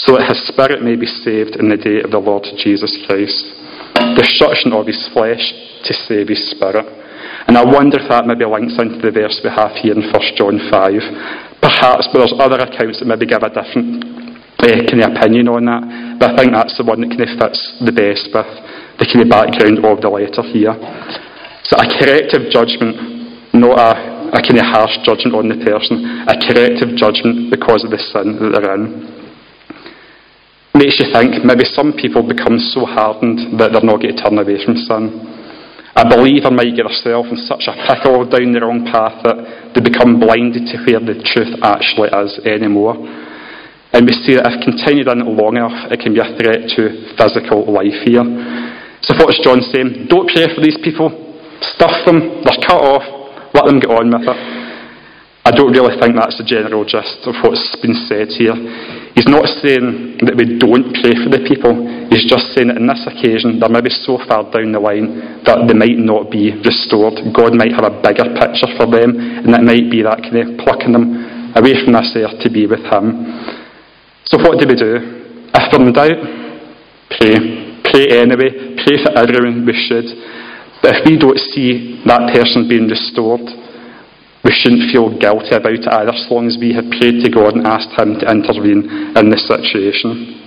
so 0.00 0.16
that 0.16 0.32
his 0.32 0.40
spirit 0.48 0.80
may 0.80 0.96
be 0.96 1.06
saved 1.06 1.60
in 1.60 1.68
the 1.68 1.76
day 1.76 2.00
of 2.00 2.10
the 2.10 2.18
Lord 2.18 2.48
Jesus 2.56 2.96
Christ. 3.04 3.44
Destruction 4.16 4.72
of 4.72 4.88
his 4.88 5.04
flesh 5.12 5.52
to 5.84 5.92
save 6.08 6.32
his 6.32 6.40
spirit. 6.50 6.88
And 7.46 7.56
I 7.56 7.64
wonder 7.64 8.00
if 8.00 8.08
that 8.08 8.26
maybe 8.26 8.44
links 8.44 8.74
into 8.80 8.98
the 8.98 9.12
verse 9.12 9.38
we 9.44 9.50
have 9.52 9.76
here 9.78 9.94
in 9.94 10.02
1 10.02 10.12
John 10.34 10.58
5. 10.72 11.45
Perhaps, 11.60 12.08
but 12.12 12.20
there's 12.20 12.36
other 12.38 12.60
accounts 12.60 13.00
that 13.00 13.08
maybe 13.08 13.26
give 13.26 13.42
a 13.42 13.50
different 13.50 14.04
uh, 14.60 14.82
kind 14.88 15.02
of 15.02 15.12
opinion 15.16 15.48
on 15.48 15.64
that. 15.66 15.82
But 16.20 16.32
I 16.32 16.36
think 16.36 16.52
that's 16.52 16.76
the 16.76 16.84
one 16.84 17.00
that 17.00 17.10
kind 17.10 17.24
of 17.24 17.32
fits 17.36 17.60
the 17.84 17.92
best 17.92 18.32
with 18.32 18.48
the 19.00 19.04
kind 19.04 19.24
of 19.24 19.28
background 19.28 19.84
of 19.84 20.00
the 20.00 20.08
letter 20.08 20.44
here. 20.48 20.72
So 21.68 21.76
a 21.76 21.86
corrective 21.88 22.48
judgment, 22.48 23.52
not 23.52 23.74
a, 23.74 23.92
a 24.36 24.40
kind 24.40 24.62
of 24.62 24.66
harsh 24.70 24.96
judgment 25.02 25.34
on 25.34 25.50
the 25.50 25.58
person, 25.60 26.24
a 26.30 26.36
corrective 26.38 26.94
judgment 26.94 27.50
because 27.50 27.82
of 27.82 27.90
the 27.90 27.98
sin 27.98 28.38
that 28.38 28.54
they're 28.54 28.74
in. 28.78 29.16
Makes 30.76 31.00
you 31.00 31.08
think 31.10 31.42
maybe 31.42 31.64
some 31.64 31.96
people 31.96 32.22
become 32.22 32.60
so 32.60 32.84
hardened 32.84 33.58
that 33.58 33.72
they're 33.72 33.82
not 33.82 33.98
going 33.98 34.14
to 34.14 34.20
turn 34.20 34.36
away 34.36 34.60
from 34.60 34.76
sin. 34.76 35.25
A 35.96 36.04
believer 36.04 36.52
might 36.52 36.76
get 36.76 36.84
herself 36.84 37.24
in 37.32 37.40
such 37.48 37.64
a 37.64 37.74
pickle 37.88 38.28
down 38.28 38.52
the 38.52 38.60
wrong 38.60 38.84
path 38.84 39.16
that 39.24 39.72
they 39.72 39.80
become 39.80 40.20
blinded 40.20 40.68
to 40.68 40.76
where 40.84 41.00
the 41.00 41.16
truth 41.24 41.56
actually 41.64 42.12
is 42.12 42.36
anymore. 42.44 43.00
And 43.96 44.04
we 44.04 44.12
see 44.28 44.36
that 44.36 44.44
if 44.44 44.60
continued 44.60 45.08
in 45.08 45.24
long 45.24 45.56
enough, 45.56 45.88
it 45.88 45.96
can 46.04 46.12
be 46.12 46.20
a 46.20 46.28
threat 46.36 46.68
to 46.76 47.16
physical 47.16 47.64
life 47.64 47.96
here. 48.04 48.20
So 49.00 49.16
what's 49.16 49.40
John 49.40 49.64
saying? 49.72 50.12
Don't 50.12 50.28
pray 50.28 50.44
for 50.52 50.60
these 50.60 50.76
people. 50.84 51.08
Stuff 51.64 52.04
them. 52.04 52.44
They're 52.44 52.60
cut 52.60 52.76
off. 52.76 53.06
Let 53.56 53.64
them 53.64 53.80
get 53.80 53.88
on 53.88 54.12
with 54.12 54.28
it. 54.28 54.40
I 55.48 55.50
don't 55.54 55.72
really 55.72 55.96
think 55.96 56.12
that's 56.12 56.36
the 56.36 56.44
general 56.44 56.84
gist 56.84 57.24
of 57.24 57.40
what's 57.40 57.72
been 57.80 57.96
said 58.04 58.28
here. 58.36 58.52
He's 59.16 59.32
not 59.32 59.48
saying 59.64 60.20
that 60.28 60.36
we 60.36 60.60
don't 60.60 60.92
pray 61.00 61.16
for 61.24 61.32
the 61.32 61.40
people. 61.48 61.72
He's 62.12 62.28
just 62.28 62.52
saying 62.52 62.68
that 62.68 62.76
on 62.76 62.84
this 62.84 63.00
occasion, 63.08 63.56
they're 63.56 63.72
maybe 63.72 63.88
so 63.88 64.20
far 64.28 64.44
down 64.52 64.76
the 64.76 64.82
line 64.82 65.40
that 65.48 65.64
they 65.64 65.72
might 65.72 65.96
not 65.96 66.28
be 66.28 66.52
restored. 66.60 67.16
God 67.32 67.56
might 67.56 67.72
have 67.72 67.88
a 67.88 67.96
bigger 68.04 68.28
picture 68.36 68.68
for 68.76 68.84
them, 68.84 69.16
and 69.16 69.56
it 69.56 69.64
might 69.64 69.88
be 69.88 70.04
that 70.04 70.20
kind 70.20 70.36
of 70.36 70.60
plucking 70.60 70.92
them 70.92 71.16
away 71.56 71.80
from 71.80 71.96
this 71.96 72.12
earth 72.12 72.44
to 72.44 72.52
be 72.52 72.68
with 72.68 72.84
Him. 72.84 73.24
So 74.28 74.36
what 74.36 74.60
do 74.60 74.68
we 74.68 74.76
do? 74.76 75.00
If 75.48 75.64
they're 75.72 75.80
in 75.80 75.96
doubt, 75.96 76.20
pray. 77.16 77.36
Pray 77.88 78.20
anyway. 78.20 78.76
Pray 78.84 79.00
for 79.00 79.16
everyone 79.16 79.64
we 79.64 79.72
should. 79.88 80.12
But 80.84 80.92
if 80.92 81.08
we 81.08 81.16
don't 81.16 81.40
see 81.56 82.04
that 82.04 82.36
person 82.36 82.68
being 82.68 82.84
restored, 82.84 83.48
we 84.46 84.54
shouldn't 84.54 84.94
feel 84.94 85.10
guilty 85.18 85.58
about 85.58 85.74
it 85.74 85.90
either, 85.90 86.14
as 86.14 86.30
long 86.30 86.46
as 86.46 86.54
we 86.54 86.70
have 86.70 86.86
prayed 87.02 87.18
to 87.26 87.30
God 87.34 87.58
and 87.58 87.66
asked 87.66 87.90
Him 87.98 88.14
to 88.22 88.30
intervene 88.30 88.86
in 89.18 89.26
this 89.26 89.42
situation. 89.42 90.38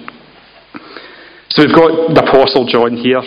So 1.51 1.67
we've 1.67 1.75
got 1.75 2.15
the 2.15 2.23
Apostle 2.23 2.63
John 2.63 2.95
here, 2.95 3.19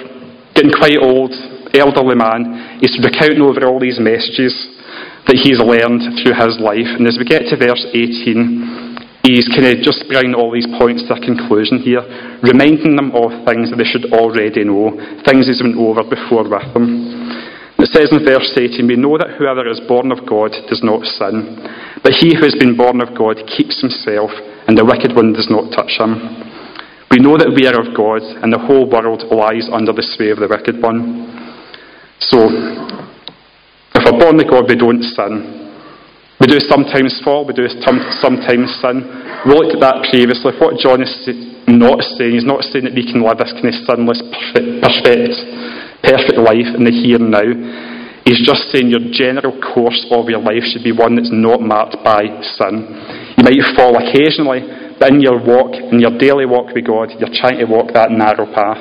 getting 0.56 0.72
quite 0.72 0.96
old, 0.96 1.36
elderly 1.76 2.16
man. 2.16 2.80
He's 2.80 2.96
recounting 3.04 3.44
over 3.44 3.68
all 3.68 3.76
these 3.76 4.00
messages 4.00 4.56
that 5.28 5.36
he's 5.36 5.60
learned 5.60 6.24
through 6.24 6.40
his 6.40 6.56
life. 6.56 6.88
And 6.96 7.04
as 7.04 7.20
we 7.20 7.28
get 7.28 7.44
to 7.52 7.56
verse 7.60 7.84
18, 7.92 9.28
he's 9.28 9.44
kind 9.52 9.68
of 9.68 9.84
just 9.84 10.08
bringing 10.08 10.32
all 10.32 10.48
these 10.48 10.70
points 10.80 11.04
to 11.12 11.14
a 11.14 11.20
conclusion 11.20 11.84
here, 11.84 12.00
reminding 12.40 12.96
them 12.96 13.12
of 13.12 13.44
things 13.44 13.68
that 13.68 13.76
they 13.76 13.84
should 13.84 14.08
already 14.16 14.64
know, 14.64 14.96
things 15.28 15.52
he's 15.52 15.60
went 15.60 15.76
over 15.76 16.00
before 16.00 16.48
with 16.48 16.64
them. 16.72 17.11
It 17.82 17.90
says 17.90 18.14
in 18.14 18.22
verse 18.22 18.46
18, 18.54 18.86
We 18.86 18.94
know 18.94 19.18
that 19.18 19.34
whoever 19.34 19.66
is 19.66 19.82
born 19.90 20.14
of 20.14 20.22
God 20.22 20.54
does 20.70 20.86
not 20.86 21.02
sin, 21.18 21.58
but 22.06 22.14
he 22.14 22.30
who 22.30 22.46
has 22.46 22.54
been 22.54 22.78
born 22.78 23.02
of 23.02 23.10
God 23.10 23.42
keeps 23.50 23.82
himself, 23.82 24.30
and 24.70 24.78
the 24.78 24.86
wicked 24.86 25.18
one 25.18 25.34
does 25.34 25.50
not 25.50 25.74
touch 25.74 25.98
him. 25.98 26.14
We 27.10 27.18
know 27.18 27.34
that 27.34 27.50
we 27.50 27.66
are 27.66 27.74
of 27.74 27.90
God, 27.90 28.22
and 28.22 28.54
the 28.54 28.62
whole 28.62 28.86
world 28.86 29.26
lies 29.34 29.66
under 29.66 29.90
the 29.90 30.06
sway 30.14 30.30
of 30.30 30.38
the 30.38 30.46
wicked 30.46 30.78
one. 30.78 31.26
So, 32.22 32.46
if 33.98 34.06
we're 34.06 34.14
born 34.14 34.38
of 34.38 34.46
God, 34.46 34.70
we 34.70 34.78
don't 34.78 35.02
sin. 35.02 35.74
We 36.38 36.46
do 36.46 36.62
sometimes 36.62 37.18
fall, 37.26 37.42
we 37.42 37.50
do 37.50 37.66
sometimes 37.66 38.78
sin. 38.78 39.02
We 39.42 39.58
looked 39.58 39.74
at 39.74 39.82
that 39.82 40.06
previously. 40.06 40.54
What 40.54 40.78
John 40.78 41.02
is 41.02 41.10
not 41.66 41.98
saying, 42.14 42.38
he's 42.38 42.46
not 42.46 42.62
saying 42.62 42.86
that 42.86 42.94
we 42.94 43.02
can 43.02 43.26
live 43.26 43.42
this 43.42 43.50
kind 43.58 43.74
of 43.74 43.78
sinless, 43.90 44.22
perfect 44.54 45.81
perfect 46.02 46.38
life 46.38 46.68
in 46.74 46.84
the 46.84 46.92
here 46.92 47.16
and 47.16 47.30
now. 47.30 47.48
He's 48.26 48.42
just 48.46 48.70
saying 48.70 48.90
your 48.90 49.02
general 49.10 49.54
course 49.58 49.98
of 50.14 50.30
your 50.30 50.38
life 50.38 50.62
should 50.70 50.86
be 50.86 50.94
one 50.94 51.18
that's 51.18 51.34
not 51.34 51.58
marked 51.58 51.98
by 52.06 52.22
sin. 52.58 52.86
You 53.34 53.42
might 53.42 53.66
fall 53.74 53.98
occasionally, 53.98 54.62
but 54.98 55.10
in 55.10 55.18
your 55.18 55.42
walk, 55.42 55.74
in 55.74 55.98
your 55.98 56.14
daily 56.18 56.46
walk 56.46 56.70
with 56.70 56.86
God, 56.86 57.10
you're 57.18 57.34
trying 57.34 57.58
to 57.58 57.66
walk 57.66 57.90
that 57.94 58.14
narrow 58.14 58.46
path. 58.46 58.78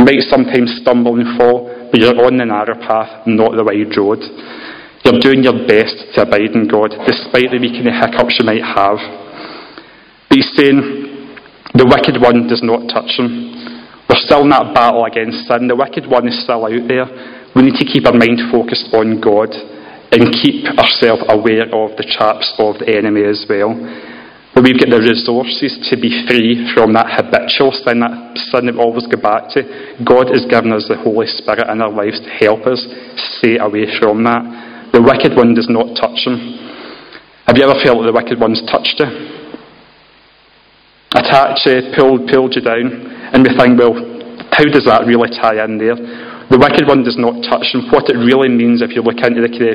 You 0.00 0.08
might 0.08 0.24
sometimes 0.32 0.80
stumble 0.80 1.20
and 1.20 1.36
fall, 1.36 1.68
but 1.92 2.00
you're 2.00 2.16
on 2.24 2.40
the 2.40 2.48
narrow 2.48 2.80
path, 2.80 3.28
not 3.28 3.52
the 3.52 3.64
wide 3.64 3.92
road. 3.92 4.24
You're 5.04 5.20
doing 5.20 5.44
your 5.44 5.68
best 5.68 6.16
to 6.16 6.24
abide 6.24 6.56
in 6.56 6.64
God, 6.64 6.96
despite 7.04 7.52
the 7.52 7.60
wee 7.60 7.76
kind 7.76 7.92
of 7.92 7.96
hiccups 8.00 8.40
you 8.40 8.48
might 8.48 8.64
have. 8.64 8.96
But 10.32 10.40
he's 10.40 10.48
saying, 10.56 10.80
the 11.76 11.84
wicked 11.84 12.16
one 12.16 12.48
does 12.48 12.64
not 12.64 12.88
touch 12.88 13.20
him. 13.20 13.51
We're 14.08 14.22
still 14.22 14.42
in 14.42 14.50
that 14.50 14.74
battle 14.74 15.04
against 15.04 15.48
sin. 15.48 15.68
The 15.68 15.76
wicked 15.76 16.06
one 16.06 16.28
is 16.28 16.36
still 16.42 16.66
out 16.66 16.84
there. 16.88 17.06
We 17.54 17.62
need 17.62 17.78
to 17.80 17.88
keep 17.88 18.06
our 18.06 18.16
mind 18.16 18.40
focused 18.50 18.92
on 18.92 19.20
God 19.20 19.52
and 20.12 20.32
keep 20.32 20.68
ourselves 20.76 21.24
aware 21.28 21.68
of 21.72 21.96
the 21.96 22.04
traps 22.04 22.52
of 22.60 22.76
the 22.80 22.92
enemy 22.92 23.24
as 23.24 23.44
well. 23.48 23.72
But 24.52 24.68
we've 24.68 24.76
got 24.76 24.92
the 24.92 25.00
resources 25.00 25.80
to 25.88 25.96
be 25.96 26.12
free 26.28 26.68
from 26.76 26.92
that 26.92 27.08
habitual 27.08 27.72
sin, 27.72 28.04
that 28.04 28.36
sin 28.52 28.68
that 28.68 28.76
we 28.76 28.84
always 28.84 29.08
go 29.08 29.16
back 29.16 29.48
to. 29.56 29.64
God 30.04 30.28
has 30.28 30.44
given 30.44 30.76
us 30.76 30.84
the 30.92 31.00
Holy 31.00 31.24
Spirit 31.24 31.72
in 31.72 31.80
our 31.80 31.88
lives 31.88 32.20
to 32.20 32.28
help 32.28 32.68
us 32.68 32.84
stay 33.40 33.56
away 33.56 33.88
from 33.96 34.20
that. 34.28 34.44
The 34.92 35.00
wicked 35.00 35.32
one 35.32 35.56
does 35.56 35.72
not 35.72 35.96
touch 35.96 36.28
him. 36.28 36.36
Have 37.48 37.56
you 37.56 37.64
ever 37.64 37.80
felt 37.80 38.04
that 38.04 38.12
the 38.12 38.16
wicked 38.16 38.36
one's 38.36 38.60
touched 38.68 39.00
you? 39.00 39.08
Attacked 41.16 41.64
you, 41.64 41.92
pulled, 41.96 42.28
pulled 42.28 42.52
you 42.52 42.60
down? 42.60 43.12
And 43.32 43.42
we 43.44 43.50
think, 43.56 43.80
well, 43.80 43.96
how 44.52 44.68
does 44.68 44.84
that 44.84 45.08
really 45.08 45.32
tie 45.32 45.64
in 45.64 45.80
there? 45.80 45.96
The 46.52 46.60
wicked 46.60 46.84
one 46.84 47.00
does 47.00 47.16
not 47.16 47.40
touch 47.48 47.72
him. 47.72 47.88
What 47.88 48.12
it 48.12 48.20
really 48.20 48.52
means, 48.52 48.84
if 48.84 48.92
you 48.92 49.00
look 49.00 49.24
into 49.24 49.40
the 49.40 49.72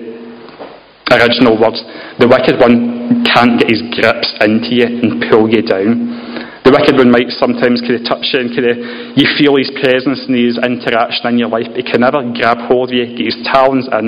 original 1.09 1.57
words, 1.57 1.81
the 2.21 2.29
wicked 2.29 2.61
one 2.61 3.25
can't 3.25 3.57
get 3.57 3.73
his 3.73 3.81
grips 3.97 4.29
into 4.45 4.77
you 4.77 4.85
and 4.85 5.25
pull 5.25 5.49
you 5.49 5.65
down. 5.65 6.45
The 6.61 6.69
wicked 6.69 6.99
one 6.99 7.09
might 7.09 7.33
sometimes 7.39 7.81
kind 7.81 7.97
of 7.97 8.03
touch 8.05 8.29
you 8.35 8.43
and 8.43 8.51
kind 8.53 8.67
of 8.69 8.77
you 9.17 9.25
feel 9.39 9.57
his 9.57 9.71
presence 9.79 10.27
and 10.27 10.35
his 10.35 10.59
interaction 10.59 11.33
in 11.33 11.41
your 11.41 11.49
life, 11.49 11.65
but 11.71 11.79
he 11.79 11.85
can 11.87 12.03
never 12.03 12.21
grab 12.35 12.59
hold 12.69 12.91
of 12.91 12.93
you, 12.93 13.07
get 13.15 13.33
his 13.33 13.39
talons 13.47 13.87
in, 13.87 14.05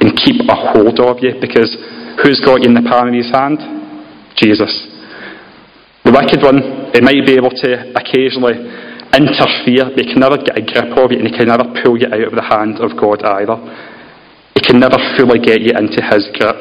and 0.00 0.14
keep 0.16 0.40
a 0.46 0.56
hold 0.56 0.96
of 0.96 1.18
you 1.20 1.34
because 1.36 1.74
who's 2.22 2.40
got 2.40 2.62
you 2.62 2.70
in 2.70 2.78
the 2.78 2.86
palm 2.86 3.10
of 3.10 3.16
his 3.18 3.28
hand? 3.28 3.58
Jesus. 4.38 4.72
The 6.06 6.14
wicked 6.14 6.40
one, 6.46 6.94
he 6.94 7.02
might 7.02 7.26
be 7.26 7.34
able 7.34 7.50
to 7.50 7.70
occasionally 7.98 8.54
interfere, 9.16 9.88
they 9.96 10.04
can 10.04 10.20
never 10.20 10.36
get 10.36 10.60
a 10.60 10.62
grip 10.62 10.92
of 10.92 11.10
you 11.10 11.18
and 11.18 11.26
they 11.26 11.36
can 11.36 11.48
never 11.48 11.64
pull 11.82 11.96
you 11.96 12.06
out 12.06 12.28
of 12.28 12.36
the 12.36 12.44
hand 12.44 12.78
of 12.78 12.92
God 13.00 13.24
either. 13.24 13.56
He 14.54 14.60
can 14.60 14.78
never 14.78 14.96
fully 15.16 15.40
get 15.40 15.64
you 15.64 15.72
into 15.72 16.00
his 16.04 16.28
grip. 16.36 16.60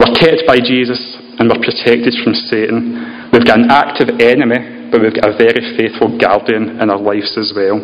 We're 0.00 0.16
kept 0.16 0.44
by 0.44 0.60
Jesus 0.60 1.00
and 1.40 1.48
we're 1.48 1.60
protected 1.60 2.12
from 2.20 2.36
Satan. 2.48 3.28
We've 3.32 3.44
got 3.44 3.60
an 3.60 3.72
active 3.72 4.20
enemy, 4.20 4.92
but 4.92 5.00
we've 5.00 5.16
got 5.16 5.32
a 5.32 5.36
very 5.36 5.60
faithful 5.76 6.12
guardian 6.20 6.80
in 6.80 6.86
our 6.88 7.00
lives 7.00 7.36
as 7.40 7.52
well. 7.56 7.80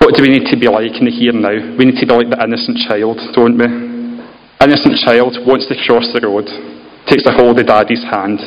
What 0.00 0.14
do 0.14 0.22
we 0.22 0.30
need 0.30 0.48
to 0.52 0.56
be 0.56 0.68
like 0.68 0.96
in 0.96 1.08
the 1.08 1.12
here 1.12 1.32
and 1.32 1.42
now? 1.42 1.56
We 1.76 1.88
need 1.88 1.98
to 1.98 2.06
be 2.06 2.14
like 2.14 2.30
the 2.30 2.38
innocent 2.38 2.78
child, 2.84 3.18
don't 3.34 3.58
we? 3.58 3.66
Innocent 4.62 4.96
child 5.04 5.36
wants 5.44 5.68
to 5.68 5.76
cross 5.84 6.08
the 6.12 6.24
road, 6.24 6.48
takes 7.04 7.26
a 7.26 7.32
hold 7.32 7.58
of 7.58 7.66
daddy's 7.66 8.04
hand. 8.04 8.40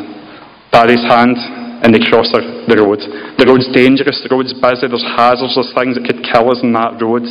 Daddy's 0.71 1.03
hand, 1.05 1.37
and 1.81 1.95
they 1.95 2.03
cross 2.11 2.27
the 2.35 2.75
road. 2.75 2.99
The 3.39 3.47
road's 3.47 3.71
dangerous, 3.71 4.19
the 4.19 4.31
road's 4.31 4.51
busy, 4.51 4.87
there's 4.87 5.05
hazards, 5.15 5.55
there's 5.55 5.71
things 5.71 5.95
that 5.95 6.03
could 6.03 6.19
kill 6.23 6.51
us 6.51 6.59
on 6.59 6.75
that 6.75 6.99
road. 6.99 7.23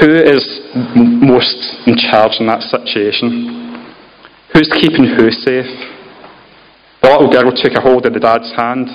Who 0.00 0.12
is 0.16 0.44
most 0.96 1.60
in 1.88 1.96
charge 1.96 2.40
in 2.40 2.48
that 2.48 2.64
situation? 2.64 3.84
Who's 4.52 4.68
keeping 4.80 5.08
who 5.16 5.28
safe? 5.32 5.68
The 7.00 7.08
little 7.08 7.32
girl 7.32 7.52
took 7.52 7.72
a 7.76 7.80
hold 7.80 8.04
of 8.04 8.12
the 8.12 8.20
dad's 8.20 8.52
hand, 8.56 8.88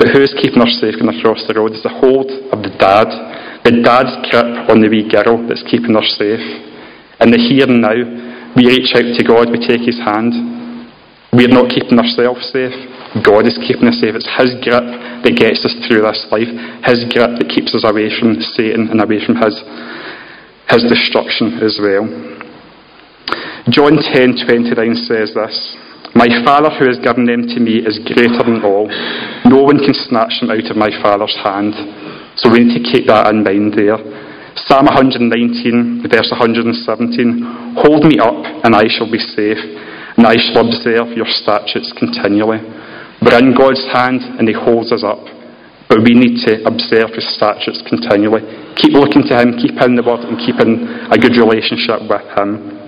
but 0.00 0.08
who's 0.08 0.32
keeping 0.40 0.60
her 0.64 0.72
safe 0.80 0.96
going 0.96 1.12
across 1.12 1.44
the 1.44 1.52
road? 1.52 1.76
It's 1.76 1.84
the 1.84 1.92
hold 1.92 2.32
of 2.52 2.64
the 2.64 2.72
dad, 2.80 3.08
the 3.64 3.84
dad's 3.84 4.16
grip 4.28 4.68
on 4.72 4.80
the 4.80 4.88
wee 4.88 5.04
girl 5.04 5.44
that's 5.44 5.64
keeping 5.68 5.92
her 5.92 6.08
safe. 6.16 6.40
In 7.20 7.30
the 7.30 7.38
here 7.38 7.68
and 7.68 7.84
now, 7.84 7.96
we 8.56 8.68
reach 8.68 8.92
out 8.96 9.08
to 9.08 9.22
God, 9.24 9.48
we 9.52 9.60
take 9.60 9.84
his 9.84 10.00
hand. 10.00 10.32
We're 11.32 11.48
not 11.48 11.72
keeping 11.72 11.96
ourselves 11.96 12.44
safe. 12.52 12.76
God 13.20 13.44
is 13.44 13.60
keeping 13.60 13.92
us 13.92 14.00
safe. 14.00 14.16
It's 14.16 14.30
His 14.40 14.56
grip 14.64 14.88
that 15.20 15.36
gets 15.36 15.60
us 15.68 15.76
through 15.84 16.00
this 16.00 16.24
life. 16.32 16.48
His 16.88 17.04
grip 17.12 17.36
that 17.36 17.52
keeps 17.52 17.76
us 17.76 17.84
away 17.84 18.08
from 18.08 18.40
Satan 18.56 18.88
and 18.88 19.04
away 19.04 19.20
from 19.20 19.36
His, 19.36 19.60
his 20.72 20.88
destruction 20.88 21.60
as 21.60 21.76
well. 21.76 22.08
John 23.68 24.00
10:29 24.00 24.96
says 25.04 25.36
this. 25.36 25.56
My 26.16 26.28
Father 26.44 26.68
who 26.72 26.88
has 26.88 27.00
given 27.00 27.24
them 27.24 27.48
to 27.52 27.60
me 27.60 27.84
is 27.84 28.00
greater 28.04 28.44
than 28.44 28.64
all. 28.64 28.88
No 29.48 29.64
one 29.64 29.80
can 29.80 29.96
snatch 29.96 30.40
them 30.40 30.52
out 30.52 30.68
of 30.68 30.76
my 30.76 30.92
Father's 31.00 31.36
hand. 31.40 31.72
So 32.36 32.48
we 32.48 32.64
need 32.64 32.76
to 32.80 32.84
keep 32.84 33.06
that 33.08 33.28
in 33.28 33.44
mind 33.44 33.76
there. 33.76 33.96
Psalm 34.68 34.84
119, 34.88 36.04
verse 36.08 36.28
117 36.32 37.76
Hold 37.80 38.04
me 38.04 38.20
up, 38.20 38.36
and 38.64 38.76
I 38.76 38.84
shall 38.88 39.08
be 39.08 39.20
safe, 39.20 39.60
and 40.16 40.26
I 40.28 40.36
shall 40.36 40.68
observe 40.68 41.16
your 41.16 41.28
statutes 41.28 41.92
continually. 41.96 42.60
We're 43.22 43.38
in 43.38 43.54
God's 43.54 43.86
hand 43.94 44.20
and 44.38 44.50
He 44.50 44.54
holds 44.54 44.90
us 44.90 45.06
up. 45.06 45.22
But 45.86 46.02
we 46.02 46.16
need 46.16 46.42
to 46.48 46.64
observe 46.66 47.14
His 47.14 47.26
statutes 47.36 47.82
continually. 47.86 48.42
Keep 48.76 48.98
looking 48.98 49.22
to 49.30 49.34
Him, 49.38 49.54
keep 49.56 49.78
in 49.78 49.94
the 49.94 50.02
Word, 50.02 50.26
and 50.26 50.40
keep 50.40 50.58
in 50.58 50.82
a 51.06 51.16
good 51.16 51.38
relationship 51.38 52.02
with 52.08 52.26
Him. 52.34 52.82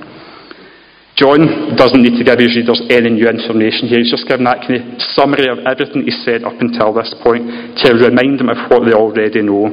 John 1.15 1.79
doesn't 1.79 2.03
need 2.03 2.19
to 2.19 2.27
give 2.27 2.43
his 2.43 2.59
readers 2.59 2.83
any 2.91 3.07
new 3.07 3.31
information 3.31 3.87
here. 3.87 4.03
He's 4.03 4.11
just 4.11 4.27
giving 4.27 4.51
that 4.51 4.67
kind 4.67 4.83
of 4.83 4.99
summary 5.15 5.47
of 5.47 5.63
everything 5.63 6.03
he 6.03 6.11
said 6.11 6.43
up 6.43 6.59
until 6.59 6.91
this 6.91 7.15
point 7.23 7.47
to 7.87 7.95
remind 7.95 8.43
them 8.43 8.51
of 8.51 8.59
what 8.67 8.83
they 8.83 8.99
already 8.99 9.39
know. 9.39 9.71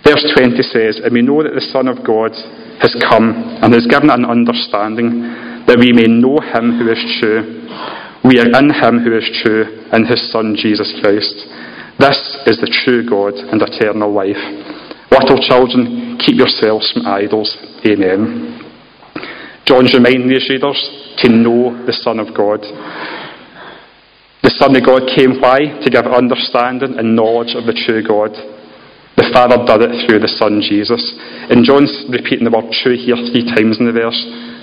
Verse 0.00 0.24
20 0.32 0.56
says, 0.64 0.96
And 1.04 1.12
we 1.12 1.20
know 1.20 1.44
that 1.44 1.52
the 1.52 1.68
Son 1.68 1.92
of 1.92 2.00
God 2.00 2.32
has 2.80 2.96
come 3.04 3.36
and 3.60 3.68
has 3.76 3.84
given 3.84 4.08
an 4.08 4.24
understanding 4.24 5.20
that 5.68 5.76
we 5.76 5.92
may 5.92 6.08
know 6.08 6.40
him 6.40 6.80
who 6.80 6.88
is 6.88 7.04
true 7.20 7.68
we 8.24 8.38
are 8.38 8.46
in 8.46 8.70
him 8.70 9.02
who 9.02 9.18
is 9.18 9.26
true, 9.42 9.66
in 9.92 10.06
his 10.06 10.30
Son 10.30 10.54
Jesus 10.54 10.94
Christ. 11.02 11.34
This 11.98 12.18
is 12.46 12.56
the 12.62 12.70
true 12.84 13.02
God 13.02 13.34
and 13.34 13.60
eternal 13.60 14.10
life. 14.10 14.38
Little 15.10 15.42
children, 15.42 16.16
keep 16.22 16.38
yourselves 16.38 16.90
from 16.92 17.06
idols. 17.06 17.50
Amen. 17.84 18.62
John's 19.66 19.94
reminding 19.94 20.30
these 20.30 20.48
readers 20.48 20.78
to 21.18 21.28
know 21.28 21.74
the 21.86 21.92
Son 21.92 22.18
of 22.18 22.30
God. 22.34 22.62
The 24.42 24.54
Son 24.58 24.74
of 24.74 24.82
God 24.82 25.06
came 25.14 25.38
why? 25.38 25.78
To 25.82 25.90
give 25.90 26.06
understanding 26.06 26.98
and 26.98 27.14
knowledge 27.14 27.54
of 27.54 27.66
the 27.66 27.74
true 27.74 28.02
God. 28.02 28.34
The 29.14 29.30
Father 29.30 29.60
did 29.62 29.86
it 29.86 29.94
through 30.02 30.18
the 30.24 30.34
Son 30.40 30.58
Jesus. 30.58 30.98
And 31.50 31.62
John's 31.62 31.92
repeating 32.10 32.48
the 32.48 32.54
word 32.54 32.72
true 32.82 32.98
here 32.98 33.18
three 33.30 33.46
times 33.46 33.78
in 33.78 33.86
the 33.86 33.94
verse. 33.94 34.18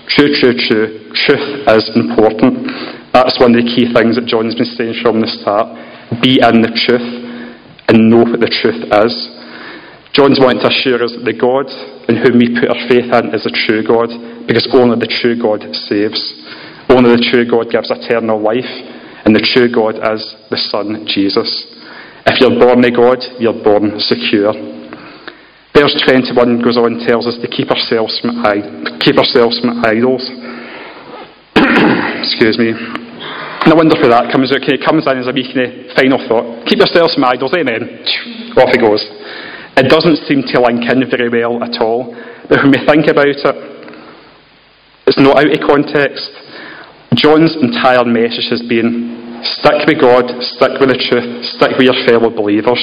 True, 0.10 0.34
true, 0.36 0.57
true. 0.57 1.14
Truth 1.14 1.70
is 1.70 1.86
important. 1.95 2.99
That's 3.14 3.39
one 3.39 3.55
of 3.55 3.62
the 3.62 3.68
key 3.68 3.89
things 3.89 4.16
that 4.16 4.30
John's 4.30 4.55
been 4.55 4.70
saying 4.78 5.01
from 5.01 5.22
the 5.22 5.28
start. 5.28 5.74
Be 6.22 6.41
in 6.41 6.62
the 6.62 6.74
truth 6.74 7.10
and 7.89 8.10
know 8.10 8.22
what 8.22 8.39
the 8.39 8.49
truth 8.49 8.86
is. 8.86 9.14
John's 10.14 10.41
wanting 10.41 10.62
to 10.66 10.70
assure 10.70 11.01
us 11.01 11.14
that 11.14 11.26
the 11.26 11.38
God 11.38 11.70
in 12.10 12.18
whom 12.18 12.41
we 12.41 12.53
put 12.53 12.70
our 12.70 12.82
faith 12.89 13.10
in 13.10 13.34
is 13.34 13.45
a 13.45 13.53
true 13.53 13.86
God, 13.86 14.10
because 14.49 14.66
only 14.74 14.97
the 14.97 15.10
true 15.10 15.38
God 15.38 15.62
saves. 15.89 16.18
Only 16.89 17.14
the 17.14 17.22
true 17.30 17.45
God 17.45 17.70
gives 17.70 17.93
eternal 17.93 18.41
life, 18.41 18.70
and 19.26 19.38
the 19.38 19.45
true 19.45 19.70
God 19.70 20.01
is 20.01 20.22
the 20.49 20.57
Son, 20.57 21.05
Jesus. 21.05 21.45
If 22.26 22.41
you're 22.41 22.57
born 22.57 22.82
of 22.82 22.93
God, 22.97 23.22
you're 23.38 23.57
born 23.57 23.93
secure. 24.01 24.53
Verse 25.78 25.93
21 26.10 26.66
goes 26.66 26.78
on 26.78 26.97
and 26.97 27.07
tells 27.07 27.30
us 27.30 27.38
to 27.41 27.47
keep 27.47 27.70
ourselves 27.70 28.18
from, 28.20 28.41
keep 28.99 29.22
ourselves 29.22 29.62
from 29.62 29.86
idols. 29.86 30.26
Excuse 32.26 32.57
me. 32.57 32.99
No 33.68 33.76
wonder 33.76 33.95
for 33.99 34.07
that 34.07 34.32
comes 34.32 34.51
out. 34.55 34.64
It 34.64 34.80
comes 34.86 35.03
in 35.03 35.20
as 35.20 35.28
a 35.28 35.36
wee 35.36 35.43
kind 35.43 35.68
of 35.68 35.95
final 35.97 36.20
thought. 36.28 36.64
Keep 36.66 36.80
yourselves 36.80 37.16
from 37.16 37.28
idols, 37.28 37.51
amen. 37.51 38.05
Off 38.55 38.72
it 38.72 38.80
goes. 38.80 39.03
It 39.76 39.91
doesn't 39.91 40.28
seem 40.28 40.43
to 40.51 40.64
link 40.64 40.88
in 40.88 41.03
very 41.12 41.28
well 41.28 41.60
at 41.64 41.80
all. 41.80 42.16
But 42.47 42.64
when 42.64 42.72
we 42.72 42.80
think 42.88 43.07
about 43.12 43.28
it, 43.28 43.39
it's 45.07 45.20
not 45.20 45.38
out 45.39 45.51
of 45.51 45.62
context. 45.68 46.32
John's 47.16 47.55
entire 47.60 48.05
message 48.05 48.47
has 48.53 48.64
been 48.64 49.41
stick 49.60 49.88
with 49.88 49.99
God, 49.99 50.30
stick 50.55 50.80
with 50.80 50.91
the 50.93 50.99
truth, 50.99 51.45
stick 51.57 51.76
with 51.76 51.88
your 51.89 51.99
fellow 52.07 52.32
believers. 52.32 52.80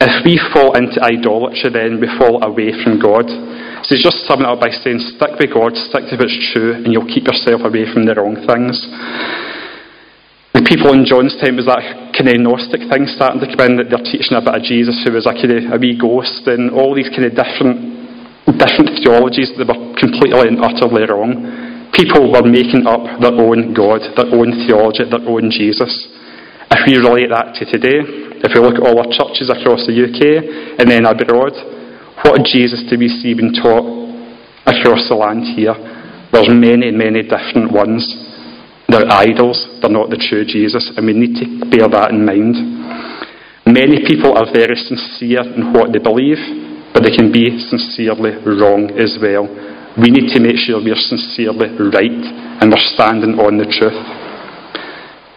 If 0.00 0.24
we 0.24 0.40
fall 0.54 0.72
into 0.74 0.96
idolatry, 1.02 1.68
then 1.68 2.00
we 2.00 2.08
fall 2.16 2.40
away 2.40 2.72
from 2.80 2.96
God. 2.96 3.28
So 3.84 3.92
he's 3.92 4.04
just 4.04 4.24
summing 4.24 4.48
it 4.48 4.52
up 4.52 4.60
by 4.60 4.72
saying, 4.72 5.00
stick 5.16 5.36
with 5.36 5.52
God, 5.52 5.76
stick 5.76 6.08
to 6.08 6.16
what's 6.16 6.36
true, 6.52 6.72
and 6.72 6.88
you'll 6.88 7.08
keep 7.08 7.28
yourself 7.28 7.60
away 7.68 7.84
from 7.84 8.08
the 8.08 8.16
wrong 8.16 8.40
things. 8.48 8.80
The 10.50 10.66
people 10.66 10.90
in 10.90 11.06
John's 11.06 11.38
time 11.38 11.62
was 11.62 11.70
that 11.70 11.82
kind 12.10 12.26
of 12.26 12.42
Gnostic 12.42 12.82
thing 12.90 13.06
starting 13.06 13.38
to 13.38 13.48
come 13.54 13.70
in, 13.70 13.78
that 13.78 13.86
they're 13.86 14.02
teaching 14.02 14.34
about 14.34 14.58
a 14.58 14.62
Jesus 14.62 14.98
who 15.06 15.14
was 15.14 15.22
a 15.22 15.34
kind 15.34 15.54
of 15.54 15.62
a 15.70 15.78
wee 15.78 15.94
ghost, 15.94 16.42
and 16.50 16.74
all 16.74 16.90
these 16.90 17.10
kind 17.10 17.30
of 17.30 17.38
different 17.38 18.00
different 18.58 18.98
theologies 18.98 19.54
that 19.54 19.68
were 19.68 19.78
completely 19.94 20.50
and 20.50 20.58
utterly 20.58 21.06
wrong. 21.06 21.90
People 21.94 22.34
were 22.34 22.42
making 22.42 22.82
up 22.82 23.02
their 23.22 23.36
own 23.36 23.70
God, 23.76 24.02
their 24.18 24.30
own 24.32 24.50
theology, 24.66 25.06
their 25.06 25.22
own 25.22 25.54
Jesus. 25.54 25.90
If 26.70 26.80
we 26.86 26.98
relate 26.98 27.30
that 27.30 27.54
to 27.58 27.66
today, 27.66 28.02
if 28.42 28.50
we 28.50 28.58
look 28.62 28.78
at 28.78 28.86
all 28.86 28.98
our 28.98 29.10
churches 29.10 29.50
across 29.50 29.86
the 29.86 29.94
UK 29.94 30.78
and 30.78 30.90
then 30.90 31.06
abroad, 31.06 31.54
what 32.26 32.42
Jesus 32.46 32.82
do 32.88 32.98
we 32.98 33.10
see 33.10 33.34
being 33.34 33.54
taught 33.54 33.86
across 34.66 35.06
the 35.10 35.18
land 35.18 35.44
here? 35.54 35.74
There's 36.32 36.48
many, 36.48 36.94
many 36.94 37.26
different 37.26 37.74
ones. 37.74 38.06
They're 38.90 39.06
idols, 39.06 39.70
they're 39.78 39.94
not 39.94 40.10
the 40.10 40.18
true 40.18 40.42
Jesus, 40.42 40.90
and 40.98 41.06
we 41.06 41.14
need 41.14 41.38
to 41.38 41.46
bear 41.70 41.86
that 41.86 42.10
in 42.10 42.26
mind. 42.26 42.58
Many 43.62 44.02
people 44.02 44.34
are 44.34 44.50
very 44.50 44.74
sincere 44.74 45.46
in 45.46 45.70
what 45.70 45.94
they 45.94 46.02
believe, 46.02 46.42
but 46.90 47.06
they 47.06 47.14
can 47.14 47.30
be 47.30 47.54
sincerely 47.70 48.34
wrong 48.42 48.90
as 48.98 49.14
well. 49.22 49.46
We 49.94 50.10
need 50.10 50.34
to 50.34 50.42
make 50.42 50.58
sure 50.58 50.82
we're 50.82 50.98
sincerely 50.98 51.70
right 51.70 52.22
and 52.58 52.66
we're 52.66 52.88
standing 52.98 53.38
on 53.38 53.62
the 53.62 53.70
truth. 53.70 53.94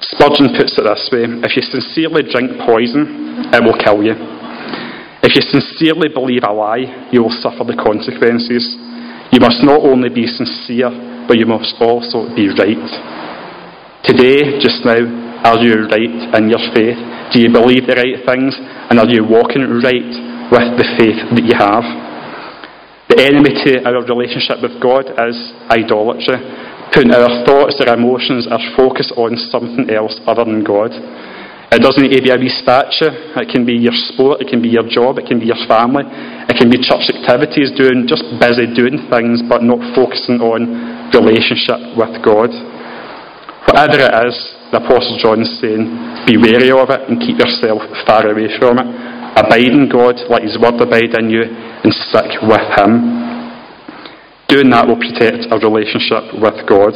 Spurgeon 0.01 0.57
puts 0.57 0.73
it 0.81 0.89
this 0.89 1.05
way 1.13 1.29
if 1.45 1.53
you 1.53 1.61
sincerely 1.61 2.25
drink 2.25 2.57
poison, 2.65 3.53
it 3.53 3.61
will 3.61 3.77
kill 3.77 4.01
you. 4.01 4.17
If 5.21 5.37
you 5.37 5.45
sincerely 5.45 6.09
believe 6.09 6.41
a 6.41 6.49
lie, 6.49 6.89
you 7.13 7.21
will 7.21 7.37
suffer 7.37 7.61
the 7.61 7.77
consequences. 7.77 8.65
You 9.29 9.39
must 9.45 9.61
not 9.61 9.85
only 9.85 10.09
be 10.09 10.25
sincere, 10.25 10.89
but 11.29 11.37
you 11.37 11.45
must 11.45 11.77
also 11.77 12.33
be 12.33 12.49
right. 12.49 13.12
Today, 14.03 14.59
just 14.59 14.83
now, 14.83 14.99
are 15.47 15.63
you 15.63 15.87
right 15.87 16.35
in 16.35 16.51
your 16.51 16.59
faith? 16.75 16.99
Do 17.31 17.39
you 17.39 17.47
believe 17.47 17.87
the 17.87 17.95
right 17.95 18.19
things? 18.27 18.51
And 18.91 18.99
are 18.99 19.07
you 19.07 19.23
walking 19.23 19.63
right 19.79 20.11
with 20.51 20.67
the 20.75 20.87
faith 20.99 21.23
that 21.31 21.45
you 21.47 21.55
have? 21.55 21.87
The 23.07 23.23
enemy 23.23 23.55
to 23.63 23.79
our 23.87 24.03
relationship 24.03 24.59
with 24.59 24.75
God 24.83 25.07
is 25.07 25.39
idolatry, 25.71 26.35
putting 26.91 27.15
our 27.15 27.47
thoughts, 27.47 27.79
our 27.79 27.95
emotions, 27.95 28.43
our 28.51 28.59
focus 28.75 29.07
on 29.15 29.39
something 29.47 29.87
else 29.87 30.19
other 30.27 30.43
than 30.43 30.67
God. 30.67 30.91
It 31.71 31.79
doesn't 31.79 32.03
need 32.03 32.11
to 32.19 32.27
be 32.27 32.35
a 32.35 32.35
wee 32.35 32.51
statue. 32.51 33.07
It 33.39 33.47
can 33.55 33.63
be 33.63 33.79
your 33.79 33.95
sport, 34.11 34.43
it 34.43 34.51
can 34.51 34.59
be 34.59 34.67
your 34.67 34.83
job, 34.83 35.15
it 35.15 35.31
can 35.31 35.39
be 35.39 35.47
your 35.47 35.63
family, 35.63 36.03
it 36.51 36.59
can 36.59 36.67
be 36.67 36.75
church 36.75 37.07
activities, 37.07 37.71
doing 37.79 38.03
just 38.03 38.27
busy 38.35 38.67
doing 38.67 39.07
things 39.07 39.39
but 39.47 39.63
not 39.63 39.79
focusing 39.95 40.43
on 40.43 41.07
relationship 41.15 41.79
with 41.95 42.19
God. 42.19 42.51
Whatever 43.63 44.03
it 44.03 44.13
is, 44.27 44.35
the 44.75 44.83
Apostle 44.83 45.15
John 45.23 45.39
is 45.39 45.51
saying, 45.63 45.87
be 46.27 46.35
wary 46.35 46.71
of 46.71 46.91
it 46.91 47.07
and 47.07 47.15
keep 47.19 47.39
yourself 47.39 47.79
far 48.03 48.27
away 48.27 48.51
from 48.59 48.79
it. 48.79 48.87
Abide 49.33 49.73
in 49.73 49.89
God, 49.89 50.19
let 50.29 50.43
His 50.43 50.59
word 50.59 50.77
abide 50.77 51.15
in 51.15 51.31
you, 51.31 51.47
and 51.47 51.89
stick 51.89 52.43
with 52.43 52.67
Him. 52.75 53.23
Doing 54.51 54.69
that 54.75 54.85
will 54.85 54.99
protect 54.99 55.49
our 55.49 55.57
relationship 55.57 56.35
with 56.37 56.59
God. 56.69 56.93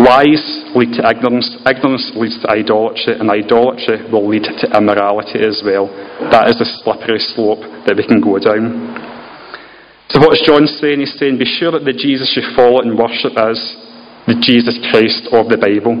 Lies 0.00 0.42
lead 0.72 0.96
to 0.96 1.04
ignorance, 1.04 1.60
ignorance 1.68 2.08
leads 2.16 2.40
to 2.40 2.48
idolatry, 2.48 3.20
and 3.20 3.28
idolatry 3.28 4.00
will 4.08 4.24
lead 4.24 4.48
to 4.48 4.66
immorality 4.72 5.44
as 5.44 5.60
well. 5.60 5.92
That 6.32 6.48
is 6.48 6.56
the 6.56 6.66
slippery 6.80 7.20
slope 7.20 7.60
that 7.84 7.94
we 7.94 8.08
can 8.08 8.24
go 8.24 8.40
down. 8.40 8.96
So 10.08 10.18
what's 10.24 10.40
John 10.42 10.66
saying? 10.66 11.04
He's 11.04 11.14
saying, 11.20 11.38
be 11.38 11.46
sure 11.46 11.70
that 11.76 11.84
the 11.84 11.92
Jesus 11.92 12.32
you 12.34 12.42
follow 12.56 12.80
and 12.80 12.96
worship 12.96 13.36
is 13.36 13.60
the 14.26 14.36
Jesus 14.40 14.76
Christ 14.90 15.28
of 15.32 15.48
the 15.48 15.56
Bible, 15.56 15.96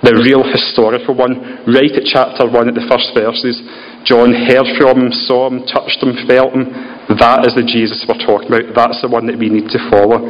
the 0.00 0.16
real 0.16 0.40
historical 0.46 1.12
one. 1.12 1.64
Right 1.68 1.92
at 1.92 2.08
chapter 2.08 2.48
1 2.48 2.72
at 2.72 2.76
the 2.76 2.88
first 2.88 3.12
verses, 3.12 3.60
John 4.08 4.32
heard 4.32 4.64
from 4.80 5.08
him, 5.08 5.12
saw 5.28 5.52
him, 5.52 5.68
touched 5.68 6.00
him, 6.00 6.16
felt 6.24 6.56
him. 6.56 6.72
That 7.20 7.44
is 7.44 7.52
the 7.52 7.66
Jesus 7.66 8.06
we're 8.08 8.16
talking 8.20 8.48
about. 8.48 8.72
That's 8.72 9.04
the 9.04 9.12
one 9.12 9.28
that 9.28 9.36
we 9.36 9.52
need 9.52 9.68
to 9.76 9.80
follow. 9.92 10.24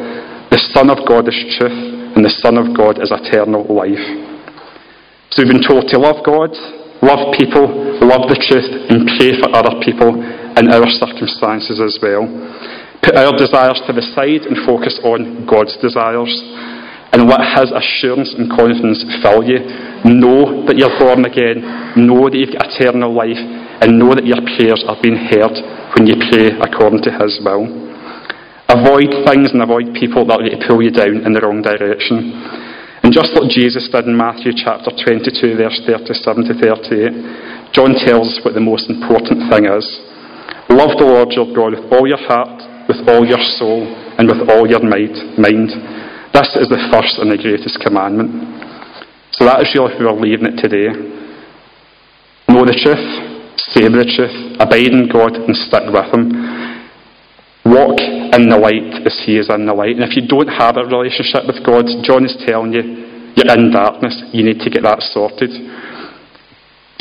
The 0.51 0.59
Son 0.75 0.91
of 0.91 1.07
God 1.07 1.31
is 1.31 1.39
truth, 1.55 1.79
and 2.19 2.27
the 2.27 2.35
Son 2.43 2.59
of 2.59 2.75
God 2.75 2.99
is 2.99 3.15
eternal 3.15 3.63
life. 3.71 4.03
So 5.31 5.47
we've 5.47 5.55
been 5.55 5.63
told 5.63 5.87
to 5.95 5.99
love 6.03 6.27
God, 6.27 6.51
love 7.07 7.31
people, 7.39 7.71
love 8.03 8.27
the 8.27 8.35
truth, 8.51 8.67
and 8.91 9.07
pray 9.15 9.39
for 9.39 9.55
other 9.55 9.79
people 9.87 10.19
in 10.59 10.67
our 10.67 10.91
circumstances 10.99 11.79
as 11.79 11.95
well. 12.03 12.27
Put 13.07 13.15
our 13.15 13.33
desires 13.39 13.79
to 13.87 13.95
the 13.95 14.03
side 14.13 14.45
and 14.51 14.67
focus 14.67 14.99
on 15.07 15.47
God's 15.47 15.79
desires. 15.79 16.35
And 17.13 17.27
let 17.27 17.43
His 17.59 17.75
assurance 17.75 18.31
and 18.39 18.47
confidence 18.47 19.03
fill 19.19 19.43
you. 19.43 19.59
Know 20.07 20.63
that 20.71 20.79
you're 20.79 20.95
born 20.99 21.27
again. 21.27 21.63
Know 21.99 22.31
that 22.31 22.39
you've 22.39 22.55
got 22.55 22.71
eternal 22.71 23.11
life. 23.11 23.41
And 23.83 23.99
know 23.99 24.15
that 24.15 24.29
your 24.29 24.39
prayers 24.55 24.85
are 24.87 24.99
being 25.03 25.19
heard 25.19 25.57
when 25.97 26.07
you 26.07 26.15
pray 26.31 26.55
according 26.63 27.03
to 27.09 27.13
His 27.19 27.43
will. 27.43 27.67
Avoid 28.71 29.11
things 29.27 29.51
and 29.51 29.67
avoid 29.67 29.91
people 29.99 30.23
that 30.31 30.39
will 30.39 30.55
pull 30.63 30.79
you 30.79 30.95
down 30.95 31.27
in 31.27 31.35
the 31.35 31.43
wrong 31.43 31.59
direction. 31.59 32.31
And 33.03 33.11
just 33.11 33.35
like 33.35 33.51
Jesus 33.51 33.89
did 33.91 34.07
in 34.07 34.15
Matthew 34.15 34.55
chapter 34.55 34.95
22, 34.95 35.59
verse 35.59 35.81
37 35.89 36.47
to 36.47 36.55
38, 36.55 37.75
John 37.75 37.99
tells 37.99 38.31
us 38.31 38.39
what 38.45 38.55
the 38.55 38.63
most 38.63 38.87
important 38.87 39.51
thing 39.51 39.67
is. 39.67 39.87
Love 40.71 40.95
the 41.01 41.09
Lord 41.09 41.35
your 41.35 41.51
God 41.51 41.75
with 41.75 41.91
all 41.91 42.07
your 42.07 42.21
heart, 42.31 42.63
with 42.87 43.03
all 43.11 43.27
your 43.27 43.43
soul 43.59 43.89
and 44.21 44.31
with 44.31 44.47
all 44.47 44.69
your 44.69 44.85
might, 44.87 45.17
mind. 45.35 45.75
This 46.33 46.55
is 46.63 46.71
the 46.71 46.79
first 46.95 47.19
and 47.19 47.27
the 47.27 47.37
greatest 47.37 47.83
commandment. 47.83 48.31
So 49.35 49.45
that 49.51 49.67
is 49.67 49.75
really 49.75 49.91
who 49.99 50.07
we're 50.07 50.15
leaving 50.15 50.47
it 50.47 50.63
today. 50.63 50.95
Know 52.47 52.63
the 52.63 52.75
truth, 52.79 53.03
save 53.75 53.91
the 53.91 54.07
truth, 54.07 54.59
abide 54.63 54.95
in 54.95 55.11
God 55.11 55.35
and 55.35 55.55
stick 55.59 55.91
with 55.91 56.11
Him. 56.15 56.31
Walk 57.67 57.99
in 57.99 58.47
the 58.47 58.59
light 58.59 59.03
as 59.03 59.19
He 59.27 59.43
is 59.43 59.51
in 59.51 59.67
the 59.67 59.75
light. 59.75 59.99
And 59.99 60.07
if 60.07 60.15
you 60.15 60.23
don't 60.27 60.51
have 60.51 60.79
a 60.79 60.87
relationship 60.87 61.51
with 61.51 61.67
God, 61.67 61.87
John 62.07 62.23
is 62.23 62.39
telling 62.47 62.79
you, 62.79 63.35
you're 63.35 63.51
in 63.51 63.71
darkness. 63.75 64.15
You 64.31 64.47
need 64.47 64.63
to 64.63 64.71
get 64.71 64.87
that 64.87 65.03
sorted. 65.11 65.51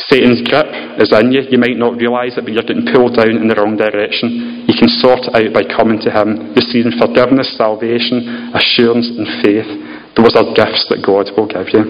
Satan's 0.08 0.46
grip 0.48 0.70
is 1.02 1.12
in 1.12 1.34
you. 1.34 1.42
You 1.50 1.60
might 1.60 1.76
not 1.76 1.98
realise 1.98 2.38
it, 2.38 2.46
but 2.46 2.54
you're 2.54 2.64
getting 2.64 2.88
pulled 2.94 3.20
down 3.20 3.36
in 3.36 3.50
the 3.50 3.58
wrong 3.58 3.76
direction. 3.76 4.64
You 4.70 4.76
can 4.78 4.88
sort 5.02 5.28
it 5.28 5.34
out 5.34 5.52
by 5.52 5.66
coming 5.66 6.00
to 6.06 6.10
Him, 6.14 6.56
receiving 6.56 6.96
forgiveness, 6.96 7.52
salvation, 7.58 8.54
assurance, 8.56 9.10
and 9.10 9.28
faith. 9.44 9.68
Those 10.16 10.38
are 10.38 10.48
gifts 10.56 10.88
that 10.94 11.04
God 11.04 11.32
will 11.36 11.50
give 11.50 11.74
you. 11.76 11.84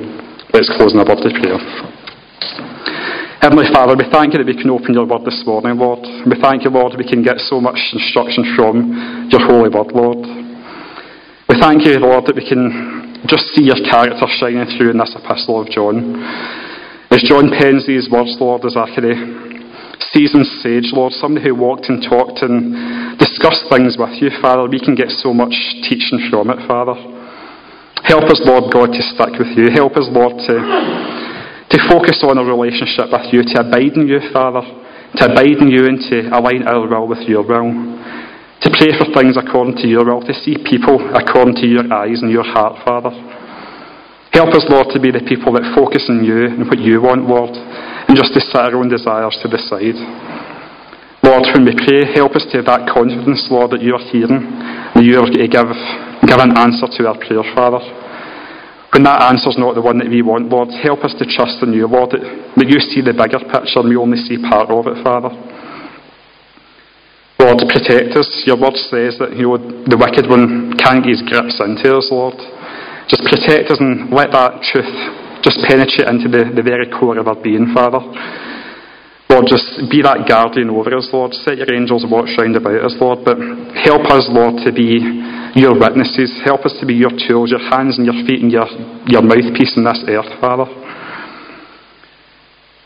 Let's 0.56 0.72
close 0.74 0.96
in 0.96 1.02
a 1.02 1.06
word 1.06 1.22
of 1.22 1.34
prayer. 1.38 1.62
Heavenly 3.40 3.72
Father, 3.72 3.96
we 3.96 4.04
thank 4.12 4.36
you 4.36 4.44
that 4.44 4.50
we 4.50 4.58
can 4.58 4.70
open 4.70 4.92
your 4.92 5.08
word 5.08 5.24
this 5.24 5.40
morning, 5.48 5.80
Lord. 5.80 6.04
We 6.28 6.36
thank 6.44 6.68
you, 6.68 6.72
Lord, 6.72 6.92
that 6.92 7.00
we 7.00 7.08
can 7.08 7.24
get 7.24 7.40
so 7.48 7.62
much 7.64 7.80
instruction 7.96 8.44
from 8.58 8.92
your 9.32 9.40
holy 9.48 9.72
word, 9.72 9.96
Lord. 9.96 10.28
We 11.48 11.56
thank 11.56 11.88
you, 11.88 11.96
Lord, 12.04 12.28
that 12.28 12.36
we 12.36 12.44
can 12.44 13.24
just 13.32 13.48
see 13.56 13.64
your 13.64 13.80
character 13.88 14.28
shining 14.40 14.68
through 14.76 14.92
in 14.92 15.00
this 15.00 15.16
epistle 15.16 15.62
of 15.62 15.72
John. 15.72 16.20
As 17.20 17.28
John 17.28 17.52
these 17.84 18.08
words, 18.08 18.40
Lord, 18.40 18.64
as 18.64 18.80
a 18.80 18.88
kind 18.96 19.12
seasoned 20.16 20.48
sage, 20.64 20.96
Lord, 20.96 21.12
somebody 21.12 21.52
who 21.52 21.56
walked 21.56 21.92
and 21.92 22.00
talked 22.00 22.40
and 22.40 23.20
discussed 23.20 23.68
things 23.68 24.00
with 24.00 24.24
you, 24.24 24.32
Father, 24.40 24.72
we 24.72 24.80
can 24.80 24.96
get 24.96 25.12
so 25.12 25.36
much 25.36 25.52
teaching 25.84 26.32
from 26.32 26.48
it, 26.48 26.64
Father. 26.64 26.96
Help 28.08 28.24
us, 28.32 28.40
Lord 28.48 28.72
God, 28.72 28.96
to 28.96 29.04
stick 29.04 29.36
with 29.36 29.52
you. 29.60 29.68
Help 29.68 30.00
us, 30.00 30.08
Lord, 30.08 30.40
to, 30.48 30.56
to 31.68 31.78
focus 31.92 32.24
on 32.24 32.40
a 32.40 32.46
relationship 32.48 33.12
with 33.12 33.28
you, 33.36 33.44
to 33.52 33.68
abide 33.68 34.00
in 34.00 34.08
you, 34.08 34.24
Father, 34.32 34.64
to 35.20 35.28
abide 35.28 35.60
in 35.60 35.68
you 35.68 35.92
and 35.92 36.00
to 36.08 36.32
align 36.32 36.64
our 36.72 36.88
will 36.88 37.04
with 37.12 37.28
your 37.28 37.44
will. 37.44 37.68
To 38.64 38.70
pray 38.80 38.96
for 38.96 39.12
things 39.12 39.36
according 39.36 39.76
to 39.84 39.92
your 39.92 40.08
will, 40.08 40.24
to 40.24 40.32
see 40.32 40.56
people 40.64 41.04
according 41.12 41.60
to 41.60 41.68
your 41.68 41.84
eyes 41.92 42.24
and 42.24 42.32
your 42.32 42.48
heart, 42.48 42.80
Father. 42.88 43.12
Help 44.32 44.54
us, 44.54 44.66
Lord, 44.70 44.94
to 44.94 45.02
be 45.02 45.10
the 45.10 45.26
people 45.26 45.54
that 45.58 45.66
focus 45.74 46.06
on 46.06 46.22
you 46.22 46.54
and 46.54 46.70
what 46.70 46.78
you 46.78 47.02
want, 47.02 47.26
Lord, 47.26 47.50
and 47.54 48.14
just 48.14 48.34
to 48.38 48.42
set 48.42 48.70
our 48.70 48.78
own 48.78 48.90
desires 48.90 49.34
to 49.42 49.50
the 49.50 49.58
side. 49.58 49.98
Lord, 51.26 51.50
when 51.52 51.66
we 51.66 51.74
pray, 51.74 52.06
help 52.14 52.38
us 52.38 52.46
to 52.54 52.62
have 52.62 52.70
that 52.70 52.86
confidence, 52.86 53.50
Lord, 53.50 53.74
that 53.74 53.82
you 53.82 53.98
are 53.98 54.06
hearing, 54.14 54.46
and 54.46 55.02
you 55.02 55.18
are 55.18 55.26
going 55.26 55.42
to 55.42 55.50
give, 55.50 55.70
give 56.30 56.40
an 56.40 56.54
answer 56.56 56.86
to 56.86 57.02
our 57.10 57.18
prayer, 57.18 57.44
Father. 57.58 57.82
When 58.94 59.06
that 59.06 59.22
answer 59.22 59.54
is 59.54 59.58
not 59.58 59.78
the 59.78 59.86
one 59.86 60.02
that 60.02 60.10
we 60.10 60.22
want, 60.22 60.50
Lord, 60.50 60.74
help 60.82 61.06
us 61.06 61.14
to 61.22 61.26
trust 61.26 61.62
in 61.62 61.74
you, 61.74 61.86
Lord, 61.86 62.14
that, 62.14 62.22
that 62.22 62.70
you 62.70 62.82
see 62.82 63.06
the 63.06 63.14
bigger 63.14 63.38
picture 63.38 63.82
and 63.82 63.90
we 63.90 63.98
only 63.98 64.18
see 64.18 64.42
part 64.42 64.74
of 64.74 64.90
it, 64.90 64.98
Father. 65.06 65.30
Lord, 67.38 67.62
protect 67.70 68.18
us. 68.18 68.30
Your 68.50 68.58
word 68.58 68.76
says 68.90 69.16
that 69.22 69.38
you 69.38 69.54
know, 69.54 69.62
the 69.86 69.96
wicked 69.96 70.26
one 70.26 70.74
can't 70.82 71.06
get 71.06 71.22
his 71.22 71.24
grips 71.24 71.62
into 71.62 71.98
us, 71.98 72.10
Lord. 72.10 72.36
Just 73.10 73.26
protect 73.26 73.74
us 73.74 73.82
and 73.82 74.14
let 74.14 74.30
that 74.32 74.62
truth 74.62 74.94
just 75.42 75.58
penetrate 75.66 76.06
into 76.06 76.30
the, 76.30 76.54
the 76.54 76.62
very 76.62 76.86
core 76.86 77.18
of 77.18 77.28
our 77.28 77.40
being, 77.42 77.74
Father. 77.74 78.00
Lord, 79.30 79.46
just 79.46 79.86
be 79.90 80.02
that 80.02 80.26
guardian 80.26 80.74
over 80.74 80.90
us, 80.94 81.10
Lord. 81.14 81.34
Set 81.46 81.58
your 81.58 81.70
angels 81.70 82.06
watch 82.06 82.34
round 82.38 82.58
about 82.58 82.82
us, 82.82 82.98
Lord. 82.98 83.22
But 83.22 83.38
help 83.86 84.10
us, 84.10 84.26
Lord, 84.30 84.62
to 84.66 84.74
be 84.74 85.02
your 85.54 85.78
witnesses. 85.78 86.34
Help 86.42 86.66
us 86.66 86.74
to 86.82 86.86
be 86.86 86.98
your 86.98 87.14
tools, 87.14 87.54
your 87.54 87.62
hands 87.62 88.02
and 88.02 88.10
your 88.10 88.18
feet 88.26 88.42
and 88.42 88.50
your, 88.50 88.66
your 89.06 89.22
mouthpiece 89.22 89.78
in 89.78 89.86
this 89.86 90.02
earth, 90.10 90.30
Father. 90.42 90.66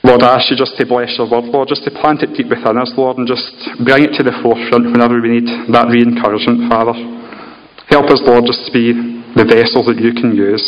Lord, 0.03 0.19
I 0.19 0.35
ask 0.35 0.51
you 0.51 0.59
just 0.59 0.75
to 0.75 0.83
bless 0.83 1.15
your 1.15 1.31
word, 1.31 1.47
Lord, 1.47 1.71
just 1.71 1.87
to 1.87 1.91
plant 1.91 2.27
it 2.27 2.35
deep 2.35 2.51
within 2.51 2.75
us, 2.75 2.91
Lord, 2.99 3.23
and 3.23 3.27
just 3.27 3.55
bring 3.79 4.03
it 4.03 4.11
to 4.19 4.23
the 4.23 4.35
forefront 4.43 4.91
whenever 4.91 5.15
we 5.19 5.39
need 5.39 5.47
that 5.71 5.87
re 5.87 6.03
encouragement, 6.03 6.67
Father. 6.67 6.91
Help 7.87 8.11
us, 8.11 8.19
Lord, 8.27 8.43
just 8.43 8.67
to 8.67 8.71
be 8.75 8.91
the 9.35 9.45
vessels 9.45 9.85
that 9.89 9.97
you 9.97 10.13
can 10.13 10.35
use. 10.35 10.61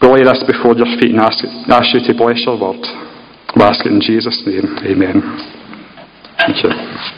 We 0.00 0.08
lay 0.08 0.22
this 0.24 0.42
before 0.46 0.78
your 0.78 0.88
feet 0.98 1.10
and 1.10 1.20
ask, 1.20 1.42
ask 1.42 1.94
you 1.94 2.00
to 2.06 2.14
bless 2.14 2.42
your 2.46 2.54
word. 2.54 2.82
We 3.56 3.62
ask 3.62 3.84
it 3.84 3.92
in 3.92 4.00
Jesus' 4.00 4.42
name. 4.46 4.78
Amen. 4.86 5.22
Thank 6.38 6.62
you. 6.62 7.17